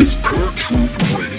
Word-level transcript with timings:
Is 0.00 0.16
Paratruth 0.16 1.18
Radio. 1.18 1.38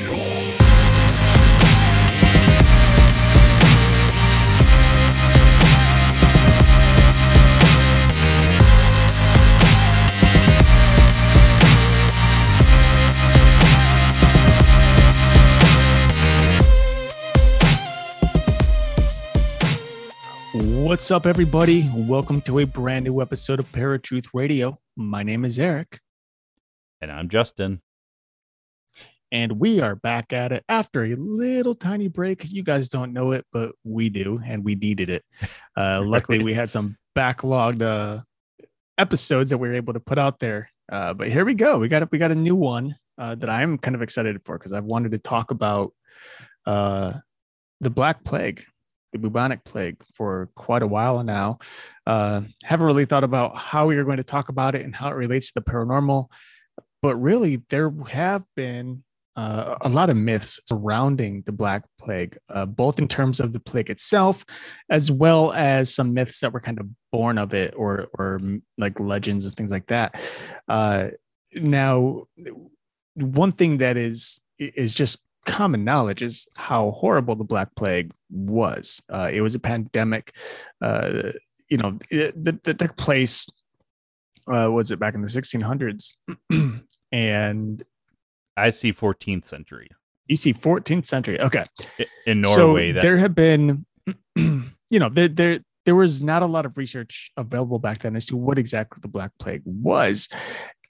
What's 20.83 21.11
up, 21.11 21.25
everybody? 21.25 21.89
Welcome 21.95 22.41
to 22.41 22.59
a 22.59 22.65
brand 22.65 23.05
new 23.05 23.21
episode 23.21 23.59
of 23.59 23.71
Paratruth 23.71 24.27
Radio. 24.33 24.79
My 24.97 25.23
name 25.23 25.45
is 25.45 25.57
Eric, 25.59 26.01
And 26.99 27.11
I'm 27.11 27.29
Justin. 27.29 27.81
And 29.31 29.53
we 29.53 29.79
are 29.79 29.95
back 29.95 30.33
at 30.33 30.51
it 30.51 30.63
after 30.69 31.03
a 31.03 31.15
little 31.15 31.75
tiny 31.75 32.07
break. 32.07 32.49
You 32.49 32.63
guys 32.63 32.89
don't 32.89 33.13
know 33.13 33.31
it, 33.31 33.45
but 33.51 33.75
we 33.83 34.09
do, 34.09 34.39
and 34.43 34.63
we 34.63 34.75
needed 34.75 35.09
it. 35.09 35.23
Uh, 35.75 36.01
luckily, 36.05 36.43
we 36.43 36.53
had 36.53 36.69
some 36.69 36.97
backlogged 37.15 37.81
uh, 37.81 38.21
episodes 38.97 39.49
that 39.49 39.57
we 39.57 39.67
were 39.67 39.75
able 39.75 39.93
to 39.93 39.99
put 39.99 40.17
out 40.17 40.39
there. 40.39 40.69
Uh, 40.91 41.13
but 41.13 41.29
here 41.29 41.45
we 41.45 41.53
go. 41.53 41.77
We 41.77 41.87
got 41.87 42.11
we 42.11 42.17
got 42.17 42.31
a 42.31 42.35
new 42.35 42.55
one 42.55 42.95
uh, 43.17 43.35
that 43.35 43.49
I'm 43.49 43.77
kind 43.77 43.95
of 43.95 44.01
excited 44.01 44.41
for 44.45 44.57
because 44.57 44.73
I've 44.73 44.85
wanted 44.85 45.11
to 45.11 45.19
talk 45.19 45.51
about 45.51 45.93
uh, 46.65 47.13
the 47.81 47.89
Black 47.89 48.23
Plague, 48.23 48.63
the 49.13 49.19
bubonic 49.19 49.63
plague, 49.63 49.97
for 50.13 50.49
quite 50.55 50.81
a 50.81 50.87
while 50.87 51.23
now. 51.23 51.59
Uh, 52.07 52.41
haven't 52.63 52.87
really 52.87 53.05
thought 53.05 53.23
about 53.23 53.57
how 53.57 53.87
we 53.87 53.97
are 53.97 54.03
going 54.03 54.17
to 54.17 54.23
talk 54.23 54.49
about 54.49 54.73
it 54.75 54.83
and 54.83 54.95
how 54.95 55.09
it 55.09 55.15
relates 55.15 55.51
to 55.51 55.53
the 55.55 55.61
paranormal. 55.61 56.27
But 57.01 57.15
really, 57.17 57.61
there 57.69 57.93
have 58.07 58.43
been 58.55 59.03
uh, 59.39 59.77
a 59.79 59.87
lot 59.87 60.09
of 60.09 60.17
myths 60.17 60.59
surrounding 60.65 61.41
the 61.45 61.51
Black 61.53 61.83
Plague, 61.97 62.37
uh, 62.49 62.65
both 62.65 62.99
in 62.99 63.07
terms 63.07 63.39
of 63.39 63.53
the 63.53 63.59
plague 63.61 63.89
itself, 63.89 64.43
as 64.89 65.09
well 65.09 65.53
as 65.53 65.95
some 65.95 66.13
myths 66.13 66.41
that 66.41 66.51
were 66.51 66.59
kind 66.59 66.77
of 66.77 66.87
born 67.13 67.37
of 67.37 67.53
it, 67.53 67.73
or 67.77 68.07
or 68.19 68.39
mm, 68.39 68.61
like 68.77 68.99
legends 68.99 69.45
and 69.45 69.55
things 69.55 69.71
like 69.71 69.87
that. 69.87 70.19
Uh, 70.67 71.11
now, 71.53 72.25
one 73.13 73.53
thing 73.53 73.77
that 73.77 73.95
is 73.95 74.41
is 74.57 74.93
just 74.93 75.19
common 75.45 75.85
knowledge 75.85 76.21
is 76.21 76.45
how 76.57 76.91
horrible 76.91 77.37
the 77.37 77.45
Black 77.45 77.73
Plague 77.75 78.11
was. 78.29 79.01
Uh, 79.09 79.29
it 79.31 79.39
was 79.39 79.55
a 79.55 79.59
pandemic, 79.59 80.35
uh, 80.81 81.31
you 81.69 81.77
know, 81.77 81.97
that 82.11 82.75
took 82.77 82.97
place. 82.97 83.47
Uh, 84.53 84.69
was 84.69 84.91
it 84.91 84.99
back 84.99 85.13
in 85.13 85.21
the 85.21 85.29
1600s? 85.29 86.15
and 87.13 87.83
I 88.59 88.69
see 88.69 88.93
14th 88.93 89.45
century 89.45 89.89
you 90.29 90.35
see 90.35 90.53
14th 90.53 91.05
century. 91.05 91.41
Okay. 91.41 91.65
In 92.25 92.41
Norway. 92.41 92.91
So 92.91 92.93
that 92.93 93.01
there 93.01 93.17
have 93.17 93.35
been, 93.35 93.85
you 94.35 94.69
know, 94.91 95.09
there, 95.09 95.27
there 95.27 95.59
there 95.85 95.95
was 95.95 96.21
not 96.21 96.43
a 96.43 96.45
lot 96.45 96.65
of 96.65 96.77
research 96.77 97.31
available 97.35 97.79
back 97.79 97.99
then 97.99 98.15
as 98.15 98.27
to 98.27 98.37
what 98.37 98.59
exactly 98.59 98.99
the 99.01 99.07
Black 99.07 99.31
Plague 99.39 99.63
was, 99.65 100.29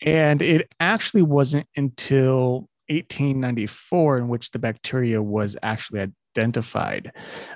and 0.02 0.42
it 0.42 0.68
actually 0.80 1.22
wasn't 1.22 1.66
until 1.78 2.68
1894 2.90 4.18
in 4.18 4.28
which 4.28 4.52
the 4.52 4.60
bacteria 4.60 5.24
was 5.24 5.56
actually 5.64 6.12
identified. 6.36 7.14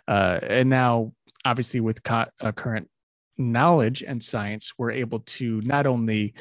Uh, 0.07 0.39
and 0.43 0.69
now, 0.69 1.11
obviously, 1.43 1.81
with 1.81 2.01
co- 2.03 2.25
uh, 2.39 2.51
current 2.53 2.87
knowledge 3.37 4.03
and 4.03 4.21
science, 4.21 4.73
we're 4.77 4.91
able 4.91 5.19
to 5.19 5.61
not 5.61 5.87
only 5.87 6.33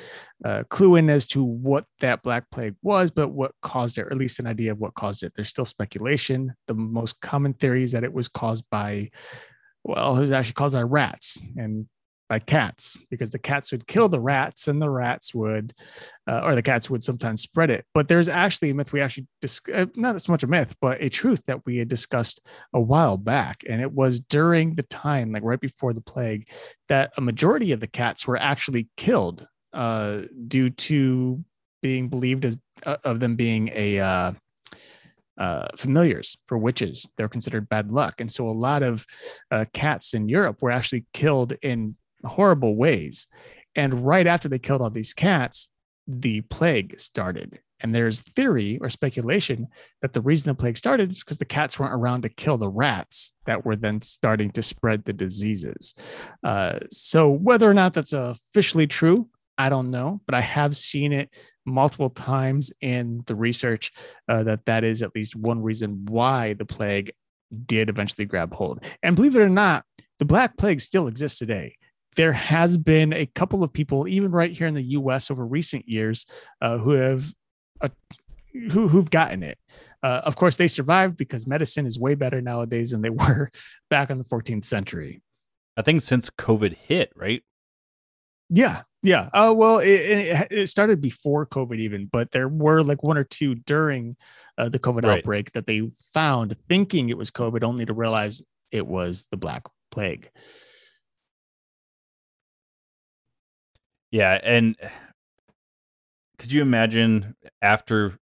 uh, 0.44 0.64
clue 0.68 0.96
in 0.96 1.08
as 1.08 1.26
to 1.28 1.42
what 1.42 1.84
that 2.00 2.22
black 2.22 2.50
plague 2.50 2.74
was, 2.82 3.10
but 3.10 3.28
what 3.28 3.52
caused 3.62 3.98
it, 3.98 4.02
or 4.02 4.12
at 4.12 4.18
least 4.18 4.40
an 4.40 4.46
idea 4.46 4.72
of 4.72 4.80
what 4.80 4.94
caused 4.94 5.22
it. 5.22 5.32
There's 5.34 5.48
still 5.48 5.64
speculation. 5.64 6.54
The 6.68 6.74
most 6.74 7.20
common 7.20 7.54
theory 7.54 7.82
is 7.82 7.92
that 7.92 8.04
it 8.04 8.12
was 8.12 8.28
caused 8.28 8.64
by, 8.70 9.10
well, 9.84 10.16
it 10.16 10.22
was 10.22 10.32
actually 10.32 10.54
caused 10.54 10.74
by 10.74 10.82
rats 10.82 11.42
and 11.56 11.86
by 12.32 12.38
cats, 12.38 12.98
because 13.10 13.30
the 13.30 13.38
cats 13.38 13.70
would 13.72 13.86
kill 13.86 14.08
the 14.08 14.18
rats 14.18 14.66
and 14.66 14.80
the 14.80 14.88
rats 14.88 15.34
would, 15.34 15.74
uh, 16.26 16.40
or 16.42 16.54
the 16.54 16.62
cats 16.62 16.88
would 16.88 17.04
sometimes 17.04 17.42
spread 17.42 17.68
it. 17.68 17.84
But 17.92 18.08
there's 18.08 18.26
actually 18.26 18.70
a 18.70 18.74
myth 18.74 18.90
we 18.90 19.02
actually, 19.02 19.26
dis- 19.42 19.60
uh, 19.70 19.84
not 19.96 20.14
as 20.14 20.30
much 20.30 20.42
a 20.42 20.46
myth, 20.46 20.74
but 20.80 21.02
a 21.02 21.10
truth 21.10 21.44
that 21.44 21.60
we 21.66 21.76
had 21.76 21.88
discussed 21.88 22.40
a 22.72 22.80
while 22.80 23.18
back. 23.18 23.64
And 23.68 23.82
it 23.82 23.92
was 23.92 24.18
during 24.18 24.76
the 24.76 24.82
time, 24.84 25.30
like 25.30 25.42
right 25.42 25.60
before 25.60 25.92
the 25.92 26.00
plague, 26.00 26.48
that 26.88 27.12
a 27.18 27.20
majority 27.20 27.72
of 27.72 27.80
the 27.80 27.86
cats 27.86 28.26
were 28.26 28.38
actually 28.38 28.88
killed 28.96 29.46
uh, 29.74 30.22
due 30.48 30.70
to 30.70 31.44
being 31.82 32.08
believed 32.08 32.46
as 32.46 32.56
uh, 32.86 32.96
of 33.04 33.20
them 33.20 33.36
being 33.36 33.68
a 33.74 33.98
uh, 33.98 34.32
uh, 35.36 35.68
familiars 35.76 36.38
for 36.46 36.56
witches. 36.56 37.06
They're 37.18 37.28
considered 37.28 37.68
bad 37.68 37.92
luck, 37.92 38.22
and 38.22 38.32
so 38.32 38.48
a 38.48 38.52
lot 38.68 38.82
of 38.82 39.04
uh, 39.50 39.66
cats 39.74 40.14
in 40.14 40.30
Europe 40.30 40.62
were 40.62 40.70
actually 40.70 41.04
killed 41.12 41.52
in 41.60 41.94
horrible 42.24 42.76
ways. 42.76 43.26
And 43.74 44.04
right 44.04 44.26
after 44.26 44.48
they 44.48 44.58
killed 44.58 44.82
all 44.82 44.90
these 44.90 45.14
cats, 45.14 45.68
the 46.06 46.42
plague 46.42 46.98
started. 46.98 47.60
And 47.80 47.94
there's 47.94 48.20
theory 48.20 48.78
or 48.80 48.90
speculation 48.90 49.66
that 50.02 50.12
the 50.12 50.20
reason 50.20 50.48
the 50.48 50.54
plague 50.54 50.76
started 50.76 51.10
is 51.10 51.18
because 51.18 51.38
the 51.38 51.44
cats 51.44 51.78
weren't 51.78 51.94
around 51.94 52.22
to 52.22 52.28
kill 52.28 52.56
the 52.56 52.68
rats 52.68 53.32
that 53.46 53.64
were 53.64 53.76
then 53.76 54.02
starting 54.02 54.50
to 54.52 54.62
spread 54.62 55.04
the 55.04 55.12
diseases. 55.12 55.94
Uh, 56.44 56.78
so 56.90 57.28
whether 57.28 57.68
or 57.68 57.74
not 57.74 57.92
that's 57.94 58.12
officially 58.12 58.86
true, 58.86 59.28
I 59.58 59.68
don't 59.68 59.90
know, 59.90 60.20
but 60.26 60.34
I 60.34 60.40
have 60.40 60.76
seen 60.76 61.12
it 61.12 61.30
multiple 61.66 62.10
times 62.10 62.72
in 62.80 63.22
the 63.26 63.34
research 63.34 63.92
uh, 64.28 64.44
that 64.44 64.64
that 64.66 64.84
is 64.84 65.02
at 65.02 65.14
least 65.14 65.36
one 65.36 65.62
reason 65.62 66.06
why 66.06 66.54
the 66.54 66.64
plague 66.64 67.12
did 67.66 67.88
eventually 67.88 68.24
grab 68.24 68.54
hold. 68.54 68.84
And 69.02 69.16
believe 69.16 69.36
it 69.36 69.42
or 69.42 69.48
not, 69.48 69.84
the 70.18 70.24
Black 70.24 70.56
Plague 70.56 70.80
still 70.80 71.08
exists 71.08 71.38
today. 71.38 71.76
There 72.16 72.32
has 72.32 72.76
been 72.76 73.12
a 73.12 73.26
couple 73.26 73.62
of 73.64 73.72
people, 73.72 74.06
even 74.08 74.30
right 74.30 74.52
here 74.52 74.66
in 74.66 74.74
the 74.74 74.82
U.S. 74.82 75.30
over 75.30 75.46
recent 75.46 75.88
years, 75.88 76.26
uh, 76.60 76.78
who 76.78 76.90
have 76.92 77.32
uh, 77.80 77.88
who 78.70 78.88
who've 78.88 79.10
gotten 79.10 79.42
it. 79.42 79.58
Uh, 80.02 80.20
of 80.24 80.36
course, 80.36 80.56
they 80.56 80.68
survived 80.68 81.16
because 81.16 81.46
medicine 81.46 81.86
is 81.86 81.98
way 81.98 82.14
better 82.14 82.40
nowadays 82.40 82.90
than 82.90 83.02
they 83.02 83.10
were 83.10 83.50
back 83.88 84.10
in 84.10 84.18
the 84.18 84.24
14th 84.24 84.64
century. 84.64 85.22
I 85.76 85.82
think 85.82 86.02
since 86.02 86.28
COVID 86.28 86.76
hit, 86.76 87.12
right? 87.16 87.42
Yeah, 88.50 88.82
yeah. 89.02 89.30
Oh 89.32 89.54
well, 89.54 89.78
it, 89.78 89.88
it, 89.88 90.48
it 90.50 90.66
started 90.68 91.00
before 91.00 91.46
COVID 91.46 91.78
even, 91.78 92.06
but 92.06 92.30
there 92.32 92.48
were 92.48 92.82
like 92.82 93.02
one 93.02 93.16
or 93.16 93.24
two 93.24 93.54
during 93.54 94.16
uh, 94.58 94.68
the 94.68 94.78
COVID 94.78 95.04
Right. 95.04 95.18
outbreak 95.18 95.52
that 95.52 95.66
they 95.66 95.88
found, 96.12 96.56
thinking 96.68 97.08
it 97.08 97.16
was 97.16 97.30
COVID, 97.30 97.62
only 97.62 97.86
to 97.86 97.94
realize 97.94 98.42
it 98.70 98.86
was 98.86 99.26
the 99.30 99.38
Black 99.38 99.62
Plague. 99.90 100.28
Yeah, 104.12 104.38
and 104.42 104.76
could 106.38 106.52
you 106.52 106.62
imagine 106.62 107.34
after 107.62 108.18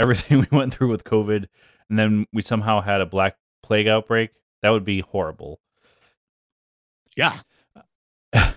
everything 0.00 0.40
we 0.50 0.56
went 0.56 0.72
through 0.72 0.88
with 0.88 1.04
COVID, 1.04 1.46
and 1.90 1.98
then 1.98 2.26
we 2.32 2.42
somehow 2.42 2.80
had 2.80 3.00
a 3.02 3.06
black 3.06 3.36
plague 3.62 3.88
outbreak? 3.88 4.30
That 4.62 4.70
would 4.70 4.84
be 4.84 5.00
horrible. 5.00 5.60
Yeah, 7.16 7.40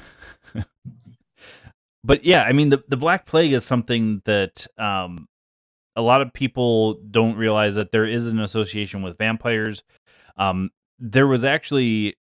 but 2.04 2.24
yeah, 2.24 2.44
I 2.44 2.52
mean 2.54 2.70
the 2.70 2.84
the 2.88 2.98
black 2.98 3.26
plague 3.26 3.54
is 3.54 3.66
something 3.66 4.22
that 4.26 4.68
um 4.78 5.28
a 5.96 6.02
lot 6.02 6.22
of 6.22 6.34
people 6.34 6.96
don't 7.12 7.36
realize 7.38 7.76
that 7.76 7.92
there 7.92 8.06
is 8.06 8.28
an 8.28 8.40
association 8.40 9.02
with 9.02 9.18
vampires. 9.18 9.84
Um 10.38 10.72
there 11.00 11.28
was 11.28 11.44
actually 11.46 12.18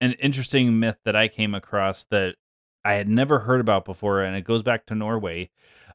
an 0.00 0.12
interesting 0.14 0.78
myth 0.80 0.98
that 1.04 1.16
I 1.16 1.28
came 1.28 1.54
across 1.54 2.04
that 2.10 2.36
I 2.84 2.94
had 2.94 3.08
never 3.08 3.38
heard 3.38 3.60
about 3.60 3.84
before 3.84 4.22
and 4.22 4.36
it 4.36 4.44
goes 4.44 4.62
back 4.62 4.86
to 4.86 4.94
Norway. 4.94 5.50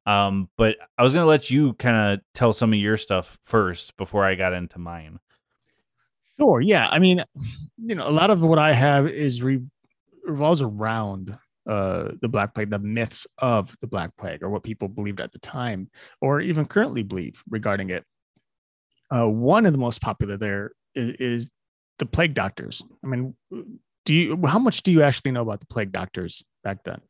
Um 0.05 0.49
but 0.57 0.77
I 0.97 1.03
was 1.03 1.13
going 1.13 1.23
to 1.23 1.29
let 1.29 1.49
you 1.49 1.73
kind 1.73 2.13
of 2.13 2.21
tell 2.33 2.53
some 2.53 2.73
of 2.73 2.79
your 2.79 2.97
stuff 2.97 3.37
first 3.43 3.97
before 3.97 4.25
I 4.25 4.35
got 4.35 4.53
into 4.53 4.79
mine. 4.79 5.19
sure. 6.39 6.61
Yeah, 6.61 6.87
I 6.89 6.99
mean, 6.99 7.23
you 7.77 7.95
know, 7.95 8.07
a 8.07 8.11
lot 8.11 8.31
of 8.31 8.41
what 8.41 8.59
I 8.59 8.73
have 8.73 9.07
is 9.07 9.43
re- 9.43 9.61
revolves 10.25 10.61
around 10.61 11.37
uh, 11.67 12.11
the 12.21 12.29
Black 12.29 12.55
Plague, 12.55 12.71
the 12.71 12.79
myths 12.79 13.27
of 13.37 13.75
the 13.81 13.87
Black 13.87 14.15
Plague, 14.17 14.41
or 14.41 14.49
what 14.49 14.63
people 14.63 14.87
believed 14.87 15.21
at 15.21 15.31
the 15.31 15.39
time, 15.39 15.89
or 16.21 16.41
even 16.41 16.65
currently 16.65 17.03
believe 17.03 17.43
regarding 17.49 17.89
it. 17.91 18.03
Uh, 19.11 19.27
one 19.27 19.65
of 19.65 19.73
the 19.73 19.79
most 19.79 20.01
popular 20.01 20.37
there 20.37 20.71
is, 20.95 21.09
is 21.15 21.49
the 21.99 22.05
plague 22.05 22.33
doctors. 22.33 22.83
I 23.03 23.07
mean, 23.07 23.35
do 24.05 24.13
you 24.13 24.39
how 24.45 24.59
much 24.59 24.83
do 24.83 24.91
you 24.91 25.03
actually 25.03 25.31
know 25.31 25.41
about 25.41 25.59
the 25.59 25.67
plague 25.67 25.91
doctors 25.91 26.43
back 26.63 26.83
then? 26.83 27.01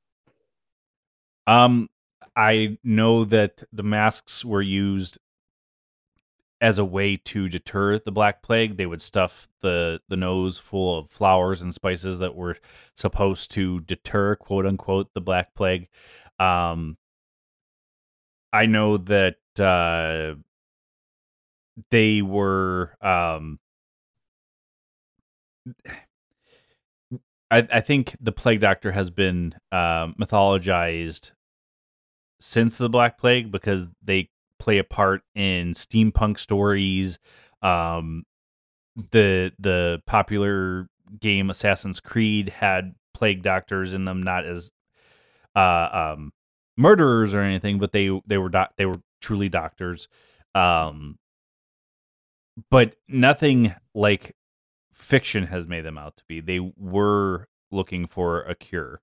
Um, 1.47 1.89
I 2.35 2.77
know 2.83 3.25
that 3.25 3.63
the 3.73 3.83
masks 3.83 4.45
were 4.45 4.61
used 4.61 5.17
as 6.61 6.77
a 6.77 6.85
way 6.85 7.15
to 7.15 7.47
deter 7.47 7.99
the 7.99 8.11
black 8.11 8.43
plague. 8.43 8.77
They 8.77 8.85
would 8.85 9.01
stuff 9.01 9.47
the 9.61 10.01
the 10.09 10.17
nose 10.17 10.57
full 10.57 10.97
of 10.99 11.09
flowers 11.09 11.61
and 11.61 11.73
spices 11.73 12.19
that 12.19 12.35
were 12.35 12.57
supposed 12.95 13.51
to 13.51 13.79
deter, 13.81 14.35
quote 14.35 14.65
unquote, 14.65 15.13
the 15.13 15.21
black 15.21 15.53
plague. 15.55 15.87
Um, 16.37 16.97
I 18.51 18.65
know 18.65 18.97
that 18.97 19.37
uh, 19.59 20.35
they 21.91 22.21
were. 22.21 22.95
Um, 23.01 23.59
I, 27.51 27.67
I 27.73 27.81
think 27.81 28.15
the 28.19 28.31
plague 28.31 28.59
doctor 28.59 28.91
has 28.91 29.09
been 29.09 29.55
uh, 29.71 30.07
mythologized 30.19 31.31
since 32.39 32.77
the 32.77 32.89
Black 32.89 33.17
Plague 33.17 33.51
because 33.51 33.89
they 34.03 34.29
play 34.59 34.77
a 34.77 34.83
part 34.83 35.21
in 35.35 35.73
steampunk 35.73 36.39
stories. 36.39 37.19
Um, 37.61 38.23
the 39.11 39.51
the 39.59 40.01
popular 40.05 40.87
game 41.19 41.49
Assassin's 41.49 41.99
Creed 41.99 42.49
had 42.49 42.93
plague 43.13 43.41
doctors 43.41 43.93
in 43.93 44.05
them, 44.05 44.21
not 44.23 44.45
as 44.45 44.71
uh, 45.55 46.13
um, 46.15 46.31
murderers 46.77 47.33
or 47.33 47.41
anything, 47.41 47.79
but 47.79 47.91
they 47.91 48.09
they 48.27 48.37
were 48.37 48.49
doc- 48.49 48.73
they 48.77 48.85
were 48.85 49.01
truly 49.21 49.49
doctors. 49.49 50.07
Um, 50.55 51.17
but 52.69 52.95
nothing 53.07 53.73
like 53.93 54.35
fiction 54.99 55.47
has 55.47 55.67
made 55.67 55.85
them 55.85 55.97
out 55.97 56.17
to 56.17 56.23
be. 56.27 56.41
They 56.41 56.59
were 56.77 57.47
looking 57.71 58.05
for 58.07 58.41
a 58.41 58.55
cure. 58.55 59.01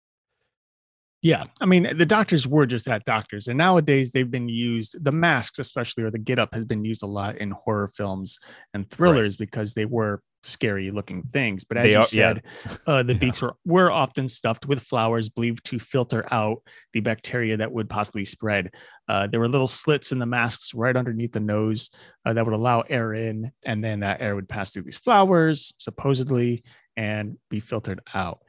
Yeah, 1.23 1.45
I 1.61 1.67
mean 1.67 1.97
the 1.97 2.07
doctors 2.07 2.47
were 2.47 2.67
just 2.67 2.87
that 2.87 3.05
doctors, 3.05 3.49
and 3.49 3.59
nowadays 3.59 4.13
they've 4.13 4.31
been 4.31 4.49
used. 4.49 5.03
The 5.03 5.13
masks, 5.13 5.59
especially, 5.59 6.05
or 6.05 6.11
the 6.11 6.19
get 6.19 6.39
up, 6.39 6.55
has 6.55 6.65
been 6.65 6.85
used 6.85 7.03
a 7.03 7.07
lot 7.07 7.39
in 7.39 7.51
horror 7.51 7.89
films 7.89 8.39
and 8.75 8.89
thrillers 8.91 9.35
right. 9.35 9.39
because 9.39 9.75
they 9.75 9.87
were 9.87 10.21
scary 10.47 10.91
looking 10.91 11.23
things. 11.33 11.65
But 11.65 11.79
as 11.79 11.85
they 11.85 11.93
you 11.93 11.99
are, 11.99 12.05
said, 12.05 12.43
yeah. 12.65 12.77
uh, 12.87 13.03
the 13.03 13.13
yeah. 13.15 13.19
beaks 13.19 13.43
were 13.43 13.55
were 13.65 13.91
often 13.91 14.29
stuffed 14.29 14.67
with 14.67 14.83
flowers, 14.83 15.29
believed 15.29 15.65
to 15.67 15.79
filter 15.79 16.27
out 16.33 16.63
the 16.93 17.01
bacteria 17.01 17.57
that 17.57 17.73
would 17.73 17.89
possibly 17.91 18.25
spread. 18.25 18.73
Uh, 19.09 19.27
there 19.27 19.41
were 19.41 19.49
little 19.49 19.69
slits 19.69 20.13
in 20.13 20.19
the 20.19 20.27
masks 20.27 20.75
right 20.75 20.97
underneath 20.97 21.33
the 21.33 21.41
nose 21.41 21.91
uh, 22.25 22.33
that 22.33 22.45
would 22.45 22.55
allow 22.55 22.81
air 22.83 23.15
in, 23.15 23.51
and 23.65 23.83
then 23.83 24.01
that 24.01 24.21
air 24.21 24.35
would 24.35 24.49
pass 24.49 24.73
through 24.73 24.83
these 24.83 24.99
flowers, 24.99 25.75
supposedly, 25.79 26.63
and 26.97 27.37
be 27.51 27.61
filtered 27.61 28.01
out. 28.15 28.41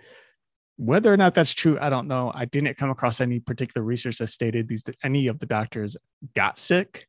Whether 0.77 1.11
or 1.11 1.17
not 1.17 1.33
that's 1.33 1.53
true, 1.53 1.77
I 1.81 1.89
don't 1.89 2.07
know. 2.07 2.31
I 2.33 2.45
didn't 2.45 2.77
come 2.77 2.91
across 2.91 3.19
any 3.19 3.39
particular 3.39 3.83
research 3.83 4.19
that 4.19 4.27
stated 4.27 4.67
these 4.67 4.83
any 5.03 5.27
of 5.27 5.39
the 5.39 5.47
doctors 5.47 5.97
got 6.35 6.59
sick, 6.59 7.07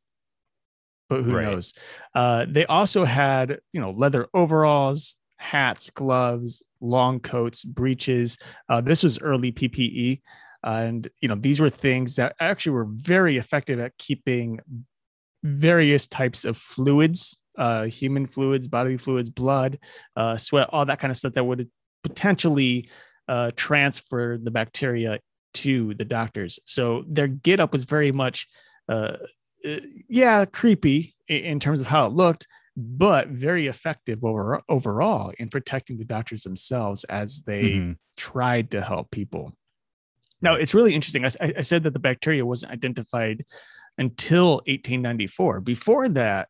but 1.09 1.21
who 1.21 1.35
right. 1.35 1.45
knows? 1.45 1.73
Uh, 2.13 2.45
they 2.47 2.65
also 2.65 3.03
had, 3.03 3.59
you 3.73 3.81
know, 3.81 3.91
leather 3.91 4.27
overalls, 4.33 5.15
hats, 5.37 5.89
gloves, 5.89 6.63
long 6.81 7.19
coats, 7.19 7.63
breeches. 7.63 8.37
Uh, 8.69 8.81
this 8.81 9.03
was 9.03 9.19
early 9.19 9.51
PPE, 9.51 10.21
and 10.63 11.09
you 11.21 11.27
know 11.27 11.35
these 11.35 11.59
were 11.59 11.69
things 11.69 12.15
that 12.15 12.35
actually 12.39 12.73
were 12.73 12.87
very 12.89 13.37
effective 13.37 13.79
at 13.79 13.97
keeping 13.97 14.59
various 15.43 16.07
types 16.07 16.45
of 16.45 16.57
fluids, 16.57 17.37
uh, 17.57 17.85
human 17.85 18.27
fluids, 18.27 18.67
bodily 18.67 18.97
fluids, 18.97 19.29
blood, 19.29 19.79
uh, 20.15 20.37
sweat, 20.37 20.69
all 20.71 20.85
that 20.85 20.99
kind 20.99 21.11
of 21.11 21.17
stuff 21.17 21.33
that 21.33 21.45
would 21.45 21.69
potentially 22.03 22.89
uh, 23.27 23.51
transfer 23.55 24.37
the 24.41 24.51
bacteria 24.51 25.19
to 25.53 25.93
the 25.95 26.05
doctors. 26.05 26.59
So 26.65 27.03
their 27.07 27.27
get 27.27 27.59
up 27.59 27.71
was 27.71 27.83
very 27.83 28.11
much, 28.11 28.47
uh, 28.87 28.91
uh, 28.91 29.17
yeah, 30.07 30.45
creepy 30.45 31.15
in 31.27 31.59
terms 31.59 31.81
of 31.81 31.87
how 31.87 32.05
it 32.05 32.13
looked, 32.13 32.47
but 32.75 33.27
very 33.29 33.67
effective 33.67 34.23
over, 34.23 34.61
overall 34.69 35.33
in 35.37 35.49
protecting 35.49 35.97
the 35.97 36.05
doctors 36.05 36.43
themselves 36.43 37.03
as 37.05 37.41
they 37.43 37.63
mm-hmm. 37.63 37.91
tried 38.17 38.71
to 38.71 38.81
help 38.81 39.11
people. 39.11 39.53
Now, 40.41 40.53
it's 40.53 40.73
really 40.73 40.95
interesting. 40.95 41.25
I, 41.25 41.53
I 41.57 41.61
said 41.61 41.83
that 41.83 41.93
the 41.93 41.99
bacteria 41.99 42.45
wasn't 42.45 42.71
identified 42.71 43.45
until 43.97 44.55
1894. 44.67 45.59
Before 45.61 46.07
that, 46.09 46.47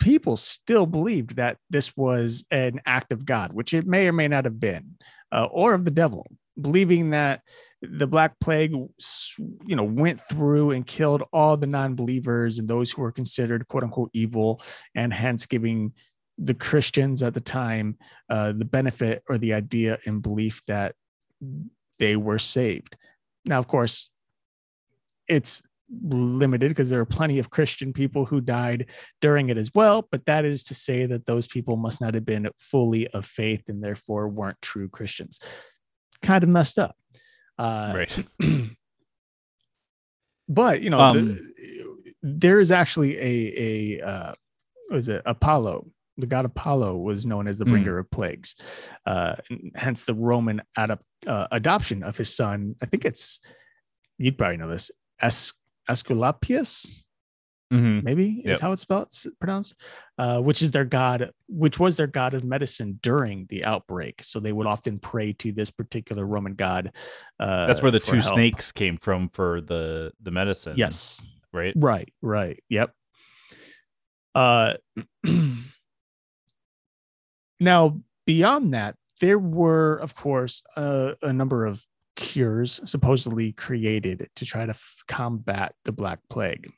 people 0.00 0.36
still 0.36 0.86
believed 0.86 1.36
that 1.36 1.58
this 1.70 1.96
was 1.96 2.44
an 2.50 2.80
act 2.86 3.12
of 3.12 3.24
God, 3.24 3.52
which 3.52 3.74
it 3.74 3.86
may 3.86 4.08
or 4.08 4.12
may 4.12 4.28
not 4.28 4.44
have 4.44 4.58
been 4.58 4.96
uh, 5.32 5.46
or 5.50 5.74
of 5.74 5.84
the 5.84 5.90
devil, 5.90 6.26
believing 6.60 7.10
that 7.10 7.42
the 7.82 8.06
Black 8.06 8.38
Plague, 8.40 8.72
you 8.72 9.76
know, 9.76 9.84
went 9.84 10.20
through 10.20 10.72
and 10.72 10.86
killed 10.86 11.22
all 11.32 11.56
the 11.56 11.66
non-believers 11.66 12.58
and 12.58 12.68
those 12.68 12.90
who 12.90 13.02
were 13.02 13.12
considered 13.12 13.68
"quote 13.68 13.84
unquote" 13.84 14.10
evil, 14.12 14.60
and 14.94 15.12
hence 15.12 15.46
giving 15.46 15.92
the 16.38 16.54
Christians 16.54 17.22
at 17.22 17.34
the 17.34 17.40
time 17.40 17.96
uh, 18.30 18.52
the 18.52 18.64
benefit 18.64 19.22
or 19.28 19.38
the 19.38 19.54
idea 19.54 19.98
and 20.06 20.22
belief 20.22 20.62
that 20.66 20.94
they 21.98 22.16
were 22.16 22.38
saved. 22.38 22.96
Now, 23.44 23.58
of 23.58 23.66
course, 23.66 24.10
it's 25.28 25.62
limited 25.90 26.68
because 26.68 26.90
there 26.90 27.00
are 27.00 27.06
plenty 27.06 27.38
of 27.38 27.50
Christian 27.50 27.92
people 27.92 28.24
who 28.24 28.40
died 28.40 28.86
during 29.20 29.48
it 29.48 29.56
as 29.56 29.74
well. 29.74 30.06
But 30.10 30.26
that 30.26 30.44
is 30.44 30.62
to 30.64 30.74
say 30.74 31.06
that 31.06 31.26
those 31.26 31.46
people 31.46 31.76
must 31.76 32.00
not 32.00 32.14
have 32.14 32.24
been 32.24 32.48
fully 32.58 33.08
of 33.08 33.24
faith 33.24 33.68
and 33.68 33.82
therefore 33.82 34.28
weren't 34.28 34.60
true 34.62 34.88
Christians. 34.88 35.40
Kind 36.22 36.44
of 36.44 36.50
messed 36.50 36.78
up. 36.78 36.96
Uh, 37.58 37.92
right. 37.94 38.24
but, 40.48 40.82
you 40.82 40.90
know, 40.90 41.00
um, 41.00 41.16
the, 41.16 42.14
there 42.22 42.60
is 42.60 42.70
actually 42.70 43.16
a, 43.18 43.98
a 44.00 44.06
uh, 44.06 44.32
was 44.90 45.08
it 45.08 45.22
Apollo? 45.26 45.86
The 46.16 46.26
god 46.26 46.44
Apollo 46.44 46.96
was 46.96 47.26
known 47.26 47.46
as 47.46 47.58
the 47.58 47.64
hmm. 47.64 47.70
bringer 47.70 47.96
mm. 47.96 48.00
of 48.00 48.10
plagues. 48.10 48.56
Uh, 49.06 49.36
hence 49.76 50.04
the 50.04 50.14
Roman 50.14 50.62
uh, 50.76 50.96
adoption 51.26 52.02
of 52.02 52.16
his 52.16 52.34
son. 52.34 52.74
I 52.82 52.86
think 52.86 53.04
it's, 53.04 53.38
you'd 54.18 54.36
probably 54.36 54.56
know 54.56 54.68
this, 54.68 54.90
Es- 55.20 55.54
Aesculapius, 55.88 57.04
mm-hmm. 57.72 58.04
maybe 58.04 58.42
yep. 58.44 58.54
is 58.54 58.60
how 58.60 58.72
it's 58.72 58.82
spelled 58.82 59.12
pronounced, 59.40 59.74
uh, 60.18 60.40
which 60.40 60.62
is 60.62 60.70
their 60.70 60.84
god, 60.84 61.30
which 61.48 61.78
was 61.78 61.96
their 61.96 62.06
god 62.06 62.34
of 62.34 62.44
medicine 62.44 62.98
during 63.02 63.46
the 63.48 63.64
outbreak. 63.64 64.22
So 64.22 64.40
they 64.40 64.52
would 64.52 64.66
often 64.66 64.98
pray 64.98 65.32
to 65.34 65.52
this 65.52 65.70
particular 65.70 66.26
Roman 66.26 66.54
god. 66.54 66.92
Uh, 67.38 67.66
That's 67.66 67.82
where 67.82 67.90
the 67.90 68.00
two 68.00 68.18
help. 68.18 68.34
snakes 68.34 68.72
came 68.72 68.96
from 68.96 69.28
for 69.28 69.60
the 69.60 70.12
the 70.22 70.30
medicine. 70.30 70.74
Yes. 70.76 71.24
Right. 71.52 71.74
Right. 71.76 72.12
Right. 72.22 72.62
Yep. 72.68 72.92
Uh, 74.34 74.74
now 77.60 78.00
beyond 78.26 78.74
that, 78.74 78.94
there 79.20 79.38
were, 79.38 79.96
of 79.96 80.14
course, 80.14 80.62
uh, 80.76 81.14
a 81.22 81.32
number 81.32 81.66
of 81.66 81.84
cures 82.16 82.80
supposedly 82.84 83.52
created 83.52 84.28
to 84.36 84.44
try 84.44 84.66
to 84.66 84.70
f- 84.70 85.02
combat 85.06 85.74
the 85.84 85.92
Black 85.92 86.18
Plague. 86.28 86.70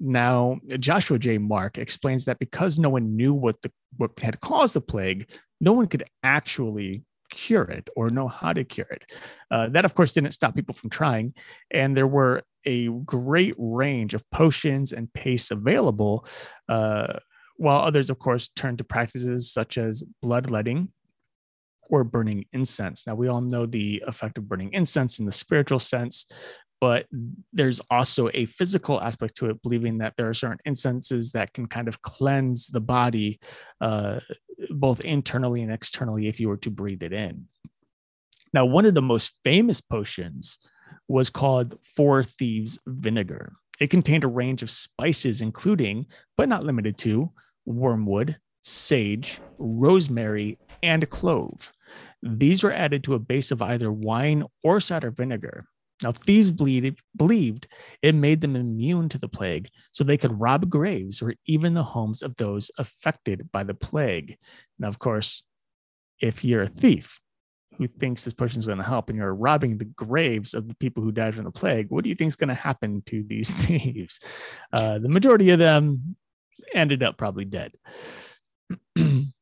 Now, 0.00 0.58
Joshua 0.78 1.18
J. 1.18 1.38
Mark 1.38 1.76
explains 1.76 2.24
that 2.24 2.38
because 2.38 2.78
no 2.78 2.88
one 2.88 3.16
knew 3.16 3.34
what 3.34 3.60
the 3.62 3.70
what 3.98 4.18
had 4.18 4.40
caused 4.40 4.74
the 4.74 4.80
plague, 4.80 5.30
no 5.60 5.72
one 5.72 5.86
could 5.86 6.04
actually 6.22 7.04
cure 7.30 7.64
it 7.64 7.88
or 7.94 8.10
know 8.10 8.26
how 8.26 8.52
to 8.52 8.64
cure 8.64 8.86
it. 8.90 9.04
Uh, 9.50 9.68
that, 9.68 9.84
of 9.84 9.94
course, 9.94 10.12
didn't 10.12 10.32
stop 10.32 10.54
people 10.54 10.74
from 10.74 10.90
trying, 10.90 11.34
and 11.70 11.96
there 11.96 12.06
were 12.06 12.42
a 12.64 12.88
great 12.88 13.54
range 13.58 14.14
of 14.14 14.28
potions 14.30 14.92
and 14.92 15.12
pastes 15.12 15.50
available. 15.50 16.26
Uh, 16.68 17.18
while 17.56 17.82
others, 17.82 18.08
of 18.08 18.18
course, 18.18 18.48
turned 18.56 18.78
to 18.78 18.84
practices 18.84 19.52
such 19.52 19.76
as 19.76 20.02
bloodletting, 20.22 20.88
or 21.90 22.04
burning 22.04 22.46
incense. 22.52 23.06
Now, 23.06 23.14
we 23.14 23.28
all 23.28 23.42
know 23.42 23.66
the 23.66 24.02
effect 24.06 24.38
of 24.38 24.48
burning 24.48 24.72
incense 24.72 25.18
in 25.18 25.26
the 25.26 25.32
spiritual 25.32 25.80
sense, 25.80 26.26
but 26.80 27.06
there's 27.52 27.80
also 27.90 28.30
a 28.32 28.46
physical 28.46 29.00
aspect 29.00 29.36
to 29.36 29.50
it, 29.50 29.62
believing 29.62 29.98
that 29.98 30.14
there 30.16 30.28
are 30.28 30.34
certain 30.34 30.58
incenses 30.64 31.32
that 31.32 31.52
can 31.52 31.66
kind 31.66 31.88
of 31.88 32.00
cleanse 32.02 32.68
the 32.68 32.80
body, 32.80 33.38
uh, 33.80 34.20
both 34.70 35.00
internally 35.02 35.62
and 35.62 35.72
externally, 35.72 36.26
if 36.26 36.40
you 36.40 36.48
were 36.48 36.56
to 36.56 36.70
breathe 36.70 37.02
it 37.02 37.12
in. 37.12 37.46
Now, 38.52 38.64
one 38.64 38.86
of 38.86 38.94
the 38.94 39.02
most 39.02 39.36
famous 39.44 39.80
potions 39.80 40.58
was 41.06 41.30
called 41.30 41.78
Four 41.82 42.24
Thieves 42.24 42.78
Vinegar. 42.86 43.52
It 43.78 43.90
contained 43.90 44.24
a 44.24 44.28
range 44.28 44.62
of 44.62 44.70
spices, 44.70 45.42
including, 45.42 46.06
but 46.36 46.48
not 46.48 46.64
limited 46.64 46.98
to, 46.98 47.30
wormwood, 47.64 48.38
sage, 48.62 49.40
rosemary, 49.58 50.58
and 50.82 51.08
clove. 51.10 51.72
These 52.22 52.62
were 52.62 52.72
added 52.72 53.04
to 53.04 53.14
a 53.14 53.18
base 53.18 53.50
of 53.50 53.62
either 53.62 53.90
wine 53.90 54.44
or 54.62 54.80
cider 54.80 55.10
vinegar. 55.10 55.66
Now, 56.02 56.12
thieves 56.12 56.50
bleed, 56.50 56.96
believed 57.16 57.68
it 58.02 58.14
made 58.14 58.40
them 58.40 58.56
immune 58.56 59.08
to 59.10 59.18
the 59.18 59.28
plague, 59.28 59.68
so 59.92 60.02
they 60.02 60.16
could 60.16 60.40
rob 60.40 60.70
graves 60.70 61.20
or 61.20 61.34
even 61.46 61.74
the 61.74 61.82
homes 61.82 62.22
of 62.22 62.36
those 62.36 62.70
affected 62.78 63.50
by 63.52 63.64
the 63.64 63.74
plague. 63.74 64.38
Now, 64.78 64.88
of 64.88 64.98
course, 64.98 65.42
if 66.20 66.44
you're 66.44 66.62
a 66.62 66.68
thief 66.68 67.20
who 67.76 67.86
thinks 67.86 68.24
this 68.24 68.34
potion 68.34 68.58
is 68.58 68.66
going 68.66 68.78
to 68.78 68.84
help 68.84 69.08
and 69.08 69.18
you're 69.18 69.34
robbing 69.34 69.78
the 69.78 69.86
graves 69.86 70.54
of 70.54 70.68
the 70.68 70.76
people 70.76 71.02
who 71.02 71.12
died 71.12 71.34
from 71.34 71.44
the 71.44 71.50
plague, 71.50 71.90
what 71.90 72.04
do 72.04 72.10
you 72.10 72.14
think 72.14 72.28
is 72.28 72.36
going 72.36 72.48
to 72.48 72.54
happen 72.54 73.02
to 73.06 73.22
these 73.22 73.50
thieves? 73.64 74.20
Uh, 74.72 74.98
the 74.98 75.08
majority 75.08 75.50
of 75.50 75.58
them 75.58 76.16
ended 76.74 77.02
up 77.02 77.16
probably 77.16 77.44
dead. 77.44 77.72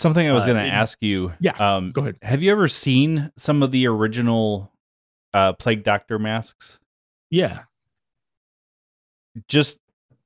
Something 0.00 0.26
I 0.28 0.32
was 0.32 0.44
Uh, 0.44 0.46
going 0.54 0.64
to 0.64 0.70
ask 0.72 0.96
you. 1.02 1.32
Yeah, 1.40 1.52
Um, 1.58 1.92
Go 1.92 2.00
ahead. 2.00 2.16
have 2.22 2.42
you 2.42 2.50
ever 2.50 2.68
seen 2.68 3.30
some 3.36 3.62
of 3.62 3.70
the 3.70 3.86
original 3.86 4.72
uh, 5.34 5.52
Plague 5.52 5.82
Doctor 5.84 6.18
masks? 6.18 6.78
Yeah. 7.30 7.64
Just 9.46 9.78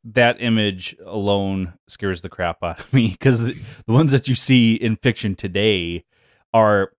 that 0.04 0.36
image 0.40 0.96
alone 1.04 1.74
scares 1.88 2.22
the 2.22 2.28
crap 2.28 2.62
out 2.62 2.78
of 2.80 2.92
me 2.92 3.08
because 3.10 3.40
the, 3.40 3.56
the 3.86 3.92
ones 3.92 4.12
that 4.12 4.28
you 4.28 4.34
see 4.34 4.74
in 4.74 4.96
fiction 4.96 5.34
today 5.34 6.04
are, 6.52 6.92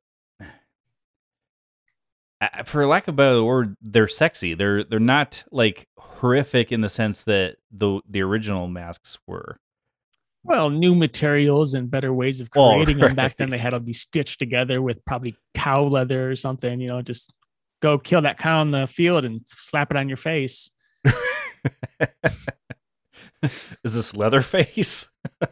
for 2.65 2.85
lack 2.85 3.07
of 3.07 3.13
a 3.13 3.17
better 3.17 3.43
word, 3.43 3.75
they're 3.81 4.07
sexy. 4.07 4.53
They're 4.53 4.83
they're 4.83 4.99
not 4.99 5.43
like 5.51 5.87
horrific 5.97 6.71
in 6.71 6.81
the 6.81 6.89
sense 6.89 7.23
that 7.23 7.55
the 7.71 8.01
the 8.07 8.21
original 8.21 8.67
masks 8.67 9.17
were. 9.25 9.57
Well, 10.45 10.69
new 10.69 10.93
materials 10.93 11.73
and 11.73 11.89
better 11.89 12.13
ways 12.13 12.39
of 12.39 12.49
Oh, 12.55 12.75
creating 12.75 12.99
them. 12.99 13.15
Back 13.15 13.37
then, 13.37 13.49
they 13.49 13.57
had 13.57 13.71
to 13.71 13.79
be 13.79 13.93
stitched 13.93 14.37
together 14.37 14.79
with 14.79 15.03
probably 15.03 15.35
cow 15.55 15.83
leather 15.83 16.29
or 16.29 16.35
something. 16.35 16.79
You 16.79 16.89
know, 16.89 17.01
just 17.01 17.33
go 17.81 17.97
kill 17.97 18.21
that 18.21 18.37
cow 18.37 18.61
in 18.61 18.69
the 18.69 18.85
field 18.85 19.25
and 19.25 19.41
slap 19.47 19.89
it 19.89 19.97
on 19.97 20.07
your 20.07 20.17
face. 20.17 20.69
Is 23.83 23.95
this 23.95 24.15
Leatherface? 24.15 25.09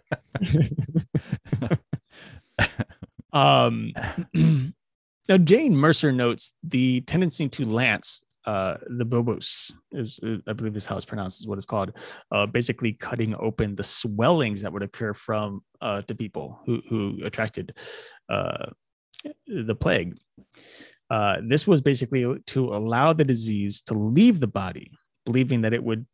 um, 3.34 3.94
now, 4.34 5.38
Jane 5.38 5.76
Mercer 5.76 6.12
notes 6.12 6.54
the 6.64 7.02
tendency 7.02 7.50
to 7.50 7.66
lance 7.66 8.24
uh, 8.46 8.78
the 8.88 9.06
bobos 9.06 9.74
is, 9.92 10.20
uh, 10.24 10.38
I 10.48 10.54
believe, 10.54 10.76
is 10.76 10.86
how 10.86 10.96
it's 10.96 11.06
pronounced, 11.06 11.42
is 11.42 11.48
what 11.48 11.58
it's 11.58 11.66
called. 11.66 11.94
Uh, 12.32 12.46
basically, 12.46 12.94
cutting 12.94 13.36
open 13.40 13.76
the 13.76 13.84
swellings 13.84 14.62
that 14.62 14.74
would 14.74 14.84
occur 14.84 15.14
from 15.14 15.64
uh, 15.82 16.02
to 16.04 16.16
people 16.16 16.60
who 16.66 16.82
who 16.90 17.20
attracted 17.24 17.76
uh, 18.30 18.68
the 19.48 19.76
plague. 19.76 20.18
Uh, 21.10 21.38
this 21.44 21.68
was 21.68 21.82
basically 21.82 22.40
to 22.48 22.70
allow 22.70 23.14
the 23.14 23.26
disease 23.26 23.82
to 23.84 23.94
leave 23.94 24.40
the 24.40 24.48
body, 24.48 24.92
believing 25.26 25.62
that 25.62 25.74
it 25.74 25.84
would, 25.84 26.06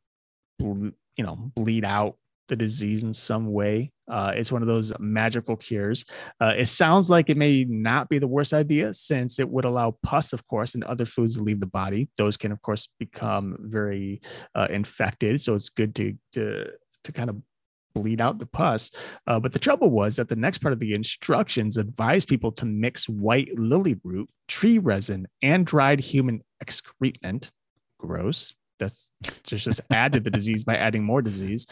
you 0.60 0.94
know, 1.18 1.52
bleed 1.56 1.86
out 1.86 2.18
the 2.50 2.56
disease 2.56 3.04
in 3.04 3.14
some 3.14 3.52
way. 3.52 3.92
Uh, 4.10 4.34
it's 4.36 4.52
one 4.52 4.62
of 4.62 4.68
those 4.68 4.92
magical 5.00 5.56
cures. 5.56 6.04
Uh, 6.42 6.54
it 6.58 6.66
sounds 6.66 7.10
like 7.10 7.30
it 7.30 7.38
may 7.38 7.64
not 7.70 8.10
be 8.10 8.20
the 8.20 8.28
worst 8.28 8.54
idea 8.54 8.94
since 8.94 9.40
it 9.40 9.48
would 9.48 9.66
allow 9.66 9.96
pus, 10.04 10.34
of 10.34 10.46
course, 10.48 10.76
and 10.76 10.84
other 10.84 11.06
foods 11.06 11.38
to 11.38 11.44
leave 11.44 11.60
the 11.60 11.68
body. 11.68 12.10
Those 12.18 12.36
can, 12.36 12.52
of 12.52 12.62
course, 12.62 12.90
become 13.00 13.56
very 13.62 14.22
uh, 14.56 14.68
infected. 14.70 15.40
So 15.40 15.56
it's 15.56 15.70
good 15.70 15.96
to 15.96 16.16
to 16.34 16.72
to 17.06 17.12
kind 17.14 17.30
of 17.30 17.38
bleed 17.96 18.22
out 18.22 18.40
the 18.40 18.46
pus. 18.46 18.92
Uh, 19.28 19.40
but 19.40 19.52
the 19.52 19.60
trouble 19.60 19.90
was 19.90 20.16
that 20.16 20.30
the 20.30 20.36
next 20.36 20.60
part 20.60 20.74
of 20.74 20.80
the 20.80 20.94
instructions 20.94 21.78
advised 21.78 22.28
people 22.28 22.52
to 22.54 22.66
mix 22.66 23.08
white 23.08 23.58
lily 23.58 24.00
root, 24.04 24.30
tree 24.48 24.80
resin, 24.80 25.28
and 25.42 25.66
dried 25.66 26.00
human 26.00 26.42
excrement. 26.62 27.52
Gross. 27.98 28.56
That's 28.80 29.10
just 29.44 29.66
just 29.66 29.82
add 29.92 30.14
to 30.14 30.20
the 30.20 30.32
disease 30.32 30.64
by 30.64 30.76
adding 30.76 31.04
more 31.04 31.22
disease, 31.22 31.68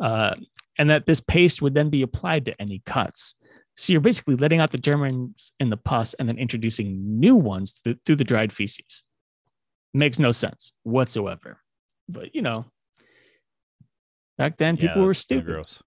uh, 0.00 0.34
and 0.78 0.88
that 0.90 1.06
this 1.06 1.20
paste 1.20 1.60
would 1.60 1.74
then 1.74 1.90
be 1.90 2.02
applied 2.02 2.44
to 2.46 2.60
any 2.60 2.82
cuts. 2.86 3.34
So 3.76 3.92
you're 3.92 4.00
basically 4.00 4.36
letting 4.36 4.60
out 4.60 4.70
the 4.70 4.78
germs 4.78 5.52
in 5.58 5.70
the 5.70 5.76
pus 5.76 6.14
and 6.14 6.28
then 6.28 6.38
introducing 6.38 7.18
new 7.18 7.36
ones 7.36 7.80
th- 7.84 7.98
through 8.04 8.16
the 8.16 8.24
dried 8.24 8.52
feces. 8.52 9.04
Makes 9.94 10.18
no 10.18 10.32
sense 10.32 10.72
whatsoever. 10.82 11.58
But 12.08 12.34
you 12.34 12.42
know, 12.42 12.66
back 14.38 14.56
then 14.56 14.76
people 14.76 15.02
Yeah, 15.02 15.06
were 15.06 15.14
stupid. 15.14 15.46
Gross. 15.46 15.82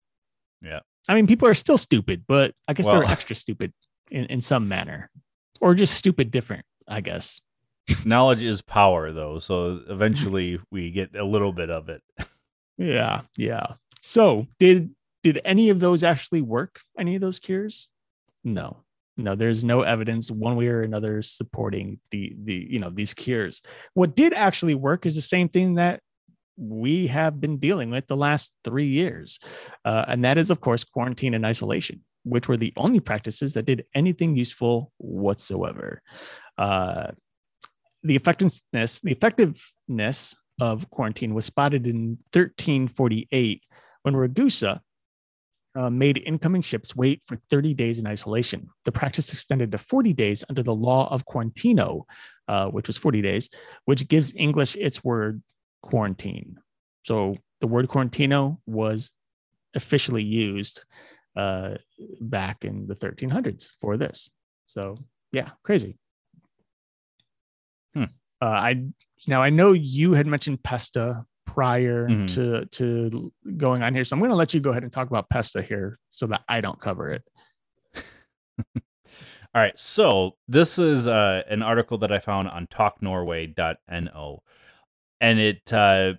I 1.08 1.14
mean, 1.14 1.28
people 1.28 1.48
are 1.48 1.54
still 1.54 1.78
stupid, 1.78 2.26
but 2.28 2.54
I 2.68 2.74
guess 2.74 2.88
they're 2.88 3.04
extra 3.04 3.36
stupid 3.36 3.74
in, 4.10 4.26
in 4.26 4.42
some 4.42 4.68
manner, 4.68 5.12
or 5.62 5.76
just 5.76 5.94
stupid 5.94 6.32
different. 6.32 6.66
I 6.88 7.02
guess. 7.02 7.40
Knowledge 8.06 8.44
is 8.44 8.62
power, 8.62 9.12
though. 9.12 9.40
So 9.40 9.82
eventually 9.88 10.60
we 10.72 10.92
get 10.92 11.16
a 11.16 11.24
little 11.24 11.54
bit 11.54 11.70
of 11.70 11.90
it. 11.90 12.02
Yeah, 12.78 13.22
yeah. 13.38 13.68
So 14.02 14.48
did 14.60 14.92
did 15.24 15.42
any 15.46 15.70
of 15.70 15.80
those 15.80 16.04
actually 16.04 16.42
work? 16.42 16.82
Any 17.00 17.16
of 17.16 17.22
those 17.22 17.40
cures? 17.40 17.88
No, 18.44 18.84
no. 19.18 19.34
There's 19.34 19.64
no 19.64 19.82
evidence 19.82 20.30
one 20.30 20.56
way 20.56 20.68
or 20.68 20.82
another 20.82 21.22
supporting 21.22 22.00
the 22.12 22.36
the 22.44 22.68
you 22.70 22.80
know 22.80 22.90
these 22.90 23.14
cures. 23.14 23.62
What 23.94 24.16
did 24.16 24.34
actually 24.34 24.76
work 24.76 25.06
is 25.06 25.16
the 25.16 25.22
same 25.22 25.50
thing 25.50 25.76
that 25.76 26.02
we 26.58 27.08
have 27.08 27.42
been 27.42 27.58
dealing 27.58 27.92
with 27.92 28.08
the 28.08 28.18
last 28.18 28.54
three 28.64 28.88
years, 28.88 29.40
uh, 29.84 30.06
and 30.08 30.24
that 30.26 30.38
is 30.38 30.52
of 30.52 30.62
course 30.62 30.84
quarantine 30.84 31.34
and 31.34 31.46
isolation, 31.46 32.02
which 32.24 32.48
were 32.48 32.58
the 32.58 32.74
only 32.78 33.00
practices 33.00 33.54
that 33.54 33.66
did 33.66 33.86
anything 33.96 34.36
useful 34.36 34.92
whatsoever. 34.98 36.02
Uh, 36.58 37.08
the 38.06 38.16
effectiveness, 38.16 39.00
the 39.02 39.12
effectiveness 39.12 40.36
of 40.62 40.90
quarantine 40.90 41.34
was 41.34 41.46
spotted 41.46 41.88
in 41.88 42.18
1348 42.32 43.64
when 44.04 44.16
Ragusa 44.16 44.80
uh, 45.76 45.90
made 45.90 46.22
incoming 46.26 46.62
ships 46.62 46.96
wait 46.96 47.22
for 47.26 47.38
30 47.50 47.74
days 47.74 48.00
in 48.00 48.08
isolation. 48.08 48.70
The 48.86 48.92
practice 48.92 49.34
extended 49.34 49.72
to 49.72 49.78
40 49.78 50.14
days 50.14 50.44
under 50.48 50.64
the 50.64 50.74
law 50.74 51.12
of 51.12 51.26
Quarantino, 51.26 52.04
uh, 52.48 52.68
which 52.68 52.88
was 52.88 52.96
40 52.96 53.22
days, 53.22 53.50
which 53.86 54.08
gives 54.08 54.34
English 54.36 54.78
its 54.78 55.04
word 55.04 55.42
quarantine. 55.82 56.58
So 57.04 57.36
the 57.60 57.68
word 57.68 57.90
Quarantino 57.90 58.60
was 58.66 59.12
officially 59.74 60.24
used 60.24 60.86
uh, 61.36 61.76
back 62.22 62.64
in 62.64 62.88
the 62.88 62.96
1300s 62.96 63.72
for 63.82 63.98
this. 63.98 64.30
So 64.68 64.98
yeah, 65.34 65.50
crazy. 65.64 65.98
Hmm. 67.96 68.04
Uh, 68.42 68.46
I 68.46 68.84
now 69.28 69.42
I 69.42 69.50
know 69.50 69.72
you 69.74 70.14
had 70.14 70.28
mentioned 70.28 70.62
Pesta 70.64 71.26
prior 71.46 72.08
Mhm. 72.10 72.34
to 72.36 72.66
to 72.66 73.32
going 73.58 73.82
on 73.82 73.94
here, 73.94 74.04
so 74.04 74.16
I'm 74.16 74.20
going 74.20 74.30
to 74.32 74.36
let 74.36 74.54
you 74.54 74.60
go 74.60 74.72
ahead 74.72 74.84
and 74.84 74.92
talk 74.92 75.08
about 75.08 75.30
Pesta 75.30 75.62
here, 75.62 76.00
so 76.10 76.28
that 76.28 76.44
I 76.50 76.62
don't 76.62 76.80
cover 76.80 77.12
it. 77.12 77.24
All 78.76 79.62
right. 79.62 79.78
So 79.80 80.36
this 80.50 80.78
is 80.78 81.08
uh, 81.08 81.44
an 81.50 81.62
article 81.62 81.98
that 82.00 82.12
I 82.12 82.20
found 82.20 82.50
on 82.50 82.68
talknorway.no. 82.68 84.44
And 85.22 85.40
it 85.40 85.72
uh, 85.74 86.14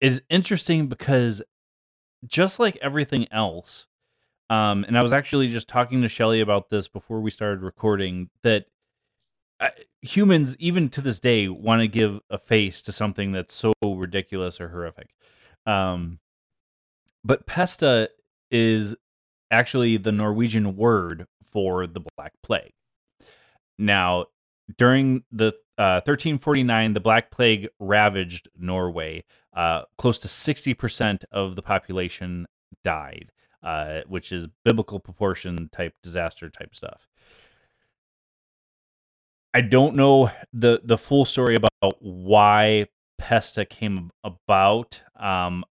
is 0.00 0.20
interesting 0.28 0.88
because 0.88 1.42
just 2.26 2.58
like 2.58 2.76
everything 2.82 3.28
else, 3.30 3.86
um, 4.50 4.84
and 4.84 4.98
I 4.98 5.02
was 5.02 5.12
actually 5.12 5.46
just 5.46 5.68
talking 5.68 6.02
to 6.02 6.08
Shelly 6.08 6.40
about 6.40 6.70
this 6.70 6.88
before 6.88 7.20
we 7.20 7.30
started 7.30 7.62
recording, 7.62 8.30
that 8.42 8.64
humans, 10.02 10.56
even 10.58 10.88
to 10.90 11.00
this 11.00 11.20
day, 11.20 11.48
want 11.48 11.80
to 11.80 11.88
give 11.88 12.20
a 12.30 12.38
face 12.38 12.82
to 12.82 12.92
something 12.92 13.32
that's 13.32 13.54
so 13.54 13.72
ridiculous 13.82 14.60
or 14.60 14.68
horrific. 14.68 15.08
Um, 15.66 16.18
but 17.24 17.46
pesta 17.46 18.10
is 18.50 18.94
actually 19.50 19.96
the 19.96 20.12
Norwegian 20.12 20.76
word 20.76 21.26
for 21.44 21.86
the 21.86 22.02
Black 22.16 22.32
Plague. 22.42 22.72
Now, 23.78 24.26
during 24.78 25.24
the 25.32 25.48
uh, 25.76 26.00
1349, 26.04 26.92
the 26.92 27.00
Black 27.00 27.30
Plague 27.30 27.68
ravaged 27.78 28.48
Norway. 28.56 29.24
Uh, 29.52 29.82
close 29.98 30.18
to 30.18 30.28
60% 30.28 31.24
of 31.30 31.54
the 31.56 31.62
population 31.62 32.46
died, 32.82 33.30
uh, 33.62 34.00
which 34.08 34.32
is 34.32 34.48
biblical 34.64 34.98
proportion 34.98 35.68
type 35.72 35.94
disaster 36.02 36.50
type 36.50 36.74
stuff. 36.74 37.08
I 39.54 39.60
don't 39.60 39.94
know 39.94 40.30
the 40.52 40.80
the 40.84 40.98
full 40.98 41.24
story 41.24 41.54
about 41.54 41.96
why 42.00 42.86
Pesta 43.18 43.64
came 43.64 44.10
about. 44.24 45.00
Um, 45.18 45.64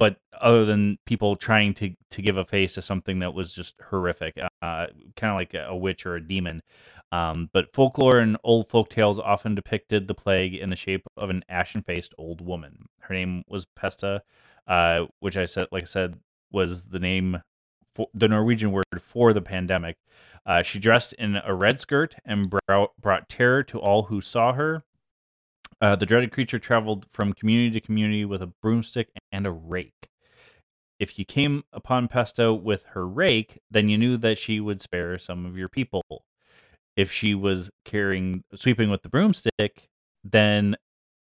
but 0.00 0.16
other 0.40 0.64
than 0.64 0.98
people 1.06 1.36
trying 1.36 1.74
to 1.74 1.94
to 2.10 2.22
give 2.22 2.36
a 2.36 2.44
face 2.44 2.74
to 2.74 2.82
something 2.82 3.20
that 3.20 3.32
was 3.32 3.54
just 3.54 3.76
horrific, 3.90 4.36
uh, 4.60 4.86
kind 5.16 5.30
of 5.30 5.36
like 5.36 5.54
a 5.54 5.76
witch 5.76 6.04
or 6.04 6.16
a 6.16 6.26
demon. 6.26 6.62
Um, 7.12 7.48
but 7.52 7.72
folklore 7.72 8.18
and 8.18 8.36
old 8.42 8.68
folk 8.68 8.90
tales 8.90 9.20
often 9.20 9.54
depicted 9.54 10.08
the 10.08 10.14
plague 10.14 10.54
in 10.54 10.70
the 10.70 10.76
shape 10.76 11.06
of 11.16 11.30
an 11.30 11.44
ashen-faced 11.48 12.12
old 12.18 12.40
woman. 12.40 12.86
Her 13.00 13.14
name 13.14 13.44
was 13.46 13.66
Pesta, 13.76 14.22
uh, 14.66 15.04
which 15.20 15.36
I 15.36 15.46
said, 15.46 15.68
like 15.70 15.84
I 15.84 15.86
said, 15.86 16.18
was 16.50 16.86
the 16.86 16.98
name 16.98 17.40
for, 17.94 18.08
the 18.14 18.28
Norwegian 18.28 18.72
word 18.72 18.84
for 19.00 19.32
the 19.32 19.42
pandemic. 19.42 19.96
Uh, 20.46 20.62
she 20.62 20.78
dressed 20.78 21.12
in 21.14 21.36
a 21.44 21.54
red 21.54 21.80
skirt 21.80 22.16
and 22.24 22.52
brought, 22.66 22.90
brought 23.00 23.28
terror 23.28 23.62
to 23.62 23.78
all 23.78 24.04
who 24.04 24.20
saw 24.20 24.52
her. 24.52 24.84
Uh, 25.80 25.96
the 25.96 26.06
dreaded 26.06 26.32
creature 26.32 26.58
traveled 26.58 27.06
from 27.08 27.32
community 27.32 27.70
to 27.78 27.86
community 27.86 28.24
with 28.24 28.42
a 28.42 28.46
broomstick 28.46 29.08
and 29.32 29.46
a 29.46 29.50
rake. 29.50 30.08
If 30.98 31.18
you 31.18 31.24
came 31.24 31.64
upon 31.72 32.08
Pesta 32.08 32.54
with 32.54 32.84
her 32.92 33.06
rake, 33.06 33.60
then 33.70 33.88
you 33.88 33.98
knew 33.98 34.16
that 34.18 34.38
she 34.38 34.60
would 34.60 34.80
spare 34.80 35.18
some 35.18 35.44
of 35.44 35.56
your 35.56 35.68
people. 35.68 36.02
If 36.96 37.10
she 37.10 37.34
was 37.34 37.70
carrying 37.84 38.44
sweeping 38.54 38.90
with 38.90 39.02
the 39.02 39.08
broomstick, 39.08 39.88
then 40.22 40.76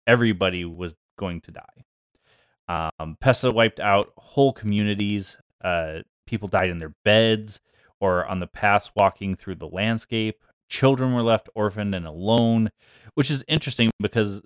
everybody 0.06 0.64
was 0.64 0.94
going 1.16 1.40
to 1.42 1.52
die. 1.52 2.90
Um, 2.98 3.16
Pesta 3.20 3.50
wiped 3.50 3.80
out 3.80 4.12
whole 4.16 4.52
communities. 4.52 5.36
Uh, 5.62 6.00
people 6.30 6.48
died 6.48 6.70
in 6.70 6.78
their 6.78 6.94
beds 7.04 7.60
or 8.00 8.24
on 8.26 8.40
the 8.40 8.46
paths 8.46 8.90
walking 8.96 9.34
through 9.34 9.56
the 9.56 9.68
landscape. 9.68 10.42
Children 10.68 11.12
were 11.12 11.22
left 11.22 11.48
orphaned 11.54 11.94
and 11.94 12.06
alone, 12.06 12.70
which 13.14 13.30
is 13.30 13.44
interesting 13.48 13.90
because 14.00 14.40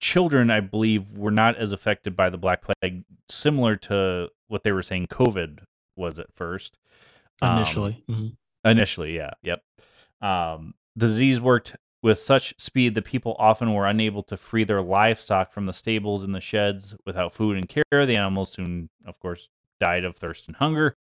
children, 0.00 0.50
I 0.50 0.60
believe, 0.60 1.16
were 1.16 1.30
not 1.30 1.56
as 1.56 1.72
affected 1.72 2.16
by 2.16 2.30
the 2.30 2.38
Black 2.38 2.62
Plague, 2.62 3.04
similar 3.28 3.76
to 3.76 4.28
what 4.48 4.64
they 4.64 4.72
were 4.72 4.82
saying 4.82 5.06
COVID 5.06 5.60
was 5.96 6.18
at 6.18 6.32
first. 6.34 6.76
Initially. 7.42 8.04
Um, 8.08 8.14
mm-hmm. 8.14 8.68
Initially, 8.68 9.16
yeah. 9.16 9.30
Yep. 9.42 9.62
Um, 10.20 10.74
the 10.96 11.06
disease 11.06 11.40
worked 11.40 11.76
with 12.02 12.18
such 12.18 12.54
speed 12.58 12.94
that 12.94 13.04
people 13.04 13.36
often 13.38 13.72
were 13.72 13.86
unable 13.86 14.22
to 14.24 14.36
free 14.36 14.64
their 14.64 14.82
livestock 14.82 15.52
from 15.52 15.66
the 15.66 15.72
stables 15.72 16.24
and 16.24 16.34
the 16.34 16.40
sheds 16.40 16.94
without 17.06 17.32
food 17.32 17.56
and 17.56 17.68
care. 17.68 17.84
The 17.90 18.16
animals 18.16 18.52
soon, 18.52 18.90
of 19.06 19.18
course, 19.20 19.48
died 19.80 20.04
of 20.04 20.16
thirst 20.16 20.46
and 20.46 20.56
hunger. 20.56 20.96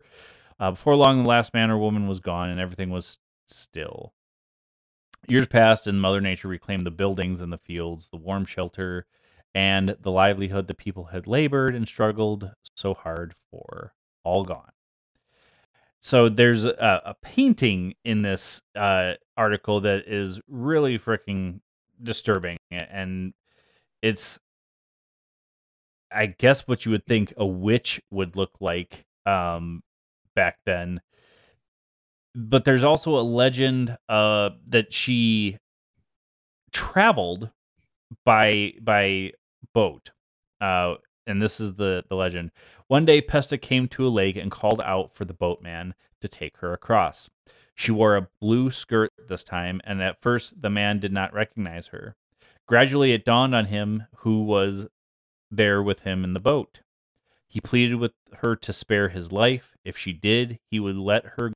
Uh, 0.59 0.71
before 0.71 0.95
long, 0.95 1.23
the 1.23 1.29
last 1.29 1.53
man 1.53 1.69
or 1.69 1.77
woman 1.77 2.07
was 2.07 2.19
gone, 2.19 2.49
and 2.49 2.59
everything 2.59 2.89
was 2.89 3.19
still. 3.47 4.13
Years 5.27 5.47
passed, 5.47 5.87
and 5.87 6.01
Mother 6.01 6.21
Nature 6.21 6.47
reclaimed 6.47 6.85
the 6.85 6.91
buildings 6.91 7.41
and 7.41 7.51
the 7.51 7.57
fields, 7.57 8.09
the 8.09 8.17
warm 8.17 8.45
shelter, 8.45 9.05
and 9.53 9.95
the 9.99 10.11
livelihood 10.11 10.67
the 10.67 10.73
people 10.73 11.05
had 11.05 11.27
labored 11.27 11.75
and 11.75 11.87
struggled 11.87 12.51
so 12.75 12.93
hard 12.93 13.33
for, 13.51 13.93
all 14.23 14.43
gone. 14.43 14.71
So 15.99 16.29
there's 16.29 16.63
a, 16.63 17.01
a 17.05 17.15
painting 17.21 17.95
in 18.05 18.21
this 18.21 18.61
uh, 18.75 19.13
article 19.35 19.81
that 19.81 20.07
is 20.07 20.39
really 20.47 20.97
freaking 20.97 21.59
disturbing, 22.01 22.57
and 22.71 23.33
it's, 24.01 24.39
I 26.11 26.27
guess, 26.27 26.67
what 26.67 26.85
you 26.85 26.91
would 26.91 27.05
think 27.05 27.33
a 27.37 27.45
witch 27.45 28.01
would 28.11 28.35
look 28.35 28.51
like 28.59 29.05
um, 29.25 29.81
back 30.35 30.57
then. 30.65 31.01
But 32.35 32.65
there's 32.65 32.83
also 32.83 33.17
a 33.17 33.21
legend 33.21 33.97
uh, 34.07 34.51
that 34.67 34.93
she 34.93 35.57
traveled 36.71 37.49
by 38.25 38.73
by 38.81 39.31
boat. 39.73 40.11
Uh, 40.61 40.95
and 41.25 41.41
this 41.41 41.59
is 41.59 41.75
the 41.75 42.03
the 42.09 42.15
legend. 42.15 42.51
One 42.87 43.05
day, 43.05 43.21
Pesta 43.21 43.57
came 43.57 43.87
to 43.89 44.07
a 44.07 44.09
lake 44.09 44.37
and 44.37 44.51
called 44.51 44.81
out 44.83 45.11
for 45.11 45.25
the 45.25 45.33
boatman 45.33 45.93
to 46.21 46.27
take 46.27 46.57
her 46.57 46.73
across. 46.73 47.29
She 47.75 47.91
wore 47.91 48.15
a 48.15 48.27
blue 48.41 48.71
skirt 48.71 49.11
this 49.27 49.43
time, 49.43 49.81
and 49.83 50.01
at 50.01 50.21
first 50.21 50.61
the 50.61 50.69
man 50.69 50.99
did 50.99 51.11
not 51.11 51.33
recognize 51.33 51.87
her. 51.87 52.15
Gradually, 52.67 53.13
it 53.13 53.25
dawned 53.25 53.53
on 53.53 53.65
him 53.65 54.03
who 54.17 54.43
was 54.43 54.87
there 55.49 55.81
with 55.81 56.01
him 56.01 56.23
in 56.23 56.33
the 56.33 56.39
boat. 56.39 56.81
He 57.47 57.61
pleaded 57.61 57.95
with 57.95 58.11
her 58.39 58.55
to 58.55 58.73
spare 58.73 59.09
his 59.09 59.31
life. 59.31 59.75
If 59.85 59.97
she 59.97 60.13
did, 60.13 60.59
he 60.69 60.79
would 60.79 60.97
let 60.97 61.25
her 61.37 61.53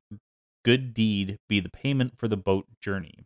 good 0.63 0.93
deed 0.93 1.39
be 1.49 1.59
the 1.59 1.69
payment 1.69 2.17
for 2.17 2.27
the 2.27 2.37
boat 2.37 2.67
journey. 2.79 3.25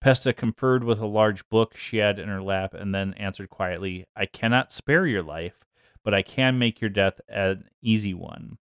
Pesta 0.00 0.32
conferred 0.32 0.82
with 0.82 0.98
a 0.98 1.06
large 1.06 1.48
book 1.48 1.76
she 1.76 1.98
had 1.98 2.18
in 2.18 2.28
her 2.28 2.42
lap 2.42 2.74
and 2.74 2.94
then 2.94 3.14
answered 3.14 3.50
quietly, 3.50 4.06
I 4.16 4.26
cannot 4.26 4.72
spare 4.72 5.06
your 5.06 5.22
life, 5.22 5.60
but 6.02 6.14
I 6.14 6.22
can 6.22 6.58
make 6.58 6.80
your 6.80 6.90
death 6.90 7.20
an 7.28 7.68
easy 7.80 8.14
one. 8.14 8.58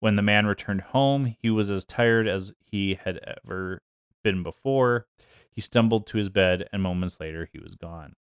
When 0.00 0.16
the 0.16 0.22
man 0.22 0.46
returned 0.46 0.80
home, 0.80 1.36
he 1.38 1.50
was 1.50 1.70
as 1.70 1.84
tired 1.84 2.26
as 2.26 2.52
he 2.64 2.98
had 3.04 3.20
ever 3.44 3.82
been 4.24 4.42
before. 4.42 5.06
He 5.50 5.60
stumbled 5.60 6.06
to 6.06 6.18
his 6.18 6.30
bed, 6.30 6.68
and 6.72 6.82
moments 6.82 7.20
later, 7.20 7.48
he 7.52 7.58
was 7.58 7.74
gone. 7.74 8.14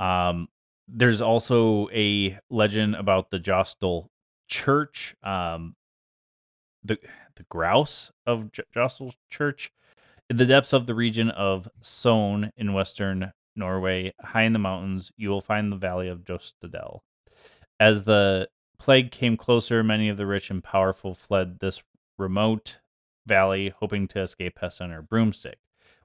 Um, 0.00 0.48
there's 0.88 1.20
also 1.20 1.88
a 1.90 2.38
legend 2.48 2.96
about 2.96 3.30
the 3.30 3.38
Jostal 3.38 4.08
Church, 4.48 5.14
um, 5.22 5.76
the 6.82 6.98
the 7.36 7.44
grouse 7.44 8.10
of 8.26 8.50
J- 8.50 8.64
Jostal 8.74 9.14
Church, 9.30 9.70
in 10.28 10.36
the 10.36 10.46
depths 10.46 10.72
of 10.72 10.86
the 10.86 10.94
region 10.94 11.30
of 11.30 11.68
Sogn 11.82 12.50
in 12.56 12.72
western 12.72 13.32
Norway, 13.54 14.12
high 14.20 14.42
in 14.42 14.52
the 14.52 14.58
mountains, 14.58 15.12
you 15.16 15.28
will 15.28 15.40
find 15.40 15.70
the 15.70 15.76
valley 15.76 16.08
of 16.08 16.24
Jostedal. 16.24 17.00
As 17.78 18.04
the 18.04 18.48
plague 18.78 19.10
came 19.10 19.36
closer, 19.36 19.84
many 19.84 20.08
of 20.08 20.16
the 20.16 20.26
rich 20.26 20.50
and 20.50 20.64
powerful 20.64 21.14
fled 21.14 21.60
this 21.60 21.82
remote 22.18 22.78
valley, 23.26 23.72
hoping 23.78 24.08
to 24.08 24.20
escape 24.20 24.56
pest 24.56 24.80
on 24.80 24.90
her 24.90 25.02
broomstick. 25.02 25.58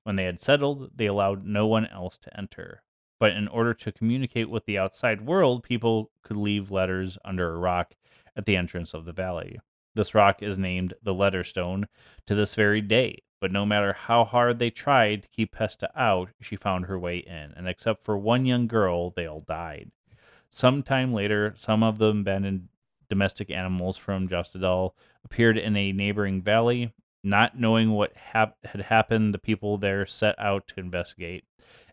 When 0.04 0.16
they 0.16 0.26
had 0.26 0.42
settled, 0.42 0.92
they 0.96 1.08
allowed 1.08 1.46
no 1.46 1.66
one 1.66 1.88
else 1.88 2.18
to 2.20 2.38
enter 2.38 2.84
but 3.20 3.32
in 3.32 3.48
order 3.48 3.74
to 3.74 3.92
communicate 3.92 4.50
with 4.50 4.66
the 4.66 4.78
outside 4.78 5.22
world, 5.22 5.64
people 5.64 6.12
could 6.24 6.38
leave 6.38 6.72
letters 6.72 7.18
under 7.24 7.54
a 7.54 7.58
rock 7.58 7.96
at 8.36 8.46
the 8.46 8.58
entrance 8.58 8.94
of 8.94 9.06
the 9.06 9.14
valley. 9.14 9.60
This 9.94 10.14
rock 10.14 10.44
is 10.44 10.60
named 10.60 10.94
the 11.04 11.14
Letter 11.14 11.44
Stone 11.44 11.88
to 12.28 12.36
this 12.36 12.56
very 12.56 12.82
day, 12.82 13.24
but 13.40 13.52
no 13.52 13.66
matter 13.66 13.94
how 13.94 14.26
hard 14.26 14.60
they 14.60 14.70
tried 14.70 15.24
to 15.24 15.30
keep 15.30 15.54
Pesta 15.54 15.90
out, 15.98 16.30
she 16.42 16.58
found 16.58 16.86
her 16.86 17.00
way 17.00 17.18
in, 17.20 17.54
and 17.56 17.68
except 17.68 18.04
for 18.04 18.18
one 18.18 18.46
young 18.46 18.68
girl, 18.68 19.12
they 19.12 19.26
all 19.26 19.42
died. 19.48 19.92
Some 20.50 20.84
time 20.84 21.14
later, 21.14 21.54
some 21.56 21.84
of 21.84 21.98
the 21.98 22.08
abandoned 22.08 22.68
domestic 23.10 23.50
animals 23.50 23.98
from 23.98 24.28
Jostedal 24.28 24.92
appeared 25.24 25.58
in 25.58 25.76
a 25.76 25.92
neighboring 25.92 26.42
valley. 26.42 26.94
Not 27.24 27.60
knowing 27.60 27.92
what 27.92 28.16
hap- 28.16 28.64
had 28.66 28.82
happened, 28.82 29.34
the 29.34 29.40
people 29.40 29.78
there 29.78 30.06
set 30.06 30.38
out 30.38 30.68
to 30.68 30.80
investigate 30.80 31.44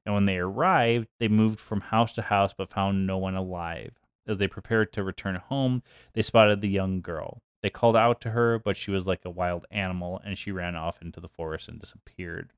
and 0.05 0.15
when 0.15 0.27
they 0.27 0.38
arrived, 0.38 1.09
they 1.19 1.29
moved 1.29 1.61
from 1.61 1.81
house 1.81 2.12
to 2.15 2.23
house 2.23 2.55
but 2.57 2.71
found 2.71 3.07
no 3.07 3.19
one 3.19 3.35
alive. 3.35 3.93
As 4.27 4.38
they 4.38 4.49
prepared 4.49 4.93
to 4.93 5.03
return 5.03 5.35
home, 5.37 5.83
they 6.15 6.23
spotted 6.23 6.61
the 6.61 6.69
young 6.69 7.01
girl. 7.01 7.43
They 7.62 7.71
called 7.71 7.97
out 7.97 8.21
to 8.23 8.31
her, 8.31 8.59
but 8.59 8.77
she 8.77 8.91
was 8.91 9.07
like 9.07 9.25
a 9.25 9.31
wild 9.31 9.67
animal, 9.71 10.21
and 10.25 10.37
she 10.37 10.51
ran 10.51 10.75
off 10.75 11.01
into 11.01 11.21
the 11.21 11.29
forest 11.29 11.69
and 11.69 11.81
disappeared. 11.81 12.53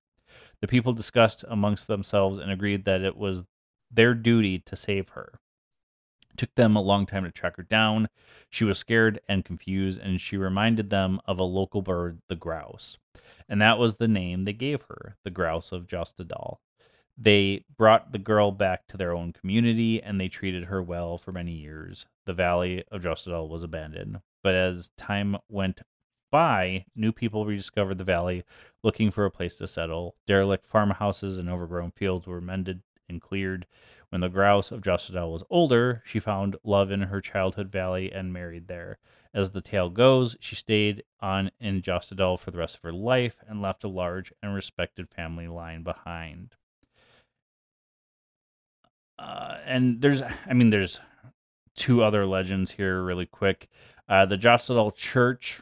The 0.60 0.68
people 0.68 0.92
discussed 0.92 1.44
amongst 1.48 1.86
themselves 1.86 2.38
and 2.38 2.50
agreed 2.50 2.84
that 2.86 3.02
it 3.02 3.16
was 3.16 3.44
their 3.90 4.14
duty 4.14 4.58
to 4.60 4.76
save 4.76 5.10
her. 5.10 5.38
It 6.30 6.38
took 6.38 6.54
them 6.54 6.74
a 6.74 6.82
long 6.82 7.06
time 7.06 7.24
to 7.24 7.30
track 7.30 7.56
her 7.56 7.62
down. 7.62 8.08
She 8.50 8.64
was 8.64 8.78
scared 8.78 9.20
and 9.28 9.44
confused, 9.44 10.00
and 10.00 10.20
she 10.20 10.36
reminded 10.36 10.90
them 10.90 11.20
of 11.26 11.38
a 11.38 11.44
local 11.44 11.82
bird, 11.82 12.20
the 12.28 12.36
grouse. 12.36 12.96
And 13.48 13.60
that 13.60 13.78
was 13.78 13.96
the 13.96 14.08
name 14.08 14.44
they 14.44 14.52
gave 14.52 14.82
her, 14.88 15.16
the 15.22 15.30
grouse 15.30 15.70
of 15.70 15.86
Jostedal. 15.86 16.58
They 17.16 17.64
brought 17.76 18.10
the 18.10 18.18
girl 18.18 18.50
back 18.50 18.88
to 18.88 18.96
their 18.96 19.12
own 19.12 19.32
community 19.32 20.02
and 20.02 20.20
they 20.20 20.28
treated 20.28 20.64
her 20.64 20.82
well 20.82 21.16
for 21.16 21.30
many 21.30 21.52
years. 21.52 22.06
The 22.26 22.34
valley 22.34 22.82
of 22.90 23.02
Jostedal 23.02 23.48
was 23.48 23.62
abandoned, 23.62 24.20
but 24.42 24.54
as 24.54 24.90
time 24.96 25.36
went 25.48 25.82
by, 26.32 26.86
new 26.96 27.12
people 27.12 27.46
rediscovered 27.46 27.98
the 27.98 28.04
valley 28.04 28.42
looking 28.82 29.12
for 29.12 29.24
a 29.24 29.30
place 29.30 29.54
to 29.56 29.68
settle. 29.68 30.16
Derelict 30.26 30.66
farmhouses 30.66 31.38
and 31.38 31.48
overgrown 31.48 31.92
fields 31.92 32.26
were 32.26 32.40
mended 32.40 32.82
and 33.08 33.20
cleared. 33.20 33.66
When 34.08 34.20
the 34.20 34.28
grouse 34.28 34.72
of 34.72 34.80
Jostedal 34.80 35.30
was 35.30 35.44
older, 35.48 36.02
she 36.04 36.18
found 36.18 36.56
love 36.64 36.90
in 36.90 37.02
her 37.02 37.20
childhood 37.20 37.70
valley 37.70 38.10
and 38.12 38.32
married 38.32 38.66
there. 38.66 38.98
As 39.32 39.52
the 39.52 39.60
tale 39.60 39.88
goes, 39.88 40.36
she 40.40 40.56
stayed 40.56 41.04
on 41.20 41.52
in 41.60 41.80
Jostedal 41.80 42.40
for 42.40 42.50
the 42.50 42.58
rest 42.58 42.74
of 42.74 42.82
her 42.82 42.92
life 42.92 43.36
and 43.46 43.62
left 43.62 43.84
a 43.84 43.88
large 43.88 44.32
and 44.42 44.52
respected 44.52 45.08
family 45.08 45.46
line 45.46 45.84
behind 45.84 46.56
uh, 49.18 49.56
and 49.66 50.00
there's, 50.00 50.22
I 50.22 50.52
mean, 50.52 50.70
there's 50.70 50.98
two 51.76 52.02
other 52.02 52.26
legends 52.26 52.72
here, 52.72 53.02
really 53.02 53.26
quick. 53.26 53.68
Uh, 54.08 54.26
the 54.26 54.38
Jostedal 54.38 54.94
Church. 54.94 55.60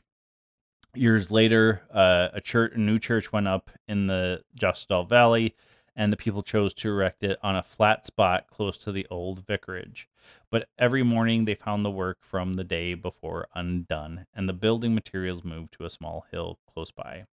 Years 0.94 1.30
later, 1.30 1.80
uh, 1.94 2.28
a 2.34 2.40
church, 2.42 2.72
a 2.74 2.78
new 2.78 2.98
church, 2.98 3.32
went 3.32 3.48
up 3.48 3.70
in 3.88 4.08
the 4.08 4.42
Jostedal 4.60 5.08
Valley, 5.08 5.54
and 5.96 6.12
the 6.12 6.18
people 6.18 6.42
chose 6.42 6.74
to 6.74 6.90
erect 6.90 7.22
it 7.22 7.38
on 7.42 7.56
a 7.56 7.62
flat 7.62 8.04
spot 8.04 8.44
close 8.50 8.76
to 8.76 8.92
the 8.92 9.06
old 9.10 9.46
vicarage. 9.46 10.06
But 10.50 10.68
every 10.78 11.02
morning 11.02 11.46
they 11.46 11.54
found 11.54 11.82
the 11.82 11.90
work 11.90 12.18
from 12.20 12.52
the 12.52 12.64
day 12.64 12.92
before 12.92 13.48
undone, 13.54 14.26
and 14.34 14.46
the 14.46 14.52
building 14.52 14.94
materials 14.94 15.44
moved 15.44 15.72
to 15.78 15.86
a 15.86 15.90
small 15.90 16.26
hill 16.30 16.58
close 16.70 16.90
by. 16.90 17.24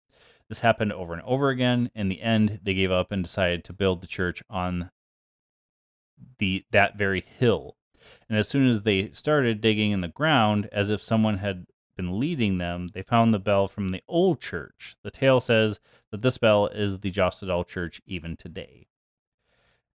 This 0.49 0.61
happened 0.61 0.93
over 0.93 1.13
and 1.13 1.23
over 1.23 1.49
again. 1.49 1.91
In 1.97 2.09
the 2.09 2.23
end, 2.23 2.61
they 2.63 2.75
gave 2.75 2.93
up 2.93 3.11
and 3.11 3.25
decided 3.25 3.65
to 3.65 3.73
build 3.73 4.01
the 4.01 4.07
church 4.07 4.41
on 4.49 4.91
the 6.39 6.65
that 6.71 6.97
very 6.97 7.25
hill. 7.39 7.77
And 8.29 8.39
as 8.39 8.49
soon 8.49 8.69
as 8.69 8.83
they 8.83 9.11
started 9.13 9.61
digging 9.61 9.91
in 9.91 10.01
the 10.01 10.09
ground, 10.09 10.69
as 10.73 10.91
if 10.91 11.03
someone 11.03 11.39
had 11.39 11.67
been 11.97 12.19
leading 12.19 12.59
them, 12.59 12.91
they 12.95 13.03
found 13.03 13.35
the 13.35 13.39
bell 13.39 13.69
from 13.69 13.89
the 13.89 14.03
old 14.09 14.41
church. 14.41 14.97
The 15.03 15.11
tale 15.11 15.41
says 15.41 15.81
that 16.11 16.23
this 16.23 16.39
bell 16.39 16.69
is 16.69 17.01
the 17.01 17.11
Jostedal 17.11 17.67
Church 17.67 18.01
even 18.07 18.37
today. 18.37 18.87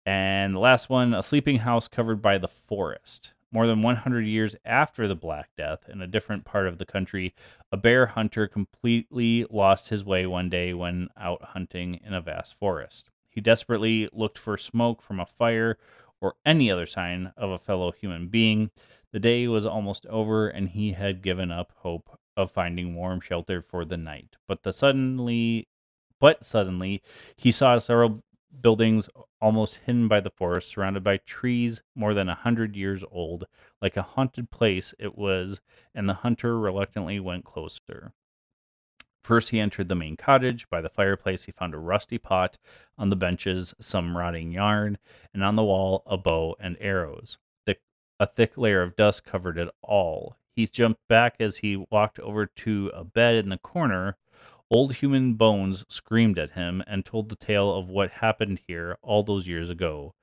And 0.06 0.56
the 0.56 0.60
last 0.60 0.90
one, 0.90 1.14
a 1.14 1.22
sleeping 1.22 1.60
house 1.60 1.88
covered 1.88 2.22
by 2.22 2.38
the 2.38 2.48
forest. 2.48 3.34
More 3.52 3.68
than 3.68 3.82
100 3.82 4.22
years 4.22 4.56
after 4.66 5.08
the 5.08 5.16
Black 5.16 5.50
Death, 5.58 5.84
in 5.92 6.02
a 6.02 6.08
different 6.08 6.46
part 6.46 6.68
of 6.68 6.78
the 6.78 6.86
country, 6.86 7.36
a 7.72 7.78
bear 7.78 8.08
hunter 8.08 8.48
completely 8.48 9.46
lost 9.50 9.90
his 9.90 10.06
way 10.06 10.26
one 10.26 10.50
day 10.50 10.74
when 10.74 11.10
out 11.18 11.44
hunting 11.44 12.00
in 12.04 12.14
a 12.14 12.22
vast 12.22 12.56
forest. 12.56 13.10
He 13.30 13.42
desperately 13.42 14.10
looked 14.12 14.38
for 14.38 14.58
smoke 14.58 15.02
from 15.02 15.20
a 15.20 15.26
fire 15.26 15.78
or 16.22 16.36
any 16.46 16.72
other 16.72 16.86
sign 16.86 17.34
of 17.36 17.50
a 17.50 17.60
fellow 17.60 17.92
human 17.92 18.30
being. 18.30 18.72
The 19.12 19.20
day 19.20 19.48
was 19.48 19.66
almost 19.66 20.06
over, 20.06 20.48
and 20.48 20.70
he 20.70 20.94
had 20.94 21.22
given 21.22 21.52
up 21.52 21.74
hope 21.78 22.18
of 22.38 22.52
finding 22.52 22.96
warm 22.96 23.20
shelter 23.20 23.62
for 23.62 23.84
the 23.84 23.98
night. 23.98 24.38
But 24.48 24.64
the 24.64 24.72
suddenly, 24.72 25.68
but 26.20 26.46
suddenly, 26.46 27.02
he 27.36 27.52
saw 27.52 27.78
several 27.80 28.24
buildings 28.62 29.10
almost 29.42 29.78
hidden 29.86 30.08
by 30.08 30.20
the 30.20 30.30
forest, 30.30 30.70
surrounded 30.70 31.04
by 31.04 31.18
trees 31.18 31.82
more 31.96 32.14
than 32.14 32.30
a 32.30 32.36
hundred 32.36 32.76
years 32.76 33.04
old, 33.12 33.46
like 33.82 33.98
a 33.98 34.02
haunted 34.02 34.52
place 34.52 34.94
it 35.00 35.18
was, 35.18 35.60
and 35.96 36.08
the 36.08 36.14
hunter 36.14 36.60
reluctantly 36.60 37.20
went 37.20 37.46
closer. 37.46 38.14
First, 39.24 39.50
he 39.50 39.60
entered 39.60 39.90
the 39.90 39.96
main 39.96 40.18
cottage. 40.18 40.70
By 40.70 40.82
the 40.82 40.90
fireplace, 40.90 41.44
he 41.44 41.52
found 41.52 41.74
a 41.74 41.80
rusty 41.80 42.18
pot, 42.18 42.58
on 42.98 43.10
the 43.10 43.16
benches, 43.16 43.74
some 43.80 44.18
rotting 44.18 44.52
yarn, 44.52 44.98
and 45.34 45.44
on 45.44 45.56
the 45.56 45.64
wall, 45.64 46.04
a 46.06 46.18
bow 46.18 46.56
and 46.60 46.78
arrows. 46.80 47.38
Thick, 47.66 47.82
a 48.20 48.28
thick 48.28 48.58
layer 48.58 48.82
of 48.82 48.96
dust 48.96 49.24
covered 49.24 49.58
it 49.58 49.70
all. 49.82 50.38
He 50.56 50.68
jumped 50.68 51.08
back 51.08 51.36
as 51.40 51.58
he 51.58 51.86
walked 51.90 52.20
over 52.20 52.46
to 52.46 52.92
a 52.94 53.04
bed 53.04 53.36
in 53.36 53.50
the 53.50 53.58
corner, 53.58 54.18
Old 54.74 54.94
human 54.96 55.34
bones 55.34 55.84
screamed 55.90 56.40
at 56.40 56.52
him 56.52 56.82
and 56.88 57.04
told 57.04 57.28
the 57.28 57.36
tale 57.36 57.76
of 57.76 57.90
what 57.90 58.10
happened 58.10 58.62
here 58.66 58.98
all 59.02 59.22
those 59.22 59.46
years 59.46 59.70
ago. 59.70 60.16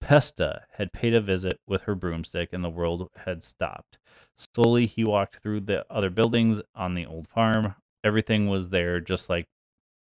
Pesta 0.00 0.66
had 0.74 0.92
paid 0.92 1.14
a 1.14 1.20
visit 1.20 1.58
with 1.66 1.82
her 1.82 1.96
broomstick 1.96 2.52
and 2.52 2.62
the 2.62 2.70
world 2.70 3.10
had 3.16 3.42
stopped. 3.42 3.98
Slowly 4.36 4.86
he 4.86 5.02
walked 5.02 5.42
through 5.42 5.62
the 5.62 5.84
other 5.90 6.10
buildings 6.10 6.60
on 6.76 6.94
the 6.94 7.06
old 7.06 7.26
farm. 7.26 7.74
Everything 8.04 8.48
was 8.48 8.70
there 8.70 9.00
just 9.00 9.28
like 9.28 9.46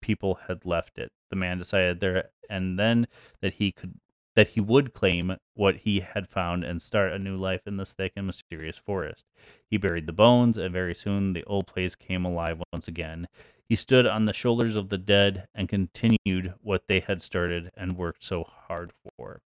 people 0.02 0.38
had 0.48 0.64
left 0.64 0.98
it. 0.98 1.10
The 1.30 1.36
man 1.36 1.58
decided 1.58 2.00
there 2.00 2.30
and 2.48 2.78
then 2.78 3.06
that 3.40 3.54
he 3.54 3.72
could 3.72 3.94
that 4.36 4.48
he 4.48 4.60
would 4.60 4.92
claim 4.92 5.34
what 5.54 5.76
he 5.76 6.00
had 6.00 6.28
found 6.28 6.62
and 6.62 6.80
start 6.80 7.10
a 7.12 7.18
new 7.18 7.36
life 7.36 7.62
in 7.66 7.78
this 7.78 7.94
thick 7.94 8.12
and 8.16 8.26
mysterious 8.26 8.76
forest. 8.76 9.24
He 9.70 9.78
buried 9.78 10.06
the 10.06 10.12
bones, 10.12 10.58
and 10.58 10.72
very 10.72 10.94
soon 10.94 11.32
the 11.32 11.42
old 11.44 11.66
place 11.66 11.96
came 11.96 12.24
alive 12.26 12.60
once 12.70 12.86
again. 12.86 13.28
He 13.66 13.74
stood 13.74 14.06
on 14.06 14.26
the 14.26 14.34
shoulders 14.34 14.76
of 14.76 14.90
the 14.90 14.98
dead 14.98 15.48
and 15.54 15.68
continued 15.68 16.52
what 16.60 16.82
they 16.86 17.00
had 17.00 17.22
started 17.22 17.70
and 17.76 17.96
worked 17.96 18.22
so 18.22 18.44
hard 18.44 18.92
for. 19.18 19.40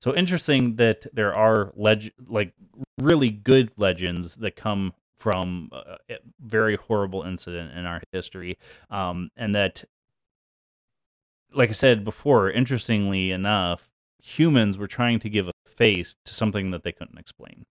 So 0.00 0.14
interesting 0.14 0.76
that 0.76 1.06
there 1.12 1.34
are 1.34 1.72
leg- 1.74 2.12
like 2.26 2.54
really 2.98 3.30
good 3.30 3.72
legends 3.76 4.36
that 4.36 4.56
come 4.56 4.94
from 5.20 5.68
a 5.72 6.14
very 6.40 6.76
horrible 6.76 7.22
incident 7.22 7.76
in 7.76 7.84
our 7.84 8.02
history, 8.10 8.58
um, 8.90 9.28
and 9.36 9.54
that, 9.54 9.84
like 11.54 11.68
I 11.68 11.74
said 11.74 12.04
before, 12.04 12.50
interestingly 12.50 13.30
enough, 13.30 13.90
humans 14.22 14.78
were 14.78 14.86
trying 14.86 15.20
to 15.20 15.28
give 15.28 15.46
a 15.46 15.52
face 15.66 16.16
to 16.24 16.32
something 16.32 16.70
that 16.70 16.84
they 16.84 16.92
couldn't 16.92 17.18
explain. 17.18 17.66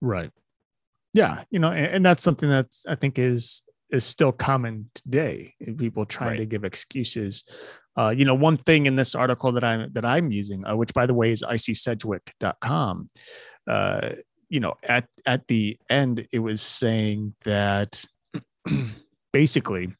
Right. 0.00 0.30
Yeah, 1.14 1.44
you 1.50 1.60
know, 1.60 1.70
and, 1.70 1.86
and 1.86 2.04
that's 2.04 2.22
something 2.22 2.50
that's 2.50 2.84
I 2.86 2.96
think 2.96 3.18
is 3.18 3.62
is 3.90 4.04
still 4.04 4.32
common 4.32 4.90
today. 4.94 5.54
People 5.78 6.04
trying 6.04 6.30
right. 6.30 6.38
to 6.38 6.46
give 6.46 6.64
excuses. 6.64 7.44
Uh, 7.96 8.12
you 8.14 8.24
know, 8.24 8.34
one 8.34 8.58
thing 8.58 8.86
in 8.86 8.96
this 8.96 9.14
article 9.14 9.52
that 9.52 9.64
I'm 9.64 9.92
that 9.92 10.04
I'm 10.04 10.30
using, 10.30 10.66
uh, 10.66 10.76
which 10.76 10.92
by 10.92 11.06
the 11.06 11.14
way 11.14 11.30
is 11.30 11.42
icysedgwick.com, 11.42 13.08
uh, 13.68 14.10
you 14.48 14.60
know, 14.60 14.74
at 14.82 15.08
at 15.24 15.46
the 15.48 15.78
end 15.90 16.26
it 16.32 16.38
was 16.38 16.60
saying 16.62 17.34
that 17.44 18.04
basically 19.32 19.94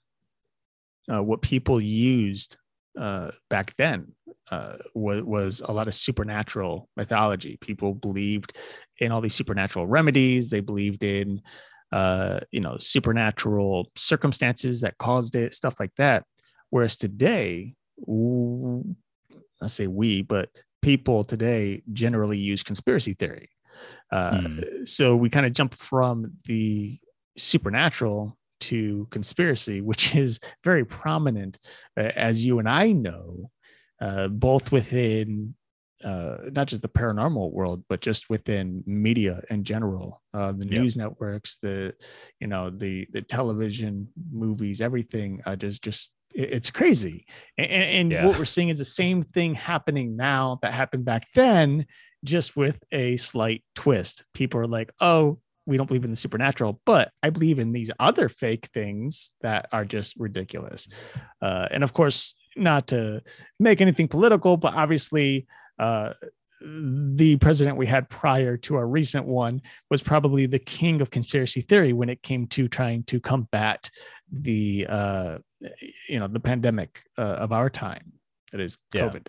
uh, 1.13 1.23
what 1.23 1.43
people 1.43 1.81
used 1.81 2.57
uh, 2.99 3.31
back 3.51 3.75
then 3.77 4.13
uh, 4.51 4.77
was, 4.95 5.23
was 5.23 5.63
a 5.65 5.73
lot 5.73 5.89
of 5.89 5.95
supernatural 5.95 6.89
mythology. 6.97 7.59
People 7.61 7.95
believed 7.95 8.57
in 8.99 9.13
all 9.13 9.21
these 9.21 9.35
supernatural 9.35 9.87
remedies. 9.87 10.51
They 10.51 10.61
believed 10.61 11.03
in 11.03 11.43
uh, 11.93 12.41
you 12.51 12.61
know, 12.61 12.77
supernatural 12.79 13.91
circumstances 13.97 14.81
that 14.81 14.99
caused 14.99 15.35
it, 15.35 15.55
stuff 15.55 15.79
like 15.79 15.95
that. 15.97 16.25
Whereas 16.71 16.97
today, 16.97 17.75
I 18.03 19.67
say 19.67 19.87
we, 19.87 20.23
but 20.23 20.49
people 20.83 21.25
today 21.25 21.83
generally 21.93 22.39
use 22.39 22.63
conspiracy 22.63 23.15
theory. 23.15 23.51
Uh, 24.11 24.31
mm. 24.33 24.89
So 24.89 25.17
we 25.17 25.31
kind 25.31 25.47
of 25.47 25.53
jump 25.53 25.75
from 25.75 26.33
the 26.45 26.99
supernatural 27.37 28.37
to 28.61 29.07
conspiracy, 29.11 29.81
which 29.91 30.15
is 30.15 30.39
very 30.65 30.85
prominent, 30.85 31.59
uh, 31.97 32.13
as 32.15 32.45
you 32.45 32.59
and 32.59 32.69
I 32.69 32.93
know, 32.93 33.51
uh, 34.01 34.29
both 34.29 34.73
within 34.73 35.55
uh, 36.05 36.37
not 36.53 36.69
just 36.69 36.83
the 36.83 36.89
paranormal 36.89 37.51
world, 37.53 37.83
but 37.89 38.01
just 38.01 38.29
within 38.29 38.85
media 38.87 39.43
in 39.51 39.65
general, 39.65 40.23
uh, 40.35 40.53
the 40.53 40.67
news 40.67 40.95
yep. 40.95 41.05
networks, 41.05 41.57
the 41.63 41.95
you 42.39 42.47
know 42.47 42.71
the 42.71 43.07
the 43.13 43.23
television, 43.23 44.09
movies, 44.31 44.81
everything. 44.81 45.41
Uh, 45.47 45.57
just 45.57 45.83
just 45.83 46.13
it's 46.37 46.71
crazy, 46.71 47.27
and, 47.59 47.71
and 47.71 48.13
yeah. 48.13 48.27
what 48.27 48.39
we're 48.39 48.45
seeing 48.45 48.69
is 48.69 48.79
the 48.79 48.85
same 48.85 49.23
thing 49.23 49.55
happening 49.55 50.17
now 50.17 50.59
that 50.63 50.73
happened 50.73 51.05
back 51.05 51.27
then, 51.35 51.87
just 52.25 52.57
with 52.57 52.79
a 52.93 53.17
slight 53.17 53.65
twist. 53.75 54.25
People 54.35 54.61
are 54.61 54.67
like, 54.67 54.91
oh. 55.01 55.39
We 55.69 55.77
don't 55.77 55.87
believe 55.87 56.05
in 56.05 56.11
the 56.11 56.17
supernatural, 56.17 56.81
but 56.87 57.11
I 57.25 57.31
believe 57.31 57.59
in 57.59 57.73
these 57.73 57.91
other 57.99 58.29
fake 58.29 58.69
things 58.73 59.33
that 59.41 59.67
are 59.73 59.85
just 59.85 60.15
ridiculous. 60.17 60.87
Uh, 61.43 61.67
and 61.73 61.83
of 61.83 61.93
course, 61.93 62.37
not 62.55 62.87
to 62.87 63.21
make 63.59 63.81
anything 63.81 64.07
political, 64.07 64.57
but 64.57 64.75
obviously, 64.75 65.49
uh, 65.81 66.13
the 66.61 67.37
president 67.41 67.77
we 67.77 67.87
had 67.87 68.09
prior 68.09 68.57
to 68.59 68.77
our 68.77 68.87
recent 68.87 69.27
one 69.27 69.61
was 69.91 70.05
probably 70.05 70.47
the 70.47 70.61
king 70.61 71.01
of 71.01 71.11
conspiracy 71.11 71.63
theory 71.63 71.93
when 71.93 72.11
it 72.11 72.23
came 72.23 72.47
to 72.47 72.69
trying 72.69 73.03
to 73.03 73.19
combat 73.19 73.91
the 74.31 74.87
uh, 74.89 75.39
you 76.09 76.19
know 76.19 76.29
the 76.29 76.41
pandemic 76.41 77.03
uh, 77.19 77.23
of 77.23 77.53
our 77.53 77.71
time 77.71 78.13
that 78.53 78.61
is 78.61 78.79
covid. 78.95 79.29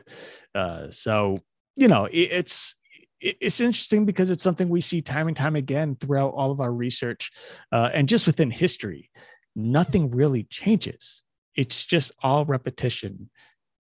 Yeah. 0.54 0.62
uh, 0.62 0.92
so 0.92 1.40
you 1.76 1.88
know 1.88 2.06
it, 2.06 2.30
it's 2.32 2.76
it's 3.20 3.60
interesting 3.60 4.06
because 4.06 4.30
it's 4.30 4.44
something 4.44 4.70
we 4.70 4.82
see 4.82 5.02
time 5.02 5.28
and 5.28 5.36
time 5.36 5.56
again 5.56 5.96
throughout 6.00 6.34
all 6.36 6.52
of 6.52 6.62
our 6.62 6.72
research. 6.72 7.32
Uh, 7.72 7.90
and 7.92 8.08
just 8.08 8.28
within 8.28 8.52
history 8.52 9.10
nothing 9.56 10.12
really 10.12 10.44
changes. 10.44 11.24
It's 11.56 11.84
just 11.84 12.12
all 12.22 12.46
repetition. 12.46 13.32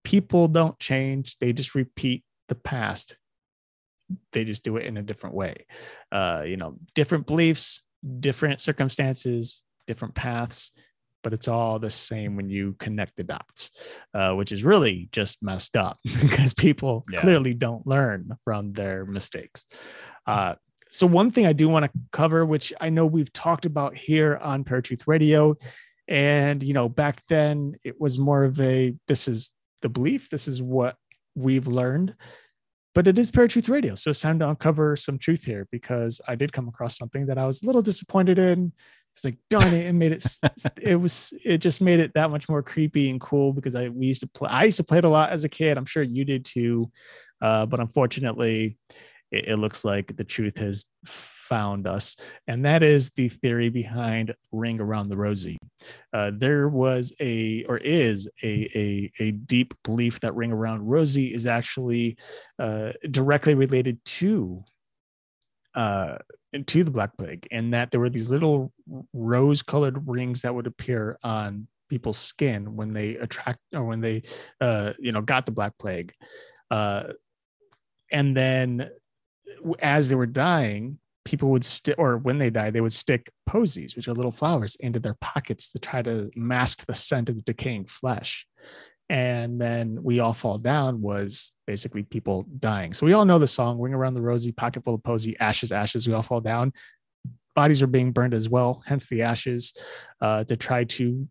People 0.04 0.48
don't 0.48 0.80
change. 0.80 1.38
They 1.38 1.54
just 1.54 1.76
repeat 1.76 2.24
the 2.48 2.56
past. 2.56 3.16
They 4.32 4.44
just 4.44 4.64
do 4.64 4.78
it 4.78 4.88
in 4.88 4.98
a 4.98 5.04
different 5.04 5.36
way. 5.36 5.68
Uh 6.12 6.44
you 6.46 6.58
know 6.58 6.76
different 6.96 7.28
beliefs 7.28 7.84
different 8.20 8.62
circumstances 8.62 9.64
different 9.88 10.14
paths 10.14 10.72
but 11.28 11.34
it's 11.34 11.50
all 11.50 11.78
the 11.78 11.90
same 11.90 12.38
when 12.38 12.50
you 12.50 12.74
connect 12.80 13.18
the 13.18 13.24
dots 13.24 13.72
uh, 14.14 14.32
which 14.34 14.54
is 14.54 14.64
really 14.64 15.10
just 15.12 15.44
messed 15.44 15.76
up 15.76 15.98
because 16.22 16.54
people 16.54 17.04
yeah. 17.12 17.20
clearly 17.20 17.54
don't 17.54 17.86
learn 17.86 18.32
from 18.46 18.72
their 18.72 19.06
mistakes 19.06 19.66
uh, 20.26 20.56
so 20.90 21.06
one 21.06 21.30
thing 21.32 21.46
i 21.46 21.52
do 21.52 21.68
want 21.68 21.84
to 21.84 21.92
cover 22.14 22.46
which 22.46 22.72
i 22.80 22.90
know 22.90 23.06
we've 23.06 23.34
talked 23.34 23.66
about 23.66 23.94
here 23.94 24.38
on 24.38 24.64
paratruth 24.64 25.04
radio 25.06 25.54
and 26.08 26.64
you 26.64 26.74
know 26.74 26.88
back 26.88 27.22
then 27.28 27.76
it 27.84 28.00
was 28.00 28.18
more 28.18 28.46
of 28.46 28.58
a 28.62 28.96
this 29.10 29.28
is 29.28 29.52
the 29.82 29.90
belief 29.90 30.30
this 30.30 30.48
is 30.48 30.64
what 30.64 30.96
we've 31.38 31.68
learned. 31.68 32.16
But 32.96 33.08
it 33.08 33.20
is 33.20 33.30
Paratruth 33.30 33.70
Radio. 33.70 33.94
So 33.94 34.10
it's 34.10 34.22
time 34.22 34.40
to 34.40 34.50
uncover 34.50 34.96
some 34.96 35.20
truth 35.20 35.44
here 35.44 35.68
because 35.72 36.20
I 36.28 36.34
did 36.34 36.52
come 36.52 36.68
across 36.68 36.98
something 36.98 37.28
that 37.28 37.38
I 37.38 37.46
was 37.46 37.62
a 37.62 37.68
little 37.68 37.84
disappointed 37.84 38.40
in. 38.40 38.74
It's 39.18 39.26
like, 39.26 39.38
darn 39.50 39.74
it, 39.74 39.88
it 39.88 39.94
made 39.94 40.12
it, 40.12 40.24
it 40.80 40.96
was, 40.96 41.34
it 41.44 41.58
just 41.58 41.82
made 41.82 42.00
it 42.00 42.14
that 42.14 42.30
much 42.30 42.48
more 42.48 42.62
creepy 42.62 43.10
and 43.10 43.20
cool 43.20 43.52
because 43.52 43.74
I, 43.74 43.90
we 43.90 44.06
used 44.06 44.22
to 44.22 44.28
play, 44.28 44.48
I 44.48 44.66
used 44.66 44.78
to 44.78 44.84
play 44.84 45.00
it 45.00 45.06
a 45.06 45.10
lot 45.10 45.32
as 45.32 45.44
a 45.44 45.50
kid. 45.50 45.76
I'm 45.76 45.88
sure 45.88 46.04
you 46.04 46.24
did 46.24 46.46
too. 46.46 46.92
Uh, 47.42 47.66
but 47.66 47.80
unfortunately, 47.80 48.78
it, 49.32 49.48
it 49.48 49.56
looks 49.58 49.84
like 49.84 50.16
the 50.16 50.24
truth 50.24 50.60
has 50.60 50.86
found 51.08 51.88
us, 51.88 52.16
and 52.48 52.64
that 52.66 52.84
is 52.84 53.10
the 53.12 53.30
theory 53.30 53.70
behind 53.70 54.36
Ring 54.52 54.80
Around 54.80 55.10
the 55.10 55.18
Rosie. 55.18 55.58
Uh, 56.14 56.32
there 56.36 56.70
was 56.70 57.12
a, 57.20 57.64
or 57.64 57.78
is 57.78 58.30
a, 58.44 58.70
a, 58.76 59.12
a, 59.20 59.32
deep 59.32 59.74
belief 59.84 60.20
that 60.20 60.36
Ring 60.36 60.52
Around 60.52 60.86
Rosie 60.86 61.34
is 61.34 61.48
actually 61.48 62.18
uh, 62.60 62.92
directly 63.10 63.56
related 63.56 64.04
to 64.06 64.64
uh, 65.74 66.18
to 66.66 66.84
the 66.84 66.92
Black 66.92 67.18
Plague, 67.18 67.48
and 67.52 67.74
that 67.74 67.92
there 67.92 68.00
were 68.00 68.10
these 68.10 68.30
little 68.30 68.72
rose-colored 69.14 70.08
rings 70.08 70.42
that 70.42 70.56
would 70.56 70.68
appear 70.68 71.18
on 71.24 71.68
people's 71.90 72.18
skin 72.18 72.76
when 72.76 72.94
they 72.94 73.16
attract 73.16 73.60
or 73.74 73.84
when 73.84 74.02
they, 74.02 74.22
uh, 74.62 74.94
you 75.00 75.12
know, 75.12 75.22
got 75.22 75.46
the 75.46 75.52
Black 75.52 75.78
Plague, 75.78 76.14
uh, 76.72 77.04
and 78.12 78.36
then 78.36 78.90
as 79.80 80.08
they 80.08 80.16
were 80.16 80.26
dying, 80.26 81.00
people 81.26 81.50
would 81.50 81.66
stick, 81.66 81.96
or 81.98 82.18
when 82.18 82.38
they 82.38 82.50
die, 82.50 82.72
they 82.72 82.80
would 82.80 82.94
stick 82.94 83.30
posies, 83.46 83.96
which 83.96 84.08
are 84.08 84.14
little 84.14 84.32
flowers, 84.32 84.78
into 84.80 85.00
their 85.00 85.18
pockets 85.20 85.72
to 85.72 85.80
try 85.80 86.02
to 86.02 86.32
mask 86.36 86.86
the 86.86 86.94
scent 86.94 87.28
of 87.28 87.36
the 87.36 87.42
decaying 87.42 87.86
flesh. 87.86 88.48
And 89.10 89.60
then 89.60 90.00
we 90.04 90.20
all 90.20 90.34
fall 90.34 90.58
down 90.58 91.02
was 91.02 91.54
basically 91.66 92.04
people 92.04 92.46
dying. 92.60 92.94
So 92.94 93.06
we 93.06 93.14
all 93.14 93.26
know 93.26 93.40
the 93.40 93.48
song 93.48 93.80
"Ring 93.80 93.94
Around 93.94 94.16
the 94.16 94.22
Rosie," 94.22 94.52
pocket 94.52 94.84
full 94.84 94.96
of 94.96 95.04
posy, 95.04 95.38
ashes, 95.40 95.72
ashes. 95.72 96.08
We 96.08 96.14
all 96.14 96.24
fall 96.24 96.42
down. 96.42 96.74
Bodies 97.56 97.82
are 97.82 97.88
being 97.88 98.12
burned 98.12 98.34
as 98.34 98.50
well, 98.50 98.84
hence 98.86 99.08
the 99.08 99.22
ashes, 99.22 99.74
uh, 100.22 100.44
to 100.44 100.56
try 100.56 100.84
to 100.84 101.28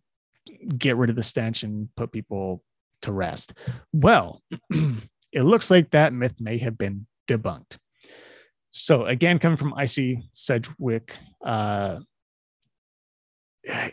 get 0.76 0.96
rid 0.96 1.10
of 1.10 1.16
the 1.16 1.22
stench 1.22 1.62
and 1.62 1.88
put 1.96 2.12
people 2.12 2.62
to 3.02 3.12
rest. 3.12 3.52
Well, 3.92 4.42
it 4.70 5.42
looks 5.42 5.70
like 5.70 5.90
that 5.90 6.12
myth 6.12 6.34
may 6.40 6.58
have 6.58 6.78
been 6.78 7.06
debunked. 7.28 7.76
So 8.70 9.06
again, 9.06 9.38
coming 9.38 9.56
from 9.56 9.74
Icy 9.74 10.28
Sedgwick, 10.34 11.14
uh, 11.44 12.00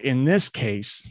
in 0.02 0.26
this 0.26 0.50
case, 0.50 1.04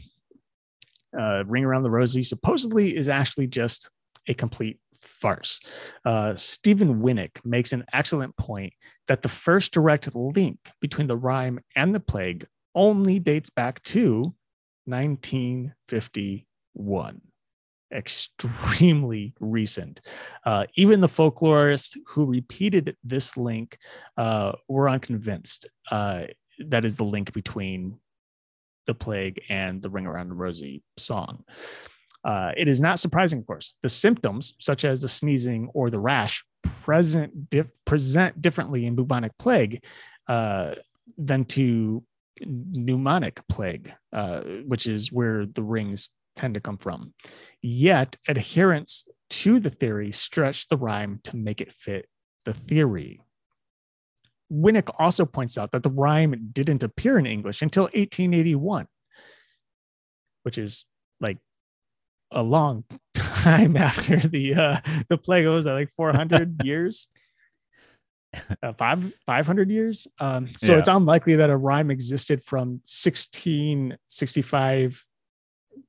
uh, 1.17 1.43
Ring 1.47 1.65
Around 1.65 1.83
the 1.83 1.91
Rosie 1.91 2.23
supposedly 2.23 2.95
is 2.95 3.09
actually 3.09 3.47
just 3.47 3.89
a 4.27 4.33
complete 4.33 4.79
farce. 4.95 5.59
Uh, 6.05 6.33
Stephen 6.35 7.01
Winick 7.01 7.43
makes 7.43 7.73
an 7.73 7.83
excellent 7.93 8.37
point 8.37 8.71
that 9.07 9.21
the 9.21 9.29
first 9.29 9.73
direct 9.73 10.15
link 10.15 10.57
between 10.79 11.07
the 11.07 11.17
rhyme 11.17 11.59
and 11.75 11.93
the 11.93 11.99
plague 11.99 12.47
only 12.75 13.19
dates 13.19 13.49
back 13.49 13.83
to 13.83 14.33
1951 14.85 17.21
extremely 17.93 19.33
recent. 19.39 20.01
Uh, 20.45 20.65
even 20.75 20.99
the 20.99 21.07
folklorists 21.07 21.97
who 22.07 22.25
repeated 22.25 22.95
this 23.03 23.37
link 23.37 23.77
uh, 24.17 24.53
were 24.67 24.89
unconvinced 24.89 25.67
uh, 25.91 26.23
that 26.59 26.85
is 26.85 26.95
the 26.95 27.03
link 27.03 27.33
between 27.33 27.97
the 28.85 28.95
plague 28.95 29.41
and 29.49 29.81
the 29.81 29.89
Ring 29.89 30.05
Around 30.05 30.29
the 30.29 30.35
Rosie 30.35 30.83
song. 30.97 31.43
Uh, 32.23 32.51
it 32.55 32.67
is 32.67 32.79
not 32.79 32.99
surprising, 32.99 33.39
of 33.39 33.47
course. 33.47 33.73
The 33.81 33.89
symptoms, 33.89 34.53
such 34.59 34.85
as 34.85 35.01
the 35.01 35.09
sneezing 35.09 35.69
or 35.73 35.89
the 35.89 35.99
rash, 35.99 36.43
present 36.63 37.33
present 37.85 38.41
differently 38.41 38.85
in 38.85 38.95
bubonic 38.95 39.37
plague 39.37 39.83
uh, 40.27 40.75
than 41.17 41.43
to 41.45 42.03
pneumonic 42.45 43.39
plague, 43.49 43.93
uh, 44.13 44.41
which 44.65 44.87
is 44.87 45.11
where 45.11 45.45
the 45.45 45.63
rings 45.63 46.09
tend 46.35 46.53
to 46.53 46.61
come 46.61 46.77
from. 46.77 47.13
Yet, 47.61 48.15
adherents 48.27 49.07
to 49.29 49.59
the 49.59 49.69
theory 49.69 50.11
stretch 50.11 50.67
the 50.67 50.77
rhyme 50.77 51.19
to 51.25 51.35
make 51.35 51.61
it 51.61 51.73
fit 51.73 52.07
the 52.45 52.53
theory. 52.53 53.21
Winick 54.53 54.93
also 54.99 55.25
points 55.25 55.57
out 55.57 55.71
that 55.71 55.81
the 55.83 55.89
rhyme 55.89 56.49
didn't 56.51 56.83
appear 56.83 57.17
in 57.17 57.25
English 57.25 57.61
until 57.61 57.83
1881, 57.83 58.87
which 60.43 60.57
is 60.57 60.83
like 61.19 61.37
a 62.31 62.43
long 62.43 62.83
time 63.13 63.77
after 63.77 64.17
the 64.17 64.55
uh, 64.55 64.79
the 65.09 65.17
plague. 65.17 65.45
was 65.47 65.65
that 65.65 65.73
like 65.73 65.91
400 65.95 66.61
years? 66.65 67.07
Uh, 68.63 68.73
five 68.73 69.13
500 69.25 69.69
years. 69.69 70.07
Um, 70.19 70.49
so 70.57 70.73
yeah. 70.73 70.79
it's 70.79 70.87
unlikely 70.87 71.35
that 71.35 71.51
a 71.51 71.57
rhyme 71.57 71.91
existed 71.91 72.43
from 72.43 72.81
1665 72.85 75.05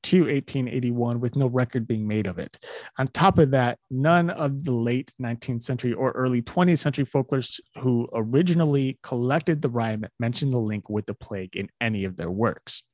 to 0.04 0.20
1881 0.20 1.20
with 1.20 1.36
no 1.36 1.46
record 1.46 1.86
being 1.86 2.06
made 2.06 2.26
of 2.26 2.38
it. 2.38 2.58
On 2.98 3.08
top 3.08 3.38
of 3.38 3.50
that, 3.50 3.78
none 3.90 4.30
of 4.30 4.64
the 4.64 4.72
late 4.72 5.12
19th 5.20 5.62
century 5.62 5.92
or 5.92 6.12
early 6.12 6.42
20th 6.42 6.78
century 6.78 7.04
folklorists 7.04 7.60
who 7.80 8.08
originally 8.14 8.98
collected 9.02 9.62
the 9.62 9.68
rhyme 9.68 10.04
mentioned 10.20 10.52
the 10.52 10.58
link 10.58 10.88
with 10.88 11.06
the 11.06 11.14
plague 11.14 11.56
in 11.56 11.68
any 11.80 12.04
of 12.04 12.16
their 12.16 12.30
works. 12.30 12.84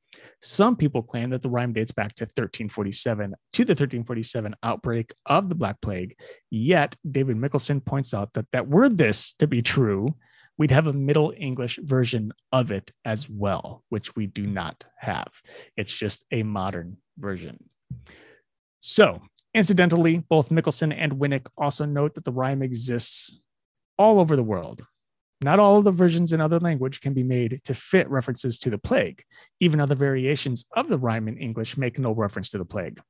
Some 0.42 0.77
people 0.77 1.03
claim 1.03 1.31
that 1.31 1.42
the 1.42 1.51
rhyme 1.51 1.73
dates 1.73 1.92
back 1.92 2.14
to 2.16 2.25
1347 2.25 3.35
to 3.53 3.64
the 3.64 3.73
1347 3.73 4.55
outbreak 4.62 5.12
of 5.27 5.49
the 5.49 5.55
Black 5.55 5.81
Plague. 5.81 6.16
Yet, 6.51 6.96
David 7.09 7.37
Mikkelson 7.37 7.85
points 7.85 8.14
out 8.14 8.33
that 8.35 8.51
that 8.53 8.68
were 8.68 8.88
this 8.88 9.35
to 9.35 9.46
be 9.46 9.62
true, 9.62 10.14
we'd 10.61 10.70
have 10.70 10.87
a 10.87 10.92
Middle 10.92 11.33
English 11.38 11.79
version 11.83 12.35
of 12.53 12.70
it 12.70 12.90
as 13.07 13.31
well, 13.31 13.83
which 13.88 14.14
we 14.14 14.27
do 14.27 14.46
not 14.46 14.85
have. 14.99 15.33
It's 15.75 15.90
just 15.92 16.23
a 16.31 16.42
modern 16.42 16.99
version. 17.16 17.64
So, 18.79 19.23
incidentally, 19.55 20.18
both 20.18 20.51
Mikkelson 20.51 20.94
and 20.94 21.14
Winick 21.14 21.46
also 21.57 21.87
note 21.87 22.14
that 22.14 22.27
the 22.27 22.33
rhyme 22.33 22.62
exists 22.62 23.40
all 23.99 24.20
over 24.20 24.37
the 24.37 24.42
world. 24.42 24.85
Not 25.40 25.61
all 25.61 25.79
of 25.79 25.85
the 25.85 25.92
versions 25.92 26.35
in 26.35 26.42
other 26.42 26.61
language 26.61 27.01
can 27.01 27.14
be 27.14 27.25
made 27.25 27.62
to 27.64 27.73
fit 27.73 28.11
references 28.11 28.59
to 28.59 28.68
the 28.68 28.77
plague. 28.77 29.23
Even 29.61 29.81
other 29.81 29.94
variations 29.94 30.66
of 30.77 30.90
the 30.90 30.99
rhyme 30.99 31.27
in 31.27 31.38
English 31.38 31.79
make 31.79 31.99
no 31.99 32.12
reference 32.12 32.51
to 32.51 32.59
the 32.59 32.66
plague. 32.66 33.01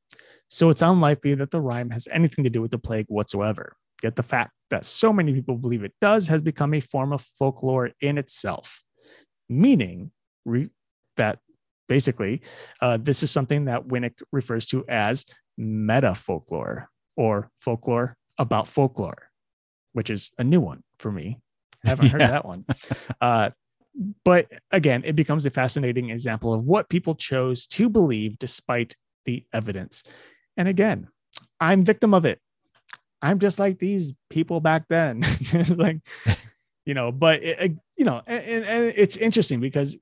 So 0.46 0.70
it's 0.70 0.82
unlikely 0.82 1.34
that 1.34 1.50
the 1.50 1.60
rhyme 1.60 1.90
has 1.90 2.06
anything 2.12 2.44
to 2.44 2.50
do 2.50 2.62
with 2.62 2.70
the 2.70 2.78
plague 2.78 3.06
whatsoever. 3.08 3.74
Yet 4.04 4.14
the 4.14 4.22
fact 4.22 4.52
that 4.70 4.84
so 4.84 5.12
many 5.12 5.32
people 5.32 5.56
believe 5.56 5.84
it 5.84 5.94
does 6.00 6.28
has 6.28 6.40
become 6.40 6.74
a 6.74 6.80
form 6.80 7.12
of 7.12 7.22
folklore 7.22 7.90
in 8.00 8.18
itself, 8.18 8.82
meaning 9.48 10.10
re- 10.44 10.70
that 11.16 11.38
basically 11.88 12.40
uh, 12.80 12.96
this 12.96 13.22
is 13.22 13.30
something 13.30 13.64
that 13.66 13.86
Winick 13.88 14.14
refers 14.32 14.66
to 14.66 14.84
as 14.88 15.26
meta 15.58 16.14
folklore 16.14 16.88
or 17.16 17.50
folklore 17.56 18.16
about 18.38 18.68
folklore, 18.68 19.28
which 19.92 20.08
is 20.08 20.32
a 20.38 20.44
new 20.44 20.60
one 20.60 20.82
for 20.98 21.10
me. 21.10 21.38
I 21.84 21.90
haven't 21.90 22.10
heard 22.10 22.20
that 22.20 22.46
one. 22.46 22.64
Uh, 23.20 23.50
but 24.24 24.46
again, 24.70 25.02
it 25.04 25.16
becomes 25.16 25.44
a 25.46 25.50
fascinating 25.50 26.10
example 26.10 26.54
of 26.54 26.64
what 26.64 26.88
people 26.88 27.14
chose 27.14 27.66
to 27.66 27.88
believe 27.88 28.38
despite 28.38 28.96
the 29.24 29.44
evidence. 29.52 30.04
And 30.56 30.68
again, 30.68 31.08
I'm 31.58 31.84
victim 31.84 32.14
of 32.14 32.24
it. 32.24 32.40
I'm 33.22 33.38
just 33.38 33.58
like 33.58 33.78
these 33.78 34.14
people 34.28 34.60
back 34.60 34.84
then. 34.88 35.24
like, 35.76 35.98
you 36.86 36.94
know, 36.94 37.12
but 37.12 37.42
it, 37.42 37.72
you 37.96 38.04
know, 38.04 38.22
and, 38.26 38.64
and 38.64 38.92
it's 38.96 39.16
interesting 39.16 39.60
because 39.60 39.96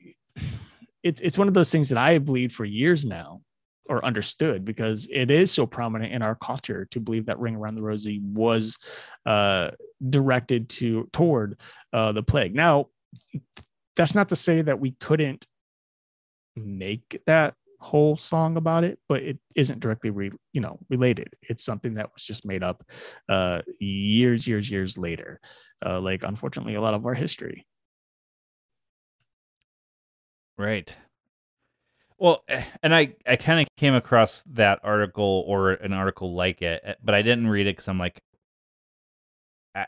it's 1.03 1.21
it's 1.21 1.39
one 1.39 1.49
of 1.49 1.55
those 1.55 1.71
things 1.71 1.89
that 1.89 1.99
I 1.99 2.19
believed 2.19 2.55
for 2.55 2.65
years 2.65 3.05
now 3.05 3.41
or 3.89 4.05
understood 4.05 4.65
because 4.65 5.09
it 5.11 5.31
is 5.31 5.51
so 5.51 5.67
prominent 5.67 6.13
in 6.13 6.23
our 6.23 6.35
culture 6.35 6.87
to 6.91 7.01
believe 7.01 7.27
that 7.27 7.39
Ring 7.39 7.57
Around 7.57 7.77
the 7.77 7.83
Rosie 7.83 8.21
was 8.23 8.77
uh, 9.27 9.71
directed 10.11 10.69
to 10.71 11.09
toward 11.13 11.59
uh, 11.93 12.13
the 12.13 12.23
plague. 12.23 12.55
Now, 12.55 12.89
that's 13.97 14.15
not 14.15 14.29
to 14.29 14.37
say 14.37 14.63
that 14.63 14.79
we 14.79 14.93
couldn't 14.93 15.47
make 16.55 17.23
that 17.27 17.55
whole 17.79 18.17
song 18.17 18.57
about 18.57 18.85
it, 18.85 18.99
but 19.09 19.23
it 19.23 19.39
isn't 19.55 19.81
directly 19.81 20.11
re, 20.11 20.31
you 20.53 20.61
know 20.61 20.79
related. 20.91 21.29
It's 21.43 21.65
something 21.65 21.95
that 21.95 22.11
was 22.15 22.25
just 22.25 22.45
made 22.45 22.63
up 22.65 22.85
uh, 23.29 23.63
years, 23.81 24.47
years, 24.47 24.71
years 24.71 24.99
later. 24.99 25.41
Uh, 25.85 26.01
like 26.01 26.23
unfortunately, 26.25 26.75
a 26.75 26.81
lot 26.81 26.95
of 26.95 27.07
our 27.07 27.15
history. 27.15 27.67
Right. 30.59 30.95
Well, 32.19 32.43
eh, 32.49 32.65
and 32.83 32.95
I 32.95 33.15
I 33.27 33.37
kind 33.37 33.61
of 33.61 33.67
came 33.77 33.95
across 33.95 34.43
that 34.47 34.81
article 34.83 35.45
or 35.47 35.73
an 35.73 35.93
article 35.93 36.35
like 36.35 36.63
it, 36.63 36.81
eh, 36.85 36.95
but 37.03 37.15
I 37.15 37.23
didn't 37.23 37.47
read 37.49 37.67
it 37.67 37.77
because 37.77 37.89
I'm 37.89 37.99
like, 37.99 38.21
I, 39.75 39.87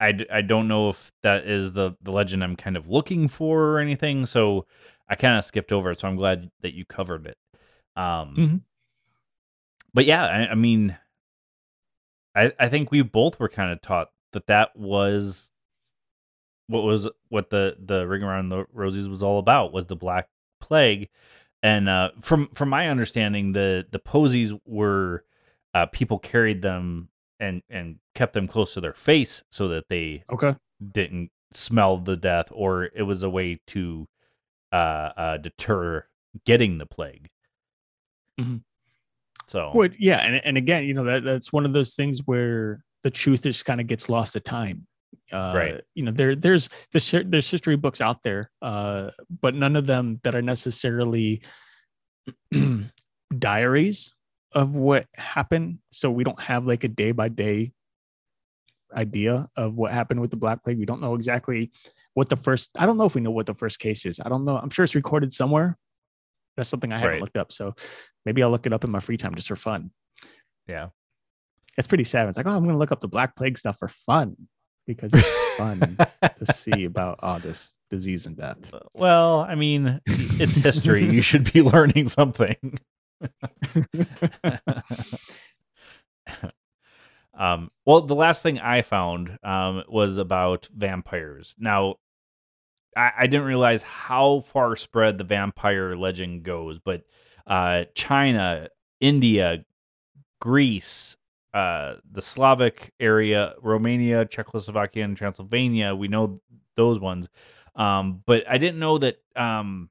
I, 0.00 0.26
I 0.30 0.42
don't 0.42 0.68
know 0.68 0.90
if 0.90 1.12
that 1.22 1.46
is 1.46 1.72
the 1.72 1.92
the 2.02 2.10
legend 2.10 2.42
I'm 2.42 2.56
kind 2.56 2.76
of 2.76 2.88
looking 2.88 3.28
for 3.28 3.70
or 3.70 3.78
anything. 3.78 4.26
So 4.26 4.66
I 5.08 5.16
kind 5.16 5.38
of 5.38 5.44
skipped 5.44 5.72
over 5.72 5.90
it, 5.90 6.00
so 6.00 6.08
I'm 6.08 6.16
glad 6.16 6.50
that 6.62 6.74
you 6.74 6.84
covered 6.84 7.26
it. 7.26 7.36
Um, 7.96 8.34
mm-hmm. 8.36 8.56
but 9.92 10.06
yeah, 10.06 10.24
I, 10.24 10.52
I 10.52 10.54
mean, 10.54 10.96
I 12.34 12.52
I 12.58 12.68
think 12.68 12.90
we 12.90 13.02
both 13.02 13.38
were 13.38 13.48
kind 13.48 13.72
of 13.72 13.80
taught 13.80 14.10
that 14.32 14.46
that 14.46 14.76
was 14.76 15.48
what 16.66 16.82
was 16.82 17.08
what 17.28 17.50
the 17.50 17.76
the 17.82 18.06
ring 18.06 18.22
around 18.22 18.48
the 18.48 18.64
roses 18.72 19.08
was 19.08 19.22
all 19.22 19.38
about 19.38 19.72
was 19.72 19.86
the 19.86 19.96
black 19.96 20.28
plague 20.60 21.08
and 21.62 21.88
uh, 21.88 22.10
from 22.20 22.48
from 22.54 22.68
my 22.68 22.88
understanding 22.88 23.52
the 23.52 23.86
the 23.90 23.98
posies 23.98 24.52
were 24.66 25.24
uh, 25.74 25.86
people 25.86 26.18
carried 26.18 26.62
them 26.62 27.08
and 27.40 27.62
and 27.68 27.96
kept 28.14 28.32
them 28.32 28.48
close 28.48 28.74
to 28.74 28.80
their 28.80 28.94
face 28.94 29.42
so 29.50 29.68
that 29.68 29.88
they 29.88 30.24
okay 30.30 30.56
didn't 30.92 31.30
smell 31.52 31.96
the 31.98 32.16
death 32.16 32.48
or 32.52 32.84
it 32.94 33.02
was 33.02 33.22
a 33.22 33.30
way 33.30 33.60
to 33.66 34.06
uh, 34.74 35.12
uh, 35.16 35.36
deter 35.36 36.04
getting 36.44 36.78
the 36.78 36.86
plague. 36.86 37.30
Mm-hmm. 38.40 38.56
So, 39.46 39.70
well, 39.72 39.88
yeah, 39.98 40.18
and 40.18 40.44
and 40.44 40.56
again, 40.56 40.84
you 40.84 40.94
know 40.94 41.04
that 41.04 41.22
that's 41.22 41.52
one 41.52 41.64
of 41.64 41.72
those 41.72 41.94
things 41.94 42.22
where 42.24 42.82
the 43.04 43.10
truth 43.10 43.42
just 43.42 43.64
kind 43.64 43.80
of 43.80 43.86
gets 43.86 44.08
lost 44.08 44.32
to 44.32 44.40
time. 44.40 44.86
Uh, 45.32 45.54
Right. 45.56 45.80
You 45.94 46.04
know, 46.04 46.10
there 46.10 46.34
there's 46.34 46.68
there's 46.92 47.08
there's 47.26 47.48
history 47.48 47.76
books 47.76 48.00
out 48.00 48.22
there, 48.24 48.50
uh, 48.62 49.10
but 49.40 49.54
none 49.54 49.76
of 49.76 49.86
them 49.86 50.20
that 50.24 50.34
are 50.34 50.42
necessarily 50.42 51.42
diaries 53.38 54.12
of 54.52 54.74
what 54.74 55.06
happened. 55.14 55.78
So 55.92 56.10
we 56.10 56.24
don't 56.24 56.40
have 56.40 56.66
like 56.66 56.82
a 56.82 56.88
day 56.88 57.12
by 57.12 57.28
day 57.28 57.74
idea 58.96 59.48
of 59.56 59.74
what 59.74 59.92
happened 59.92 60.20
with 60.20 60.30
the 60.30 60.36
Black 60.36 60.64
Plague. 60.64 60.78
We 60.78 60.86
don't 60.86 61.00
know 61.00 61.14
exactly 61.14 61.70
what 62.14 62.28
the 62.28 62.36
first. 62.36 62.70
I 62.78 62.86
don't 62.86 62.96
know 62.96 63.04
if 63.04 63.14
we 63.14 63.20
know 63.20 63.30
what 63.30 63.46
the 63.46 63.54
first 63.54 63.78
case 63.78 64.06
is. 64.06 64.20
I 64.20 64.28
don't 64.28 64.44
know. 64.44 64.56
I'm 64.56 64.70
sure 64.70 64.84
it's 64.84 64.94
recorded 64.94 65.32
somewhere. 65.32 65.76
That's 66.56 66.68
something 66.68 66.92
I 66.92 66.98
haven't 66.98 67.12
Right. 67.14 67.20
looked 67.20 67.36
up. 67.36 67.52
So 67.52 67.74
maybe 68.24 68.42
I'll 68.42 68.50
look 68.50 68.66
it 68.66 68.72
up 68.72 68.84
in 68.84 68.90
my 68.90 69.00
free 69.00 69.16
time 69.16 69.34
just 69.34 69.48
for 69.48 69.56
fun. 69.56 69.90
Yeah. 70.68 70.88
It's 71.76 71.88
pretty 71.88 72.04
sad. 72.04 72.28
It's 72.28 72.36
like, 72.36 72.46
oh, 72.46 72.50
I'm 72.52 72.62
going 72.62 72.74
to 72.74 72.78
look 72.78 72.92
up 72.92 73.00
the 73.00 73.08
Black 73.08 73.34
Plague 73.34 73.58
stuff 73.58 73.78
for 73.80 73.88
fun 73.88 74.36
because 74.86 75.10
it's 75.12 75.56
fun 75.56 75.96
to 76.22 76.52
see 76.52 76.84
about 76.84 77.18
all 77.22 77.40
this 77.40 77.72
disease 77.90 78.26
and 78.26 78.36
death. 78.36 78.58
well, 78.94 79.40
I 79.40 79.56
mean, 79.56 80.00
it's 80.06 80.54
history. 80.54 81.04
you 81.10 81.20
should 81.20 81.52
be 81.52 81.62
learning 81.72 82.08
something. 82.08 82.78
um, 87.36 87.68
well, 87.84 88.02
the 88.02 88.14
last 88.14 88.42
thing 88.42 88.58
I 88.60 88.82
found 88.82 89.38
um, 89.42 89.82
was 89.88 90.18
about 90.18 90.68
vampires. 90.74 91.54
Now, 91.58 91.96
I, 92.96 93.12
I 93.20 93.26
didn't 93.26 93.46
realize 93.46 93.82
how 93.82 94.40
far 94.40 94.76
spread 94.76 95.18
the 95.18 95.24
vampire 95.24 95.96
legend 95.96 96.42
goes, 96.42 96.78
but 96.78 97.04
uh, 97.46 97.84
China, 97.94 98.68
India, 99.00 99.64
Greece, 100.40 101.16
uh, 101.52 101.94
the 102.10 102.20
Slavic 102.20 102.92
area, 102.98 103.54
Romania, 103.62 104.24
Czechoslovakia, 104.24 105.04
and 105.04 105.16
Transylvania, 105.16 105.94
we 105.94 106.08
know 106.08 106.40
those 106.76 106.98
ones. 106.98 107.28
Um, 107.76 108.22
but 108.26 108.44
I 108.48 108.58
didn't 108.58 108.78
know 108.78 108.98
that 108.98 109.18
um, 109.36 109.90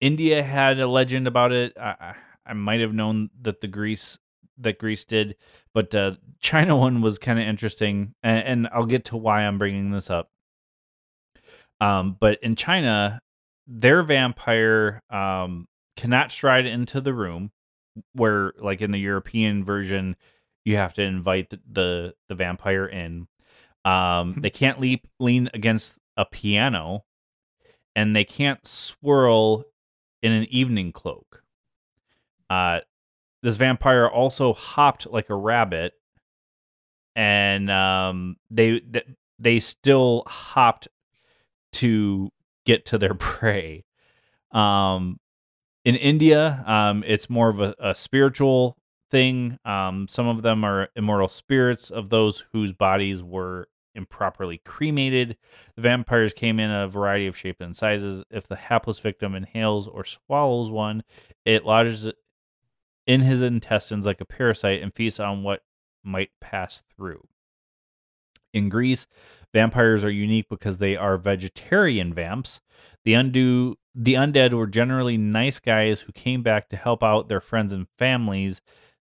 India 0.00 0.42
had 0.42 0.78
a 0.78 0.86
legend 0.86 1.26
about 1.26 1.52
it. 1.52 1.76
I, 1.78 2.14
I, 2.46 2.52
might 2.54 2.80
have 2.80 2.94
known 2.94 3.30
that 3.42 3.60
the 3.60 3.66
Greece 3.66 4.18
that 4.58 4.78
Greece 4.78 5.04
did, 5.04 5.36
but 5.74 5.94
uh, 5.94 6.14
China 6.40 6.76
one 6.84 7.00
was 7.02 7.18
kind 7.18 7.38
of 7.38 7.46
interesting, 7.46 8.14
and, 8.22 8.46
and 8.46 8.68
I'll 8.72 8.86
get 8.86 9.06
to 9.06 9.16
why 9.16 9.42
I'm 9.42 9.58
bringing 9.58 9.90
this 9.90 10.10
up. 10.10 10.30
Um, 11.80 12.16
but 12.18 12.42
in 12.42 12.56
China, 12.56 13.20
their 13.66 14.02
vampire 14.02 15.02
um, 15.10 15.66
cannot 15.96 16.32
stride 16.32 16.66
into 16.66 17.00
the 17.00 17.14
room, 17.14 17.50
where 18.14 18.52
like 18.58 18.80
in 18.80 18.90
the 18.90 18.98
European 18.98 19.64
version, 19.64 20.16
you 20.64 20.76
have 20.76 20.94
to 20.94 21.02
invite 21.02 21.50
the 21.50 21.60
the, 21.70 22.14
the 22.28 22.34
vampire 22.34 22.86
in. 22.86 23.28
Um, 23.84 24.36
they 24.38 24.50
can't 24.50 24.80
leap 24.80 25.06
lean 25.20 25.48
against 25.54 25.94
a 26.16 26.24
piano, 26.24 27.04
and 27.94 28.14
they 28.14 28.24
can't 28.24 28.66
swirl 28.66 29.64
in 30.22 30.32
an 30.32 30.44
evening 30.50 30.92
cloak. 30.92 31.42
Uh, 32.50 32.80
this 33.42 33.56
vampire 33.56 34.08
also 34.08 34.52
hopped 34.52 35.06
like 35.06 35.30
a 35.30 35.34
rabbit, 35.34 35.92
and 37.14 37.70
um, 37.70 38.36
they 38.50 38.80
th- 38.80 39.06
they 39.38 39.60
still 39.60 40.24
hopped 40.26 40.88
to 41.74 42.30
get 42.64 42.86
to 42.86 42.98
their 42.98 43.14
prey. 43.14 43.84
Um, 44.52 45.18
in 45.84 45.96
India, 45.96 46.62
um, 46.66 47.04
it's 47.06 47.30
more 47.30 47.48
of 47.48 47.60
a, 47.60 47.74
a 47.78 47.94
spiritual 47.94 48.76
thing. 49.10 49.58
Um, 49.64 50.06
some 50.08 50.26
of 50.26 50.42
them 50.42 50.64
are 50.64 50.88
immortal 50.96 51.28
spirits 51.28 51.90
of 51.90 52.10
those 52.10 52.44
whose 52.52 52.72
bodies 52.72 53.22
were 53.22 53.68
improperly 53.94 54.58
cremated. 54.64 55.36
The 55.76 55.82
vampires 55.82 56.32
came 56.32 56.60
in 56.60 56.70
a 56.70 56.88
variety 56.88 57.26
of 57.26 57.36
shapes 57.36 57.60
and 57.60 57.76
sizes. 57.76 58.22
If 58.30 58.46
the 58.46 58.56
hapless 58.56 58.98
victim 58.98 59.34
inhales 59.34 59.86
or 59.86 60.04
swallows 60.04 60.70
one, 60.70 61.02
it 61.44 61.64
lodges 61.64 62.10
in 63.06 63.20
his 63.20 63.42
intestines 63.42 64.06
like 64.06 64.20
a 64.20 64.26
parasite 64.26 64.82
and 64.82 64.94
feasts 64.94 65.20
on 65.20 65.42
what 65.42 65.62
might 66.04 66.30
pass 66.40 66.82
through. 66.94 67.26
In 68.54 68.68
Greece, 68.68 69.06
vampires 69.52 70.04
are 70.04 70.10
unique 70.10 70.48
because 70.48 70.78
they 70.78 70.96
are 70.96 71.16
vegetarian 71.16 72.12
vamps. 72.12 72.60
The 73.04 73.14
undo 73.14 73.76
the 73.94 74.14
undead 74.14 74.52
were 74.52 74.66
generally 74.66 75.16
nice 75.16 75.58
guys 75.58 76.00
who 76.00 76.12
came 76.12 76.42
back 76.42 76.68
to 76.68 76.76
help 76.76 77.02
out 77.02 77.28
their 77.28 77.40
friends 77.40 77.72
and 77.72 77.86
families. 77.98 78.60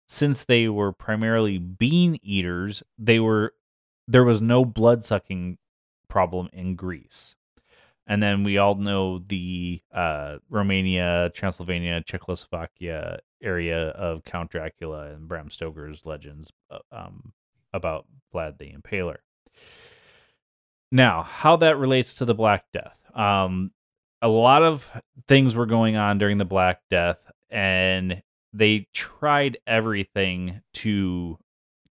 Since 0.08 0.44
they 0.44 0.68
were 0.68 0.92
primarily 0.92 1.58
bean 1.58 2.18
eaters, 2.22 2.82
they 2.96 3.18
were 3.18 3.54
there 4.08 4.24
was 4.24 4.40
no 4.40 4.64
blood 4.64 5.04
sucking 5.04 5.58
problem 6.08 6.48
in 6.52 6.76
Greece. 6.76 7.34
And 8.06 8.22
then 8.22 8.44
we 8.44 8.56
all 8.56 8.76
know 8.76 9.18
the 9.18 9.82
uh, 9.92 10.36
Romania, 10.48 11.30
Transylvania, 11.34 12.00
Czechoslovakia 12.02 13.18
area 13.42 13.88
of 13.88 14.24
Count 14.24 14.50
Dracula 14.50 15.10
and 15.10 15.26
Bram 15.26 15.50
Stoker's 15.50 16.06
legends 16.06 16.52
uh, 16.70 16.78
um, 16.92 17.32
about 17.72 18.06
Vlad 18.32 18.58
the 18.58 18.72
Impaler. 18.72 19.16
Now, 20.92 21.22
how 21.22 21.56
that 21.56 21.78
relates 21.78 22.14
to 22.14 22.24
the 22.24 22.34
Black 22.34 22.64
Death. 22.72 22.96
Um, 23.14 23.72
a 24.22 24.28
lot 24.28 24.62
of 24.62 24.90
things 25.26 25.54
were 25.54 25.66
going 25.66 25.96
on 25.96 26.18
during 26.18 26.38
the 26.38 26.44
Black 26.44 26.80
Death, 26.90 27.18
and 27.50 28.22
they 28.52 28.88
tried 28.92 29.58
everything 29.66 30.62
to 30.74 31.38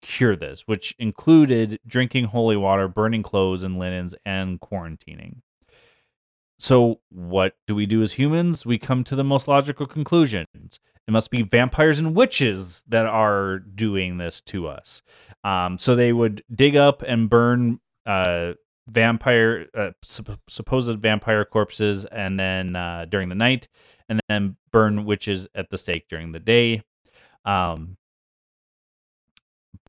cure 0.01 0.37
this, 0.37 0.63
which 0.67 0.95
included 0.99 1.79
drinking 1.87 2.27
holy 2.27 2.57
water, 2.57 2.89
burning 2.89 3.23
clothes 3.23 3.63
and 3.63 3.79
linens, 3.79 4.15
and 4.25 4.61
quarantining. 4.61 5.41
So, 6.59 7.01
what 7.11 7.57
do 7.67 7.75
we 7.75 7.87
do 7.87 8.03
as 8.03 8.13
humans? 8.13 8.65
We 8.65 8.79
come 8.79 9.05
to 9.05 9.17
the 9.17 9.25
most 9.25 9.49
logical 9.49 9.87
conclusions. 9.87 10.79
It 11.07 11.11
must 11.11 11.31
be 11.31 11.43
vampires 11.43 11.99
and 11.99 12.15
witches 12.15 12.83
that 12.89 13.07
are 13.07 13.59
doing 13.59 14.17
this 14.17 14.41
to 14.43 14.69
us. 14.69 15.03
Um, 15.43 15.79
so 15.79 15.95
they 15.95 16.13
would 16.13 16.43
dig 16.55 16.77
up 16.77 17.03
and 17.03 17.29
burn 17.29 17.81
uh, 18.07 18.55
vampire, 18.87 19.67
uh, 19.75 19.91
sup- 20.03 20.41
supposed 20.49 20.99
vampire 20.99 21.45
corpses, 21.45 22.05
and 22.05 22.39
then 22.39 22.77
uh, 22.77 23.07
during 23.09 23.29
the 23.29 23.35
night, 23.35 23.69
and 24.09 24.21
then 24.29 24.57
burn 24.73 25.05
witches 25.05 25.47
at 25.55 25.71
the 25.71 25.79
stake 25.79 26.07
during 26.09 26.33
the 26.33 26.41
day. 26.41 26.83
Um, 27.45 27.97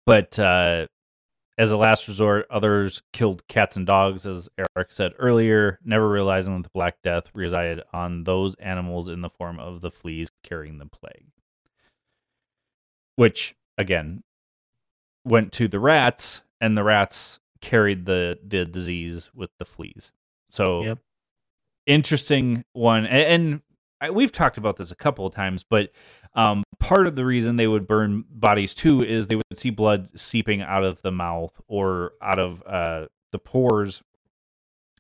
but 0.05 0.38
uh, 0.39 0.88
as 1.58 1.71
a 1.71 1.77
last 1.77 2.08
resort, 2.08 2.45
others 2.49 3.01
killed 3.13 3.47
cats 3.47 3.77
and 3.77 3.86
dogs, 3.86 4.25
as 4.25 4.49
Eric 4.58 4.91
said 4.91 5.13
earlier, 5.17 5.79
never 5.84 6.10
realizing 6.10 6.55
that 6.58 6.63
the 6.63 6.69
Black 6.73 7.01
Death 7.03 7.31
resided 7.34 7.81
on 7.93 8.23
those 8.23 8.55
animals 8.55 9.10
in 9.10 9.21
the 9.21 9.29
form 9.29 9.60
of 9.60 9.81
the 9.81 9.91
fleas 9.91 10.29
carrying 10.43 10.77
the 10.77 10.86
plague. 10.86 11.27
Which, 13.15 13.55
again, 13.77 14.23
went 15.23 15.53
to 15.53 15.67
the 15.67 15.79
rats, 15.79 16.41
and 16.60 16.77
the 16.77 16.84
rats 16.84 17.39
carried 17.62 18.06
the, 18.06 18.38
the 18.46 18.65
disease 18.65 19.30
with 19.34 19.50
the 19.60 19.65
fleas. 19.65 20.12
So, 20.50 20.84
Yep. 20.84 21.00
interesting 21.86 22.63
one. 22.74 23.06
And, 23.06 23.62
I, 24.02 24.10
we've 24.10 24.32
talked 24.32 24.58
about 24.58 24.78
this 24.78 24.91
a 24.91 24.96
couple 24.96 25.26
of 25.26 25.34
times, 25.34 25.63
but 25.63 25.91
um, 26.34 26.63
part 26.80 27.08
of 27.08 27.15
the 27.15 27.26
reason 27.26 27.56
they 27.56 27.68
would 27.68 27.88
burn 27.88 28.26
bodies 28.30 28.74
too 28.74 29.02
is 29.02 29.28
they 29.28 29.36
would 29.36 29.46
see 29.54 29.70
blood 29.70 30.20
seeping 30.20 30.62
out 30.62 30.84
of 30.84 31.02
the 31.02 31.12
mouth 31.12 31.60
or 31.68 32.12
out 32.22 32.39
of 32.39 32.62
uh, 32.68 33.06
the 33.32 33.39
pores 33.39 34.04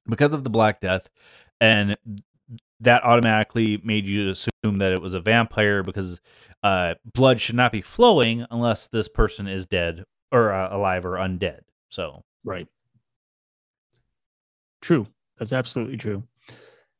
because 0.07 0.33
of 0.33 0.43
the 0.43 0.49
Black 0.49 0.79
Death, 0.79 1.09
and 1.59 1.97
that 2.79 3.03
automatically 3.03 3.81
made 3.83 4.05
you 4.05 4.29
assume 4.29 4.77
that 4.77 4.91
it 4.91 5.01
was 5.01 5.13
a 5.13 5.19
vampire 5.19 5.83
because 5.83 6.21
uh, 6.63 6.93
blood 7.13 7.41
should 7.41 7.55
not 7.55 7.71
be 7.71 7.81
flowing 7.81 8.45
unless 8.49 8.87
this 8.87 9.09
person 9.09 9.47
is 9.47 9.65
dead 9.65 10.03
or 10.31 10.53
uh, 10.53 10.75
alive 10.75 11.05
or 11.05 11.13
undead. 11.13 11.61
So 11.89 12.23
Right. 12.45 12.67
True. 14.81 15.07
That's 15.37 15.51
absolutely 15.51 15.97
true. 15.97 16.23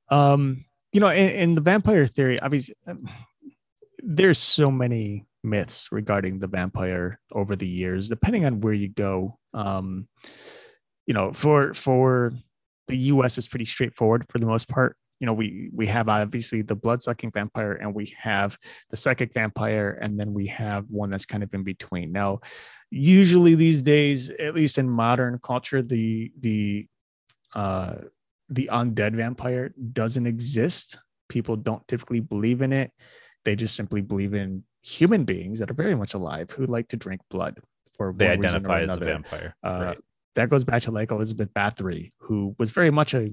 Um, 0.10 0.66
you 0.92 1.00
know, 1.00 1.12
in, 1.12 1.56
the 1.56 1.62
vampire 1.62 2.08
theory, 2.08 2.40
obviously, 2.40 2.76
um, 2.88 3.08
there's 4.00 4.40
so 4.40 4.72
many 4.72 5.26
myths 5.44 5.90
regarding 5.92 6.40
the 6.40 6.48
vampire 6.48 7.20
over 7.32 7.56
the 7.56 7.68
years, 7.68 8.10
depending 8.10 8.46
on 8.46 8.62
where 8.62 8.74
you 8.74 8.90
go. 8.90 9.38
Um, 9.54 10.08
you 11.06 11.14
know, 11.14 11.32
for 11.32 11.74
for 11.74 12.34
the 12.88 12.98
U.S. 12.98 13.38
is 13.38 13.48
pretty 13.48 13.66
straightforward 13.66 14.26
for 14.30 14.40
the 14.40 14.46
most 14.46 14.68
part. 14.68 14.98
You 15.20 15.28
know, 15.28 15.34
we 15.34 15.70
we 15.74 15.88
have 15.88 16.10
obviously 16.10 16.62
the 16.62 16.76
blood 16.76 17.02
sucking 17.02 17.32
vampire, 17.32 17.74
and 17.74 17.94
we 17.94 18.16
have 18.18 18.58
the 18.90 18.98
psychic 18.98 19.34
vampire, 19.34 19.98
and 20.02 20.20
then 20.20 20.34
we 20.34 20.48
have 20.48 20.92
one 20.92 21.10
that's 21.10 21.26
kind 21.26 21.44
of 21.44 21.54
in 21.54 21.64
between. 21.64 22.12
Now, 22.12 22.42
usually 22.92 23.56
these 23.56 23.82
days, 23.82 24.30
at 24.30 24.56
least 24.56 24.78
in 24.78 24.90
modern 24.90 25.40
culture, 25.40 25.82
the 25.82 26.32
the 26.40 26.88
uh, 27.54 27.96
the 28.50 28.70
undead 28.72 29.16
vampire 29.16 29.74
doesn't 29.94 30.28
exist. 30.28 31.00
People 31.30 31.56
don't 31.56 31.88
typically 31.88 32.20
believe 32.20 32.62
in 32.62 32.74
it. 32.74 32.92
They 33.46 33.56
just 33.56 33.76
simply 33.76 34.02
believe 34.02 34.34
in 34.34 34.64
human 34.84 35.24
beings 35.24 35.60
that 35.60 35.72
are 35.72 35.76
very 35.76 35.96
much 35.96 36.14
alive 36.14 36.52
who 36.52 36.66
like 36.66 36.88
to 36.90 36.98
drink 36.98 37.22
blood 37.32 37.60
for 37.98 38.14
they 38.16 38.28
one 38.30 38.40
reason 38.40 38.66
or 38.66 38.72
identify 38.72 38.82
as 38.82 38.82
a 38.82 38.84
another. 38.84 39.06
vampire. 39.06 39.56
Uh, 39.66 39.86
right. 39.86 39.98
that 40.36 40.50
goes 40.50 40.64
back 40.64 40.82
to 40.84 40.92
like 40.92 41.12
Elizabeth 41.12 41.54
Bathory, 41.54 42.12
who 42.20 42.56
was 42.60 42.72
very 42.72 42.92
much 42.92 43.14
a 43.14 43.32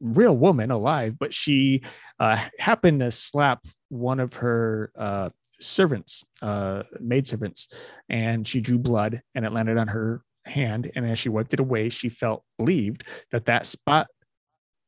real 0.00 0.36
woman 0.36 0.70
alive, 0.70 1.18
but 1.18 1.32
she 1.32 1.82
uh, 2.20 2.44
happened 2.58 3.00
to 3.00 3.10
slap 3.10 3.64
one 3.88 4.20
of 4.20 4.34
her 4.34 4.90
uh, 4.98 5.30
servants, 5.60 6.24
uh, 6.42 6.82
maid 7.00 7.26
servants, 7.26 7.68
and 8.08 8.46
she 8.46 8.60
drew 8.60 8.78
blood 8.78 9.22
and 9.34 9.44
it 9.44 9.52
landed 9.52 9.78
on 9.78 9.88
her 9.88 10.22
hand. 10.44 10.90
And 10.94 11.08
as 11.08 11.18
she 11.18 11.28
wiped 11.28 11.54
it 11.54 11.60
away, 11.60 11.88
she 11.88 12.08
felt 12.08 12.44
believed 12.58 13.04
that 13.32 13.46
that 13.46 13.66
spot 13.66 14.08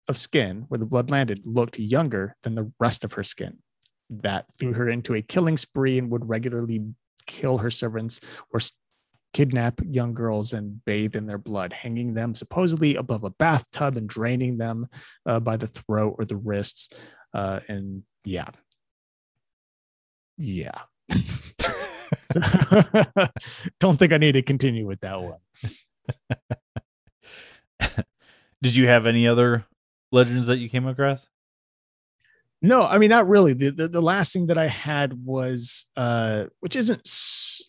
of 0.09 0.17
skin 0.17 0.65
where 0.69 0.79
the 0.79 0.87
blood 0.87 1.11
landed 1.11 1.43
looked 1.45 1.79
younger 1.79 2.37
than 2.43 2.55
the 2.55 2.71
rest 2.79 3.05
of 3.05 3.13
her 3.15 3.25
skin. 3.25 3.59
That 4.11 4.47
threw 4.59 4.73
her 4.73 4.89
into 4.89 5.15
a 5.15 5.23
killing 5.23 5.57
spree 5.57 5.99
and 5.99 6.11
would 6.11 6.29
regularly 6.29 6.85
kill 7.27 7.59
her 7.59 7.71
servants 7.71 8.21
or 8.53 8.61
kidnap 9.37 9.79
young 9.85 10.15
girls 10.15 10.55
and 10.55 10.83
bathe 10.87 11.15
in 11.15 11.27
their 11.27 11.37
blood, 11.37 11.71
hanging 11.71 12.15
them 12.15 12.35
supposedly 12.35 12.97
above 12.97 13.23
a 13.23 13.29
bathtub 13.29 13.99
and 13.99 14.09
draining 14.09 14.57
them 14.57 14.89
uh, 15.27 15.39
by 15.39 15.59
the 15.59 15.67
throat 15.67 16.15
or 16.19 16.25
the 16.25 16.37
wrists. 16.37 16.89
Uh, 17.35 17.61
and 17.69 18.03
yeah, 18.25 18.49
yeah. 20.39 20.81
don't 23.79 23.99
think 23.99 24.15
I 24.15 24.17
need 24.17 24.33
to 24.33 24.43
continue 24.43 24.87
with 24.87 25.03
that 25.03 25.21
one. 25.21 25.41
Did 28.63 28.75
you 28.75 28.89
have 28.89 29.07
any 29.07 29.29
other 29.29 29.67
legends 30.13 30.47
that 30.47 30.57
you 30.57 30.71
came 30.71 30.87
across? 30.87 31.29
No, 32.63 32.83
I 32.83 32.99
mean 32.99 33.11
not 33.11 33.29
really. 33.29 33.53
The, 33.53 33.71
the, 33.71 33.89
the 33.89 34.03
last 34.03 34.33
thing 34.33 34.47
that 34.47 34.59
I 34.59 34.67
had 34.67 35.13
was 35.25 35.87
uh 35.97 36.47
which 36.61 36.77
isn't 36.77 37.09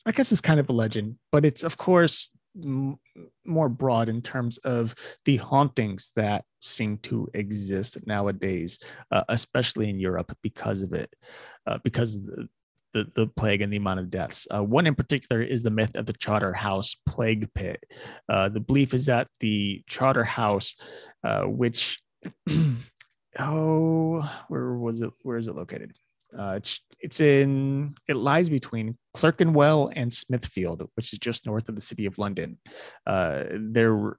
I 0.05 0.11
guess 0.11 0.31
it's 0.31 0.41
kind 0.41 0.59
of 0.59 0.69
a 0.69 0.73
legend, 0.73 1.17
but 1.31 1.45
it's 1.45 1.63
of 1.63 1.77
course 1.77 2.31
m- 2.63 2.97
more 3.45 3.69
broad 3.69 4.09
in 4.09 4.21
terms 4.21 4.57
of 4.59 4.95
the 5.25 5.37
hauntings 5.37 6.11
that 6.15 6.45
seem 6.61 6.97
to 6.99 7.27
exist 7.33 7.97
nowadays, 8.07 8.79
uh, 9.11 9.23
especially 9.29 9.89
in 9.89 9.99
Europe 9.99 10.35
because 10.41 10.83
of 10.83 10.93
it, 10.93 11.13
uh, 11.65 11.77
because 11.83 12.15
of 12.15 12.25
the, 12.25 12.47
the, 12.93 13.11
the 13.15 13.27
plague 13.27 13.61
and 13.61 13.71
the 13.71 13.77
amount 13.77 13.99
of 13.99 14.09
deaths. 14.09 14.47
Uh, 14.49 14.63
one 14.63 14.87
in 14.87 14.95
particular 14.95 15.41
is 15.41 15.63
the 15.63 15.69
myth 15.69 15.95
of 15.95 16.05
the 16.05 16.13
Charterhouse 16.13 16.95
plague 17.07 17.53
pit. 17.53 17.83
Uh, 18.27 18.49
the 18.49 18.59
belief 18.59 18.93
is 18.93 19.05
that 19.05 19.27
the 19.39 19.83
Charterhouse, 19.87 20.75
uh, 21.23 21.43
which 21.43 22.01
oh, 23.39 24.29
where 24.47 24.73
was 24.73 25.01
it? 25.01 25.11
Where 25.23 25.37
is 25.37 25.47
it 25.47 25.55
located? 25.55 25.93
Uh, 26.37 26.55
it's 26.57 26.81
it's 26.99 27.21
in 27.21 27.95
it 28.07 28.15
lies 28.15 28.49
between 28.49 28.97
Clerkenwell 29.13 29.91
and 29.95 30.11
Smithfield, 30.11 30.87
which 30.95 31.13
is 31.13 31.19
just 31.19 31.45
north 31.45 31.69
of 31.69 31.75
the 31.75 31.81
city 31.81 32.05
of 32.05 32.17
London. 32.17 32.57
Uh, 33.05 33.43
there 33.51 34.17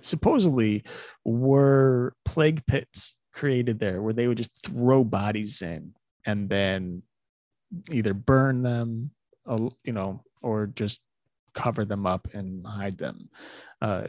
supposedly 0.00 0.84
were 1.24 2.14
plague 2.24 2.64
pits 2.66 3.16
created 3.32 3.78
there 3.78 4.02
where 4.02 4.12
they 4.12 4.26
would 4.26 4.38
just 4.38 4.64
throw 4.64 5.04
bodies 5.04 5.62
in 5.62 5.92
and 6.26 6.48
then 6.48 7.02
either 7.90 8.14
burn 8.14 8.62
them, 8.62 9.10
uh, 9.46 9.68
you 9.84 9.92
know, 9.92 10.22
or 10.42 10.66
just 10.66 11.00
cover 11.54 11.84
them 11.84 12.06
up 12.06 12.28
and 12.32 12.66
hide 12.66 12.98
them. 12.98 13.28
Uh, 13.80 14.06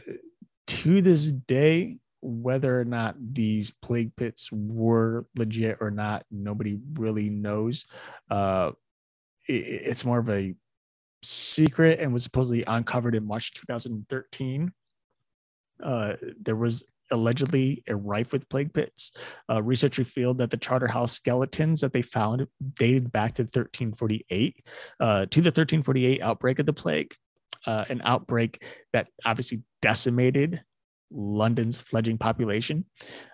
to 0.66 1.02
this 1.02 1.32
day, 1.32 1.98
whether 2.24 2.80
or 2.80 2.84
not 2.84 3.16
these 3.18 3.70
plague 3.70 4.16
pits 4.16 4.50
were 4.50 5.26
legit 5.36 5.78
or 5.80 5.90
not, 5.90 6.24
nobody 6.30 6.78
really 6.94 7.28
knows. 7.28 7.86
Uh, 8.30 8.72
it, 9.46 9.52
it's 9.52 10.04
more 10.04 10.18
of 10.18 10.30
a 10.30 10.54
secret 11.22 12.00
and 12.00 12.12
was 12.12 12.22
supposedly 12.22 12.64
uncovered 12.66 13.14
in 13.14 13.26
March 13.26 13.52
2013. 13.52 14.72
Uh, 15.82 16.14
there 16.40 16.56
was 16.56 16.84
allegedly 17.10 17.82
a 17.88 17.94
rife 17.94 18.32
with 18.32 18.48
plague 18.48 18.72
pits. 18.72 19.12
Uh, 19.50 19.62
research 19.62 19.98
revealed 19.98 20.38
that 20.38 20.50
the 20.50 20.56
Charterhouse 20.56 21.12
skeletons 21.12 21.82
that 21.82 21.92
they 21.92 22.02
found 22.02 22.46
dated 22.74 23.12
back 23.12 23.34
to 23.34 23.42
1348, 23.42 24.64
uh, 25.00 25.26
to 25.26 25.40
the 25.42 25.48
1348 25.48 26.22
outbreak 26.22 26.58
of 26.58 26.64
the 26.64 26.72
plague, 26.72 27.14
uh, 27.66 27.84
an 27.90 28.00
outbreak 28.04 28.64
that 28.94 29.08
obviously 29.26 29.62
decimated 29.82 30.62
London's 31.10 31.78
fledgling 31.78 32.18
population. 32.18 32.84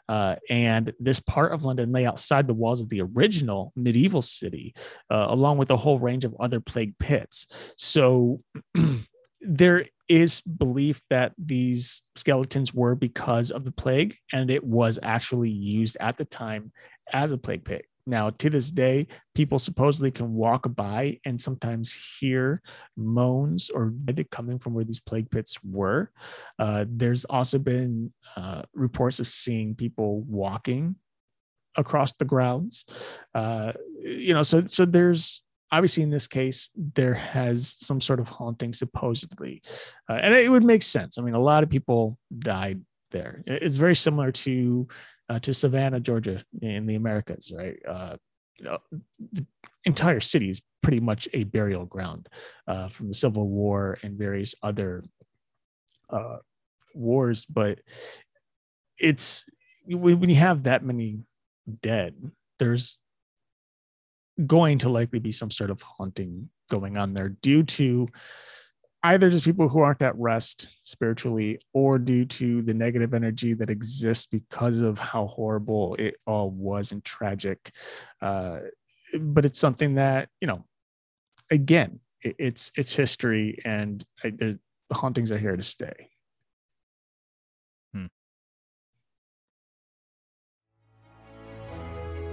Uh, 0.08 0.36
and 0.48 0.92
this 0.98 1.20
part 1.20 1.52
of 1.52 1.64
London 1.64 1.92
lay 1.92 2.04
outside 2.04 2.46
the 2.46 2.54
walls 2.54 2.80
of 2.80 2.88
the 2.88 3.00
original 3.00 3.72
medieval 3.76 4.22
city, 4.22 4.74
uh, 5.10 5.26
along 5.28 5.58
with 5.58 5.70
a 5.70 5.76
whole 5.76 5.98
range 5.98 6.24
of 6.24 6.34
other 6.40 6.60
plague 6.60 6.98
pits. 6.98 7.46
So 7.76 8.42
there 9.40 9.86
is 10.08 10.40
belief 10.40 11.00
that 11.10 11.32
these 11.38 12.02
skeletons 12.16 12.74
were 12.74 12.94
because 12.94 13.50
of 13.50 13.64
the 13.64 13.72
plague, 13.72 14.16
and 14.32 14.50
it 14.50 14.64
was 14.64 14.98
actually 15.02 15.50
used 15.50 15.96
at 16.00 16.16
the 16.16 16.24
time 16.24 16.72
as 17.12 17.32
a 17.32 17.38
plague 17.38 17.64
pit. 17.64 17.84
Now, 18.10 18.30
to 18.30 18.50
this 18.50 18.72
day, 18.72 19.06
people 19.36 19.60
supposedly 19.60 20.10
can 20.10 20.34
walk 20.34 20.66
by 20.74 21.20
and 21.24 21.40
sometimes 21.40 21.96
hear 22.18 22.60
moans 22.96 23.70
or 23.70 23.94
coming 24.32 24.58
from 24.58 24.74
where 24.74 24.84
these 24.84 24.98
plague 24.98 25.30
pits 25.30 25.62
were. 25.62 26.10
Uh, 26.58 26.86
there's 26.88 27.24
also 27.26 27.60
been 27.60 28.12
uh, 28.36 28.62
reports 28.74 29.20
of 29.20 29.28
seeing 29.28 29.76
people 29.76 30.22
walking 30.22 30.96
across 31.76 32.12
the 32.14 32.24
grounds. 32.24 32.84
Uh, 33.32 33.72
you 34.00 34.34
know, 34.34 34.42
so 34.42 34.64
so 34.66 34.84
there's 34.84 35.42
obviously 35.70 36.02
in 36.02 36.10
this 36.10 36.26
case 36.26 36.72
there 36.74 37.14
has 37.14 37.76
some 37.78 38.00
sort 38.00 38.18
of 38.18 38.28
haunting 38.28 38.72
supposedly, 38.72 39.62
uh, 40.08 40.14
and 40.14 40.34
it 40.34 40.50
would 40.50 40.64
make 40.64 40.82
sense. 40.82 41.16
I 41.16 41.22
mean, 41.22 41.34
a 41.34 41.40
lot 41.40 41.62
of 41.62 41.70
people 41.70 42.18
died 42.36 42.80
there. 43.12 43.44
It's 43.46 43.76
very 43.76 43.94
similar 43.94 44.32
to 44.32 44.88
uh, 45.30 45.38
to 45.38 45.54
Savannah, 45.54 46.00
Georgia, 46.00 46.42
in 46.60 46.86
the 46.86 46.96
Americas, 46.96 47.52
right? 47.56 47.78
Uh, 47.88 48.16
the 48.58 49.46
entire 49.84 50.20
city 50.20 50.50
is 50.50 50.60
pretty 50.82 50.98
much 50.98 51.28
a 51.32 51.44
burial 51.44 51.86
ground 51.86 52.28
uh, 52.66 52.88
from 52.88 53.06
the 53.08 53.14
Civil 53.14 53.48
War 53.48 53.96
and 54.02 54.18
various 54.18 54.56
other 54.62 55.04
uh, 56.10 56.38
wars. 56.94 57.46
But 57.46 57.80
it's 58.98 59.46
when 59.86 60.28
you 60.28 60.36
have 60.36 60.64
that 60.64 60.84
many 60.84 61.20
dead, 61.80 62.14
there's 62.58 62.98
going 64.46 64.78
to 64.78 64.88
likely 64.88 65.20
be 65.20 65.32
some 65.32 65.50
sort 65.50 65.70
of 65.70 65.80
haunting 65.80 66.50
going 66.68 66.96
on 66.96 67.14
there 67.14 67.28
due 67.28 67.62
to 67.62 68.08
either 69.02 69.30
just 69.30 69.44
people 69.44 69.68
who 69.68 69.80
aren't 69.80 70.02
at 70.02 70.16
rest 70.16 70.78
spiritually 70.86 71.58
or 71.72 71.98
due 71.98 72.24
to 72.24 72.62
the 72.62 72.74
negative 72.74 73.14
energy 73.14 73.54
that 73.54 73.70
exists 73.70 74.26
because 74.26 74.78
of 74.80 74.98
how 74.98 75.26
horrible 75.26 75.94
it 75.98 76.16
all 76.26 76.50
was 76.50 76.92
and 76.92 77.04
tragic 77.04 77.72
uh, 78.22 78.58
but 79.20 79.44
it's 79.44 79.58
something 79.58 79.94
that 79.94 80.28
you 80.40 80.46
know 80.46 80.64
again 81.50 81.98
it, 82.22 82.36
it's 82.38 82.70
it's 82.76 82.94
history 82.94 83.60
and 83.64 84.04
I, 84.22 84.30
the 84.30 84.58
hauntings 84.92 85.32
are 85.32 85.38
here 85.38 85.56
to 85.56 85.62
stay 85.62 86.10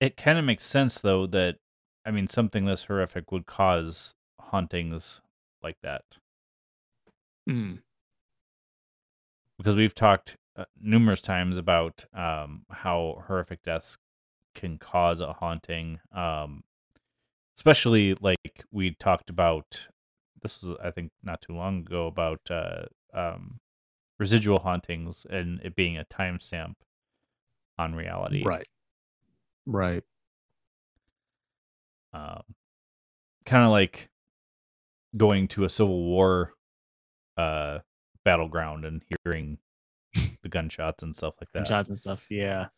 It 0.00 0.16
kind 0.16 0.38
of 0.38 0.44
makes 0.44 0.64
sense 0.64 1.00
though 1.00 1.26
that 1.28 1.56
I 2.06 2.10
mean 2.10 2.28
something 2.28 2.64
this 2.64 2.84
horrific 2.84 3.32
would 3.32 3.46
cause 3.46 4.14
hauntings 4.40 5.20
like 5.62 5.76
that. 5.82 6.02
Hmm. 7.48 7.74
Because 9.58 9.76
we've 9.76 9.94
talked 9.94 10.36
uh, 10.56 10.64
numerous 10.80 11.20
times 11.20 11.56
about 11.56 12.04
um, 12.14 12.64
how 12.70 13.22
horrific 13.26 13.62
deaths 13.62 13.96
can 14.54 14.78
cause 14.78 15.20
a 15.20 15.32
haunting. 15.32 16.00
Um, 16.14 16.62
especially 17.56 18.14
like 18.20 18.64
we 18.70 18.94
talked 18.94 19.30
about 19.30 19.86
this 20.42 20.62
was 20.62 20.76
I 20.82 20.90
think 20.90 21.10
not 21.22 21.40
too 21.40 21.54
long 21.54 21.80
ago 21.80 22.06
about 22.06 22.40
uh, 22.50 22.82
um, 23.14 23.60
residual 24.18 24.60
hauntings 24.60 25.26
and 25.28 25.60
it 25.62 25.76
being 25.76 25.96
a 25.96 26.04
timestamp 26.04 26.74
on 27.78 27.94
reality. 27.94 28.42
right 28.44 28.66
right 29.66 30.02
Um, 32.12 32.42
kind 33.46 33.64
of 33.64 33.70
like 33.70 34.10
going 35.16 35.48
to 35.48 35.64
a 35.64 35.68
Civil 35.68 36.02
War 36.04 36.54
uh, 37.36 37.78
battleground 38.24 38.84
and 38.84 39.02
hearing 39.24 39.58
the 40.42 40.48
gunshots 40.48 41.02
and 41.02 41.14
stuff 41.16 41.34
like 41.40 41.50
that. 41.52 41.60
Gunshots 41.60 41.88
and 41.88 41.98
stuff. 41.98 42.26
Yeah. 42.30 42.68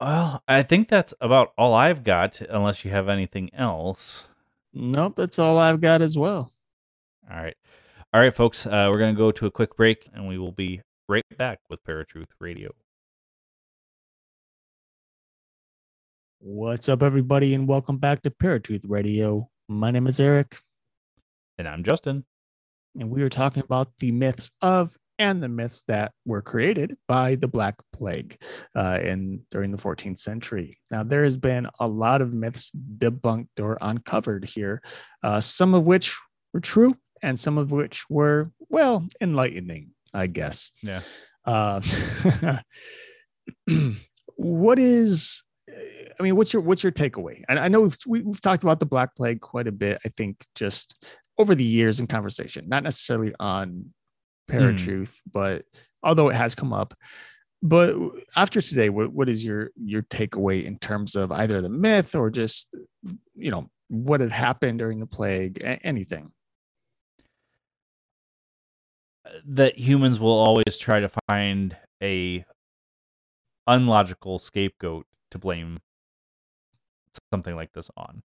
Well, 0.00 0.42
I 0.48 0.62
think 0.62 0.88
that's 0.88 1.12
about 1.20 1.52
all 1.58 1.74
I've 1.74 2.04
got, 2.04 2.40
unless 2.40 2.84
you 2.84 2.90
have 2.90 3.08
anything 3.08 3.50
else. 3.54 4.24
Nope, 4.72 5.14
that's 5.16 5.38
all 5.38 5.58
I've 5.58 5.80
got 5.80 6.00
as 6.00 6.16
well. 6.16 6.52
All 7.30 7.36
right. 7.36 7.56
All 8.12 8.20
right, 8.20 8.34
folks, 8.34 8.66
uh, 8.66 8.88
we're 8.90 8.98
going 8.98 9.14
to 9.14 9.18
go 9.18 9.30
to 9.30 9.46
a 9.46 9.50
quick 9.50 9.76
break 9.76 10.08
and 10.12 10.26
we 10.26 10.38
will 10.38 10.52
be 10.52 10.80
right 11.08 11.24
back 11.36 11.60
with 11.68 11.84
Paratruth 11.84 12.30
Radio. 12.40 12.72
What's 16.42 16.88
up, 16.88 17.02
everybody, 17.02 17.52
and 17.54 17.68
welcome 17.68 17.98
back 17.98 18.22
to 18.22 18.30
Paratruth 18.30 18.80
Radio. 18.84 19.50
My 19.68 19.90
name 19.90 20.06
is 20.06 20.18
Eric, 20.18 20.56
And 21.58 21.68
I'm 21.68 21.84
Justin. 21.84 22.24
and 22.98 23.10
we 23.10 23.22
are 23.22 23.28
talking 23.28 23.62
about 23.62 23.92
the 23.98 24.10
myths 24.10 24.50
of 24.62 24.96
and 25.18 25.42
the 25.42 25.50
myths 25.50 25.82
that 25.86 26.12
were 26.24 26.40
created 26.40 26.96
by 27.06 27.34
the 27.34 27.46
Black 27.46 27.74
Plague 27.92 28.40
uh, 28.74 28.98
in 29.02 29.42
during 29.50 29.70
the 29.70 29.76
14th 29.76 30.18
century. 30.18 30.78
Now, 30.90 31.02
there 31.02 31.24
has 31.24 31.36
been 31.36 31.68
a 31.78 31.86
lot 31.86 32.22
of 32.22 32.32
myths 32.32 32.70
debunked 32.96 33.60
or 33.60 33.76
uncovered 33.82 34.46
here, 34.46 34.80
uh, 35.22 35.42
some 35.42 35.74
of 35.74 35.84
which 35.84 36.16
were 36.54 36.60
true, 36.60 36.96
and 37.20 37.38
some 37.38 37.58
of 37.58 37.70
which 37.70 38.08
were 38.08 38.50
well 38.70 39.06
enlightening, 39.20 39.90
I 40.14 40.26
guess. 40.26 40.72
Yeah. 40.82 41.00
Uh, 41.44 41.82
what 44.36 44.78
is 44.78 45.42
I 46.18 46.22
mean, 46.22 46.36
what's 46.36 46.52
your 46.52 46.62
what's 46.62 46.82
your 46.82 46.92
takeaway? 46.92 47.42
And 47.48 47.58
I 47.58 47.68
know 47.68 47.80
we've 47.82 47.98
we, 48.06 48.24
have 48.24 48.40
talked 48.40 48.62
about 48.62 48.80
the 48.80 48.86
Black 48.86 49.14
Plague 49.16 49.40
quite 49.40 49.66
a 49.66 49.72
bit. 49.72 49.98
I 50.04 50.10
think 50.16 50.44
just 50.54 51.04
over 51.38 51.54
the 51.54 51.64
years 51.64 52.00
in 52.00 52.06
conversation, 52.06 52.68
not 52.68 52.82
necessarily 52.82 53.32
on 53.40 53.92
Paratruth, 54.50 55.08
mm. 55.08 55.20
but 55.32 55.64
although 56.02 56.28
it 56.28 56.34
has 56.34 56.54
come 56.54 56.72
up. 56.72 56.94
But 57.62 57.96
after 58.36 58.60
today, 58.60 58.88
what, 58.88 59.12
what 59.12 59.28
is 59.28 59.44
your 59.44 59.70
your 59.76 60.02
takeaway 60.02 60.64
in 60.64 60.78
terms 60.78 61.14
of 61.14 61.32
either 61.32 61.60
the 61.60 61.68
myth 61.68 62.14
or 62.14 62.30
just 62.30 62.68
you 63.34 63.50
know 63.50 63.70
what 63.88 64.20
had 64.20 64.32
happened 64.32 64.78
during 64.78 65.00
the 65.00 65.06
plague, 65.06 65.60
anything? 65.82 66.32
That 69.46 69.78
humans 69.78 70.18
will 70.18 70.38
always 70.38 70.76
try 70.78 71.00
to 71.00 71.10
find 71.28 71.76
a 72.02 72.44
unlogical 73.66 74.38
scapegoat 74.38 75.06
to 75.30 75.38
blame 75.38 75.78
something 77.32 77.54
like 77.54 77.72
this 77.72 77.90
on. 77.96 78.22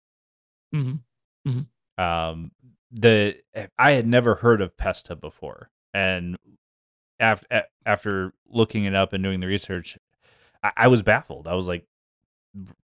Mm-hmm. 0.74 1.50
Mm-hmm. 1.50 2.02
Um, 2.02 2.52
the 2.90 3.36
I 3.78 3.92
had 3.92 4.06
never 4.06 4.36
heard 4.36 4.60
of 4.60 4.76
Pesta 4.76 5.14
before, 5.16 5.70
and 5.94 6.36
after 7.18 7.64
after 7.84 8.32
looking 8.48 8.84
it 8.84 8.94
up 8.94 9.12
and 9.12 9.22
doing 9.22 9.40
the 9.40 9.46
research, 9.46 9.98
I, 10.62 10.72
I 10.76 10.88
was 10.88 11.02
baffled. 11.02 11.46
I 11.46 11.54
was 11.54 11.68
like, 11.68 11.86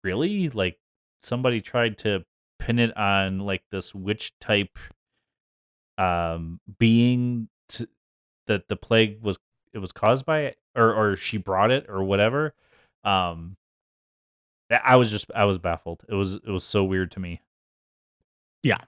really? 0.03 0.49
Like 0.49 0.79
somebody 1.23 1.61
tried 1.61 1.99
to 1.99 2.25
pin 2.59 2.79
it 2.79 2.97
on 2.97 3.41
like 3.41 3.63
this 3.71 3.95
witch 3.95 4.33
type 4.41 4.79
um 5.99 6.61
being 6.79 7.49
to, 7.69 7.89
that 8.47 8.69
the 8.69 8.77
plague 8.77 9.21
was 9.21 9.39
it 9.73 9.79
was 9.79 9.93
caused 9.93 10.25
by 10.25 10.41
it 10.41 10.57
or 10.75 10.95
or 10.95 11.17
she 11.17 11.37
brought 11.37 11.71
it 11.71 11.87
or 11.89 12.03
whatever 12.03 12.55
um 13.05 13.57
I 14.73 14.97
was 14.97 15.11
just 15.11 15.31
I 15.35 15.45
was 15.45 15.59
baffled. 15.59 16.03
It 16.09 16.15
was 16.15 16.35
it 16.35 16.51
was 16.51 16.65
so 16.65 16.85
weird 16.85 17.13
to 17.13 17.21
me. 17.21 17.41
Yeah, 18.63 18.79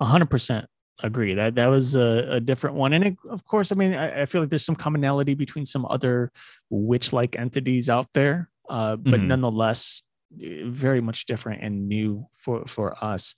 hundred 0.00 0.30
percent 0.30 0.66
agree. 1.02 1.34
That 1.34 1.54
that 1.56 1.66
was 1.66 1.94
a, 1.94 2.26
a 2.30 2.40
different 2.40 2.76
one, 2.76 2.92
and 2.92 3.04
it, 3.04 3.16
of 3.28 3.44
course, 3.44 3.72
I 3.72 3.74
mean, 3.74 3.94
I, 3.94 4.22
I, 4.22 4.26
feel 4.26 4.40
like 4.40 4.50
there's 4.50 4.64
some 4.64 4.76
commonality 4.76 5.34
between 5.34 5.66
some 5.66 5.86
other 5.86 6.30
witch-like 6.70 7.38
entities 7.38 7.90
out 7.90 8.08
there, 8.14 8.50
uh, 8.68 8.96
but 8.96 9.14
mm-hmm. 9.14 9.28
nonetheless, 9.28 10.02
eh, 10.42 10.62
very 10.66 11.00
much 11.00 11.26
different 11.26 11.62
and 11.62 11.88
new 11.88 12.26
for 12.32 12.64
for 12.66 12.94
us. 13.02 13.34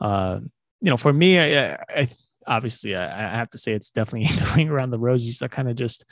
Uh, 0.00 0.40
you 0.80 0.90
know, 0.90 0.96
for 0.96 1.12
me, 1.12 1.38
I, 1.38 1.78
I 1.88 2.08
obviously 2.46 2.96
I, 2.96 3.04
I, 3.04 3.36
have 3.36 3.50
to 3.50 3.58
say 3.58 3.72
it's 3.72 3.90
definitely 3.90 4.34
the 4.36 4.52
ring 4.56 4.68
around 4.68 4.90
the 4.90 4.98
rosies 4.98 5.38
that 5.38 5.50
kind 5.50 5.68
of 5.68 5.76
just 5.76 6.04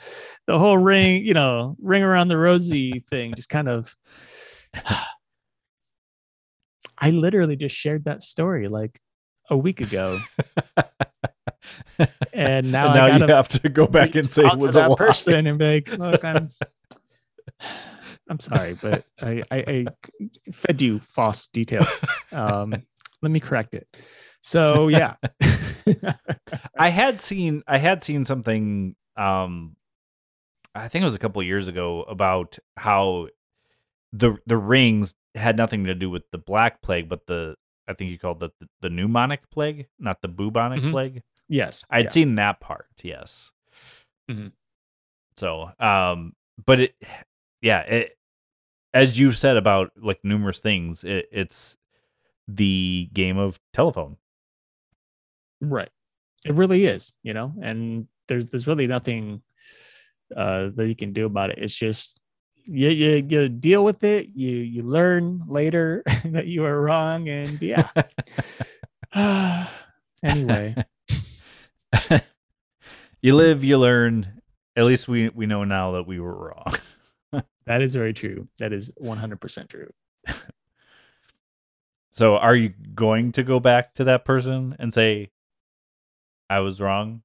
the 0.47 0.57
whole 0.57 0.77
ring 0.77 1.25
you 1.25 1.33
know 1.33 1.75
ring 1.81 2.03
around 2.03 2.29
the 2.29 2.37
rosy 2.37 3.03
thing 3.09 3.33
just 3.35 3.49
kind 3.49 3.67
of 3.67 3.93
I 6.97 7.09
literally 7.09 7.55
just 7.55 7.75
shared 7.75 8.05
that 8.05 8.21
story 8.21 8.67
like 8.67 8.99
a 9.49 9.57
week 9.57 9.81
ago. 9.81 10.19
and 12.33 12.71
now, 12.71 12.87
and 12.93 12.95
now 12.95 13.17
you 13.17 13.27
have 13.27 13.47
to 13.49 13.69
go 13.69 13.87
back 13.87 14.15
and 14.15 14.29
say 14.29 14.43
it 14.45 14.57
was 14.57 14.75
that 14.75 14.95
person 14.97 15.47
and 15.47 15.57
be 15.57 15.65
like, 15.75 15.97
look, 15.97 16.23
I'm 16.23 16.49
I'm 18.29 18.39
sorry, 18.39 18.77
but 18.81 19.03
I, 19.21 19.43
I, 19.51 19.57
I 19.67 19.85
fed 20.53 20.81
you 20.81 20.99
false 20.99 21.47
details. 21.47 21.99
Um, 22.31 22.73
let 23.21 23.31
me 23.31 23.39
correct 23.39 23.73
it. 23.73 23.87
So 24.39 24.87
yeah. 24.87 25.15
I 26.77 26.89
had 26.89 27.19
seen 27.21 27.63
I 27.67 27.77
had 27.77 28.03
seen 28.03 28.23
something 28.25 28.95
um 29.17 29.75
I 30.73 30.87
think 30.87 31.01
it 31.01 31.05
was 31.05 31.15
a 31.15 31.19
couple 31.19 31.43
years 31.43 31.67
ago 31.67 32.03
about 32.03 32.57
how 32.77 33.27
the 34.13 34.37
the 34.45 34.57
rings 34.57 35.13
had 35.35 35.57
nothing 35.57 35.85
to 35.85 35.95
do 35.95 36.09
with 36.09 36.23
the 36.31 36.37
black 36.37 36.81
plague, 36.81 37.09
but 37.09 37.25
the 37.27 37.55
I 37.87 37.93
think 37.93 38.11
you 38.11 38.19
called 38.19 38.43
it 38.43 38.51
the, 38.59 38.67
the 38.81 38.89
pneumonic 38.89 39.39
plague, 39.51 39.87
not 39.99 40.21
the 40.21 40.27
bubonic 40.27 40.81
mm-hmm. 40.81 40.91
plague. 40.91 41.23
Yes, 41.47 41.85
I'd 41.89 42.05
yeah. 42.05 42.09
seen 42.09 42.35
that 42.35 42.59
part. 42.59 42.87
Yes. 43.01 43.51
Mm-hmm. 44.29 44.47
So, 45.37 45.71
um, 45.79 46.33
but 46.65 46.79
it, 46.81 46.95
yeah, 47.61 47.79
it, 47.81 48.17
as 48.93 49.19
you've 49.19 49.37
said 49.37 49.57
about 49.57 49.91
like 50.01 50.19
numerous 50.23 50.59
things, 50.59 51.03
it, 51.03 51.27
it's 51.31 51.77
the 52.47 53.09
game 53.13 53.37
of 53.37 53.59
telephone. 53.73 54.17
Right. 55.59 55.89
It 56.45 56.53
really 56.53 56.85
is, 56.85 57.13
you 57.23 57.33
know, 57.33 57.53
and 57.61 58.07
there's 58.27 58.47
there's 58.47 58.67
really 58.67 58.87
nothing 58.87 59.41
uh 60.35 60.69
that 60.75 60.87
you 60.87 60.95
can 60.95 61.11
do 61.11 61.25
about 61.25 61.49
it. 61.49 61.59
It's 61.59 61.75
just 61.75 62.20
you, 62.65 62.89
you 62.89 63.25
you 63.27 63.49
deal 63.49 63.83
with 63.83 64.03
it 64.03 64.29
you 64.35 64.51
you 64.57 64.83
learn 64.83 65.43
later 65.47 66.03
that 66.25 66.47
you 66.47 66.61
were 66.61 66.81
wrong 66.81 67.27
and 67.29 67.61
yeah. 67.61 67.89
Anyway. 70.23 70.75
You 73.23 73.35
live 73.35 73.63
you 73.63 73.77
learn. 73.77 74.41
At 74.75 74.85
least 74.85 75.07
we 75.07 75.29
we 75.29 75.45
know 75.45 75.63
now 75.63 75.91
that 75.91 76.07
we 76.07 76.19
were 76.19 76.33
wrong. 76.33 77.43
That 77.67 77.83
is 77.83 77.93
very 77.93 78.13
true. 78.13 78.47
That 78.57 78.73
is 78.73 78.89
100% 78.99 79.69
true. 79.69 79.91
So 82.09 82.37
are 82.37 82.55
you 82.55 82.73
going 82.95 83.31
to 83.33 83.43
go 83.43 83.59
back 83.59 83.93
to 83.95 84.03
that 84.05 84.25
person 84.25 84.75
and 84.79 84.93
say 84.93 85.31
i 86.49 86.59
was 86.59 86.81
wrong 86.81 87.21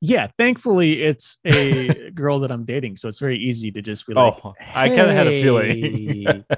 yeah, 0.00 0.28
thankfully 0.38 1.02
it's 1.02 1.38
a 1.44 2.10
girl 2.14 2.40
that 2.40 2.50
I'm 2.50 2.64
dating, 2.64 2.96
so 2.96 3.08
it's 3.08 3.18
very 3.18 3.38
easy 3.38 3.70
to 3.72 3.82
just 3.82 4.06
be 4.06 4.14
like, 4.14 4.34
"Oh, 4.44 4.54
hey, 4.58 4.72
I 4.74 4.88
kind 4.88 5.02
of 5.02 5.10
had 5.10 5.26
a 5.26 5.42
feeling." 5.42 6.44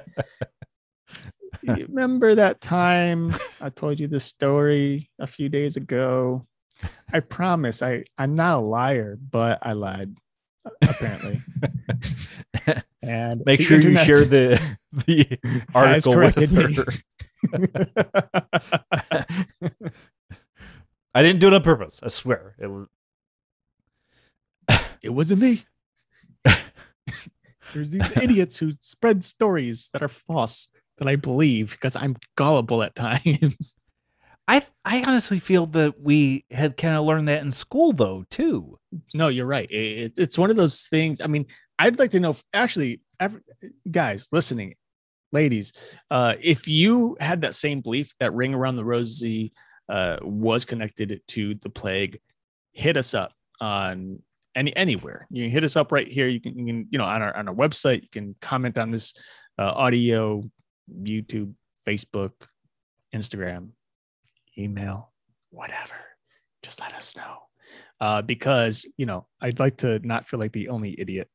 remember 1.63 2.35
that 2.35 2.59
time 2.61 3.33
I 3.61 3.69
told 3.69 3.99
you 3.99 4.07
this 4.07 4.25
story 4.25 5.09
a 5.19 5.27
few 5.27 5.49
days 5.49 5.77
ago? 5.77 6.45
I 7.11 7.19
promise 7.19 7.81
I 7.81 8.05
I'm 8.17 8.35
not 8.35 8.55
a 8.55 8.61
liar, 8.61 9.17
but 9.29 9.59
I 9.61 9.73
lied 9.73 10.17
apparently. 10.81 11.41
and 13.01 13.43
make 13.45 13.61
sure 13.61 13.79
you 13.79 13.97
share 13.97 14.23
the 14.25 14.59
the 15.05 15.37
article 15.73 16.17
with 16.17 16.35
her. 16.51 16.85
I 21.13 21.21
didn't 21.21 21.39
do 21.39 21.47
it 21.47 21.53
on 21.53 21.61
purpose. 21.61 21.99
I 22.01 22.07
swear. 22.07 22.55
It 22.59 22.67
was 22.67 22.87
it 25.03 25.09
wasn't 25.09 25.41
me. 25.41 25.65
There's 27.73 27.91
these 27.91 28.17
idiots 28.17 28.57
who 28.57 28.73
spread 28.79 29.23
stories 29.23 29.89
that 29.93 30.01
are 30.01 30.07
false 30.07 30.69
that 30.97 31.07
I 31.07 31.15
believe 31.15 31.71
because 31.71 31.95
I'm 31.95 32.15
gullible 32.35 32.81
at 32.83 32.95
times. 32.95 33.75
I 34.47 34.65
I 34.83 35.03
honestly 35.03 35.39
feel 35.39 35.65
that 35.67 35.99
we 36.01 36.45
had 36.51 36.77
kind 36.77 36.95
of 36.95 37.05
learned 37.05 37.27
that 37.27 37.41
in 37.41 37.51
school 37.51 37.93
though 37.93 38.25
too. 38.29 38.77
No, 39.13 39.27
you're 39.29 39.45
right. 39.45 39.69
It, 39.71 40.13
it's 40.17 40.37
one 40.37 40.49
of 40.49 40.55
those 40.55 40.87
things. 40.87 41.21
I 41.21 41.27
mean, 41.27 41.45
I'd 41.79 41.99
like 41.99 42.11
to 42.11 42.19
know 42.19 42.31
if 42.31 42.43
actually, 42.53 43.01
guys 43.89 44.27
listening, 44.31 44.75
ladies, 45.31 45.73
uh, 46.11 46.35
if 46.41 46.67
you 46.67 47.17
had 47.19 47.41
that 47.41 47.55
same 47.55 47.81
belief 47.81 48.13
that 48.19 48.33
Ring 48.33 48.53
Around 48.53 48.75
the 48.75 48.85
rosy 48.85 49.53
uh, 49.89 50.17
was 50.21 50.65
connected 50.65 51.21
to 51.29 51.55
the 51.55 51.69
plague, 51.69 52.19
hit 52.73 52.97
us 52.97 53.13
up 53.13 53.33
on 53.61 54.21
any 54.55 54.75
anywhere. 54.75 55.27
You 55.29 55.43
can 55.43 55.51
hit 55.51 55.63
us 55.63 55.75
up 55.75 55.91
right 55.91 56.07
here. 56.07 56.27
You 56.27 56.39
can, 56.39 56.57
you, 56.57 56.65
can, 56.65 56.87
you 56.91 56.97
know 56.97 57.05
on 57.05 57.21
our 57.21 57.35
on 57.35 57.47
our 57.47 57.55
website. 57.55 58.03
You 58.03 58.09
can 58.11 58.35
comment 58.41 58.77
on 58.77 58.91
this 58.91 59.13
uh, 59.57 59.71
audio, 59.71 60.43
YouTube, 61.01 61.53
Facebook, 61.87 62.31
Instagram, 63.13 63.69
email, 64.57 65.11
whatever. 65.49 65.95
Just 66.61 66.79
let 66.79 66.93
us 66.93 67.15
know. 67.15 67.37
Uh, 67.99 68.21
because, 68.21 68.85
you 68.97 69.05
know, 69.05 69.25
I'd 69.41 69.59
like 69.59 69.77
to 69.77 69.99
not 70.05 70.27
feel 70.27 70.39
like 70.39 70.51
the 70.51 70.69
only 70.69 70.99
idiot 70.99 71.29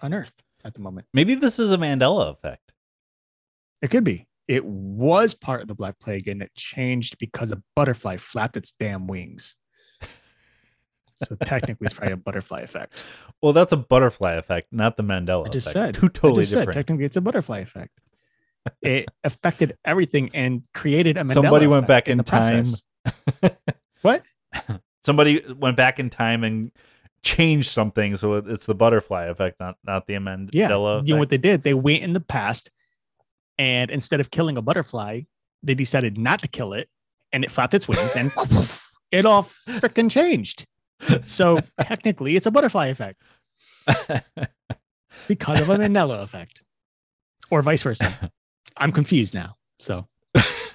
on 0.00 0.12
earth 0.14 0.42
at 0.64 0.74
the 0.74 0.80
moment. 0.80 1.06
Maybe 1.12 1.34
this 1.34 1.58
is 1.58 1.70
a 1.72 1.76
Mandela 1.76 2.32
effect. 2.32 2.72
It 3.82 3.90
could 3.90 4.04
be. 4.04 4.26
It 4.48 4.64
was 4.64 5.34
part 5.34 5.62
of 5.62 5.68
the 5.68 5.74
Black 5.74 5.98
Plague 6.00 6.28
and 6.28 6.42
it 6.42 6.50
changed 6.56 7.18
because 7.18 7.52
a 7.52 7.62
butterfly 7.76 8.16
flapped 8.16 8.56
its 8.56 8.74
damn 8.78 9.06
wings. 9.06 9.56
So 11.16 11.36
technically, 11.44 11.84
it's 11.86 11.94
probably 11.94 12.12
a 12.14 12.16
butterfly 12.16 12.60
effect. 12.60 13.02
Well, 13.40 13.52
that's 13.52 13.72
a 13.72 13.76
butterfly 13.76 14.32
effect, 14.32 14.72
not 14.72 14.96
the 14.96 15.04
Mandela 15.04 15.46
I 15.46 15.50
just 15.50 15.68
effect. 15.68 15.72
said. 15.72 15.94
Two 15.94 16.08
totally 16.08 16.42
just 16.42 16.52
said, 16.52 16.58
different. 16.60 16.74
technically, 16.74 17.04
it's 17.04 17.16
a 17.16 17.20
butterfly 17.20 17.58
effect. 17.60 18.00
It 18.82 19.08
affected 19.22 19.76
everything 19.84 20.30
and 20.34 20.62
created 20.72 21.16
a 21.16 21.20
Mandela 21.22 21.34
Somebody 21.34 21.66
went 21.66 21.86
back 21.86 22.08
in 22.08 22.18
in 22.18 22.24
time. 22.24 22.64
what? 24.02 24.22
Somebody 25.04 25.44
went 25.58 25.76
back 25.76 25.98
in 26.00 26.08
time 26.10 26.44
and 26.44 26.72
changed 27.22 27.70
something, 27.70 28.16
so 28.16 28.34
it's 28.34 28.66
the 28.66 28.74
butterfly 28.74 29.26
effect, 29.26 29.60
not 29.60 29.76
not 29.84 30.06
the 30.06 30.14
Mandela 30.14 30.48
Yeah, 30.52 30.66
effect. 30.74 31.08
you 31.08 31.14
know 31.14 31.18
what 31.18 31.30
they 31.30 31.38
did? 31.38 31.62
They 31.62 31.74
went 31.74 32.02
in 32.02 32.12
the 32.14 32.20
past, 32.20 32.70
and 33.58 33.90
instead 33.90 34.20
of 34.20 34.30
killing 34.30 34.56
a 34.56 34.62
butterfly, 34.62 35.22
they 35.62 35.74
decided 35.74 36.16
not 36.18 36.40
to 36.42 36.48
kill 36.48 36.72
it, 36.72 36.88
and 37.32 37.44
it 37.44 37.50
flapped 37.50 37.74
its 37.74 37.86
wings, 37.86 38.16
and 38.16 38.32
it 39.12 39.26
all 39.26 39.44
freaking 39.68 40.10
changed. 40.10 40.66
So 41.24 41.58
technically, 41.80 42.36
it's 42.36 42.46
a 42.46 42.50
butterfly 42.50 42.88
effect 42.88 43.20
because 45.28 45.60
of 45.60 45.68
a 45.68 45.76
Mandela 45.76 46.22
effect, 46.22 46.62
or 47.50 47.62
vice 47.62 47.82
versa. 47.82 48.30
I'm 48.76 48.92
confused 48.92 49.34
now. 49.34 49.56
So 49.78 50.06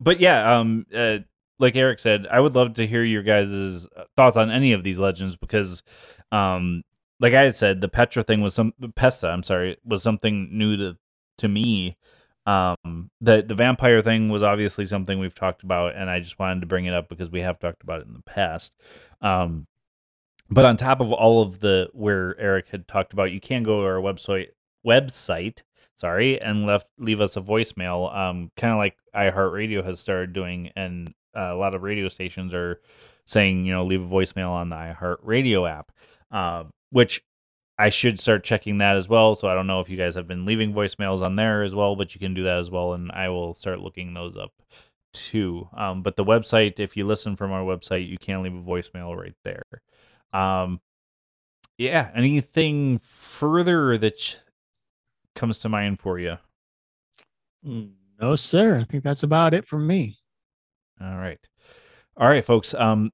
but 0.00 0.20
yeah, 0.20 0.58
um, 0.58 0.86
uh, 0.94 1.18
like 1.58 1.76
Eric 1.76 1.98
said, 1.98 2.26
I 2.30 2.40
would 2.40 2.54
love 2.54 2.74
to 2.74 2.86
hear 2.86 3.04
your 3.04 3.22
guys' 3.22 3.86
thoughts 4.16 4.36
on 4.36 4.50
any 4.50 4.72
of 4.72 4.84
these 4.84 4.98
legends 4.98 5.36
because, 5.36 5.82
um, 6.32 6.82
like 7.20 7.34
I 7.34 7.42
had 7.42 7.56
said, 7.56 7.80
the 7.80 7.88
Petra 7.88 8.22
thing 8.22 8.40
was 8.40 8.54
some 8.54 8.72
Pesta. 8.94 9.28
I'm 9.28 9.42
sorry, 9.42 9.76
was 9.84 10.02
something 10.02 10.48
new 10.56 10.76
to 10.76 10.96
to 11.38 11.48
me. 11.48 11.96
Um, 12.50 13.10
the 13.20 13.42
the 13.42 13.54
vampire 13.54 14.02
thing 14.02 14.28
was 14.28 14.42
obviously 14.42 14.84
something 14.84 15.18
we've 15.18 15.34
talked 15.34 15.62
about, 15.62 15.94
and 15.94 16.10
I 16.10 16.20
just 16.20 16.38
wanted 16.38 16.60
to 16.60 16.66
bring 16.66 16.86
it 16.86 16.94
up 16.94 17.08
because 17.08 17.30
we 17.30 17.40
have 17.40 17.58
talked 17.58 17.82
about 17.82 18.00
it 18.00 18.06
in 18.06 18.14
the 18.14 18.22
past. 18.22 18.74
Um, 19.20 19.66
but 20.50 20.64
on 20.64 20.76
top 20.76 21.00
of 21.00 21.12
all 21.12 21.42
of 21.42 21.60
the 21.60 21.88
where 21.92 22.38
Eric 22.40 22.68
had 22.70 22.88
talked 22.88 23.12
about, 23.12 23.30
you 23.32 23.40
can 23.40 23.62
go 23.62 23.80
to 23.80 23.86
our 23.86 24.00
website 24.00 24.48
website 24.86 25.60
sorry, 26.00 26.40
and 26.40 26.64
left 26.64 26.86
leave 26.98 27.20
us 27.20 27.36
a 27.36 27.40
voicemail. 27.40 28.14
Um, 28.16 28.50
kind 28.56 28.72
of 28.72 28.78
like 28.78 28.96
iHeartRadio 29.14 29.84
has 29.84 30.00
started 30.00 30.32
doing, 30.32 30.70
and 30.74 31.14
uh, 31.36 31.52
a 31.52 31.56
lot 31.56 31.74
of 31.74 31.82
radio 31.82 32.08
stations 32.08 32.54
are 32.54 32.80
saying, 33.26 33.66
you 33.66 33.72
know, 33.72 33.84
leave 33.84 34.02
a 34.02 34.14
voicemail 34.14 34.50
on 34.50 34.70
the 34.70 34.76
iHeartRadio 34.76 35.70
app, 35.70 35.92
uh, 36.32 36.64
which 36.90 37.22
I 37.80 37.88
should 37.88 38.20
start 38.20 38.44
checking 38.44 38.78
that 38.78 38.96
as 38.96 39.08
well. 39.08 39.34
So 39.34 39.48
I 39.48 39.54
don't 39.54 39.66
know 39.66 39.80
if 39.80 39.88
you 39.88 39.96
guys 39.96 40.14
have 40.14 40.28
been 40.28 40.44
leaving 40.44 40.74
voicemails 40.74 41.24
on 41.24 41.36
there 41.36 41.62
as 41.62 41.74
well, 41.74 41.96
but 41.96 42.14
you 42.14 42.20
can 42.20 42.34
do 42.34 42.44
that 42.44 42.58
as 42.58 42.70
well, 42.70 42.92
and 42.92 43.10
I 43.10 43.30
will 43.30 43.54
start 43.54 43.80
looking 43.80 44.12
those 44.12 44.36
up 44.36 44.52
too. 45.14 45.66
Um, 45.74 46.02
but 46.02 46.16
the 46.16 46.24
website, 46.24 46.78
if 46.78 46.94
you 46.96 47.06
listen 47.06 47.36
from 47.36 47.52
our 47.52 47.62
website, 47.62 48.06
you 48.06 48.18
can 48.18 48.42
leave 48.42 48.54
a 48.54 48.58
voicemail 48.58 49.16
right 49.16 49.34
there. 49.44 49.64
Um, 50.32 50.80
yeah. 51.78 52.10
Anything 52.14 53.00
further 53.02 53.96
that 53.96 54.36
comes 55.34 55.58
to 55.60 55.70
mind 55.70 56.00
for 56.00 56.18
you? 56.18 56.36
no, 57.62 58.36
sir. 58.36 58.78
I 58.80 58.84
think 58.84 59.02
that's 59.02 59.22
about 59.22 59.54
it 59.54 59.66
from 59.66 59.86
me. 59.86 60.18
All 61.00 61.16
right. 61.16 61.40
All 62.16 62.28
right, 62.28 62.44
folks. 62.44 62.74
Um, 62.74 63.10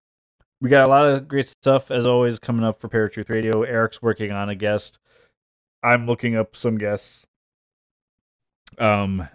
we 0.60 0.70
got 0.70 0.86
a 0.86 0.90
lot 0.90 1.06
of 1.06 1.28
great 1.28 1.46
stuff 1.46 1.90
as 1.90 2.06
always 2.06 2.38
coming 2.38 2.64
up 2.64 2.80
for 2.80 2.88
Paratruth 2.88 3.28
Radio. 3.28 3.62
Eric's 3.62 4.00
working 4.00 4.32
on 4.32 4.48
a 4.48 4.54
guest. 4.54 4.98
I'm 5.82 6.06
looking 6.06 6.36
up 6.36 6.56
some 6.56 6.78
guests. 6.78 7.26
Um, 8.78 9.28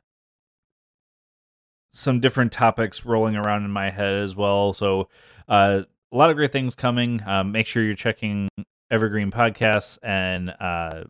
some 1.94 2.20
different 2.20 2.52
topics 2.52 3.06
rolling 3.06 3.36
around 3.36 3.66
in 3.66 3.72
my 3.72 3.90
head 3.90 4.16
as 4.16 4.36
well. 4.36 4.74
So, 4.74 5.10
uh, 5.48 5.84
a 6.12 6.18
lot 6.18 6.30
of 6.30 6.36
great 6.36 6.52
things 6.52 6.76
coming. 6.76 7.22
Um, 7.26 7.52
make 7.52 7.68
sure 7.68 7.84
you're 7.84 7.94
checking 7.96 8.50
Evergreen 8.90 9.32
Podcasts 9.32 9.98
and 10.04 10.50
uh, 10.50 11.04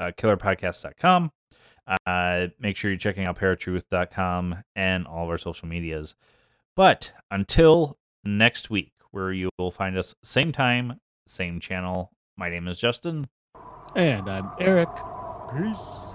uh, 0.00 0.10
killerpodcast.com. 0.18 1.30
Uh, 2.06 2.46
make 2.58 2.76
sure 2.76 2.90
you're 2.90 2.98
checking 2.98 3.26
out 3.26 3.38
paratruth.com 3.38 4.56
and 4.74 5.06
all 5.06 5.24
of 5.24 5.30
our 5.30 5.38
social 5.38 5.68
medias. 5.68 6.14
But 6.76 7.12
until 7.30 7.96
next 8.24 8.70
week, 8.70 8.92
where 9.10 9.32
you 9.32 9.50
will 9.58 9.70
find 9.70 9.96
us 9.96 10.14
same 10.22 10.52
time, 10.52 11.00
same 11.26 11.60
channel. 11.60 12.12
My 12.36 12.50
name 12.50 12.68
is 12.68 12.78
Justin. 12.78 13.28
And 13.96 14.28
I'm 14.28 14.50
Eric. 14.60 14.88
Peace. 15.54 16.14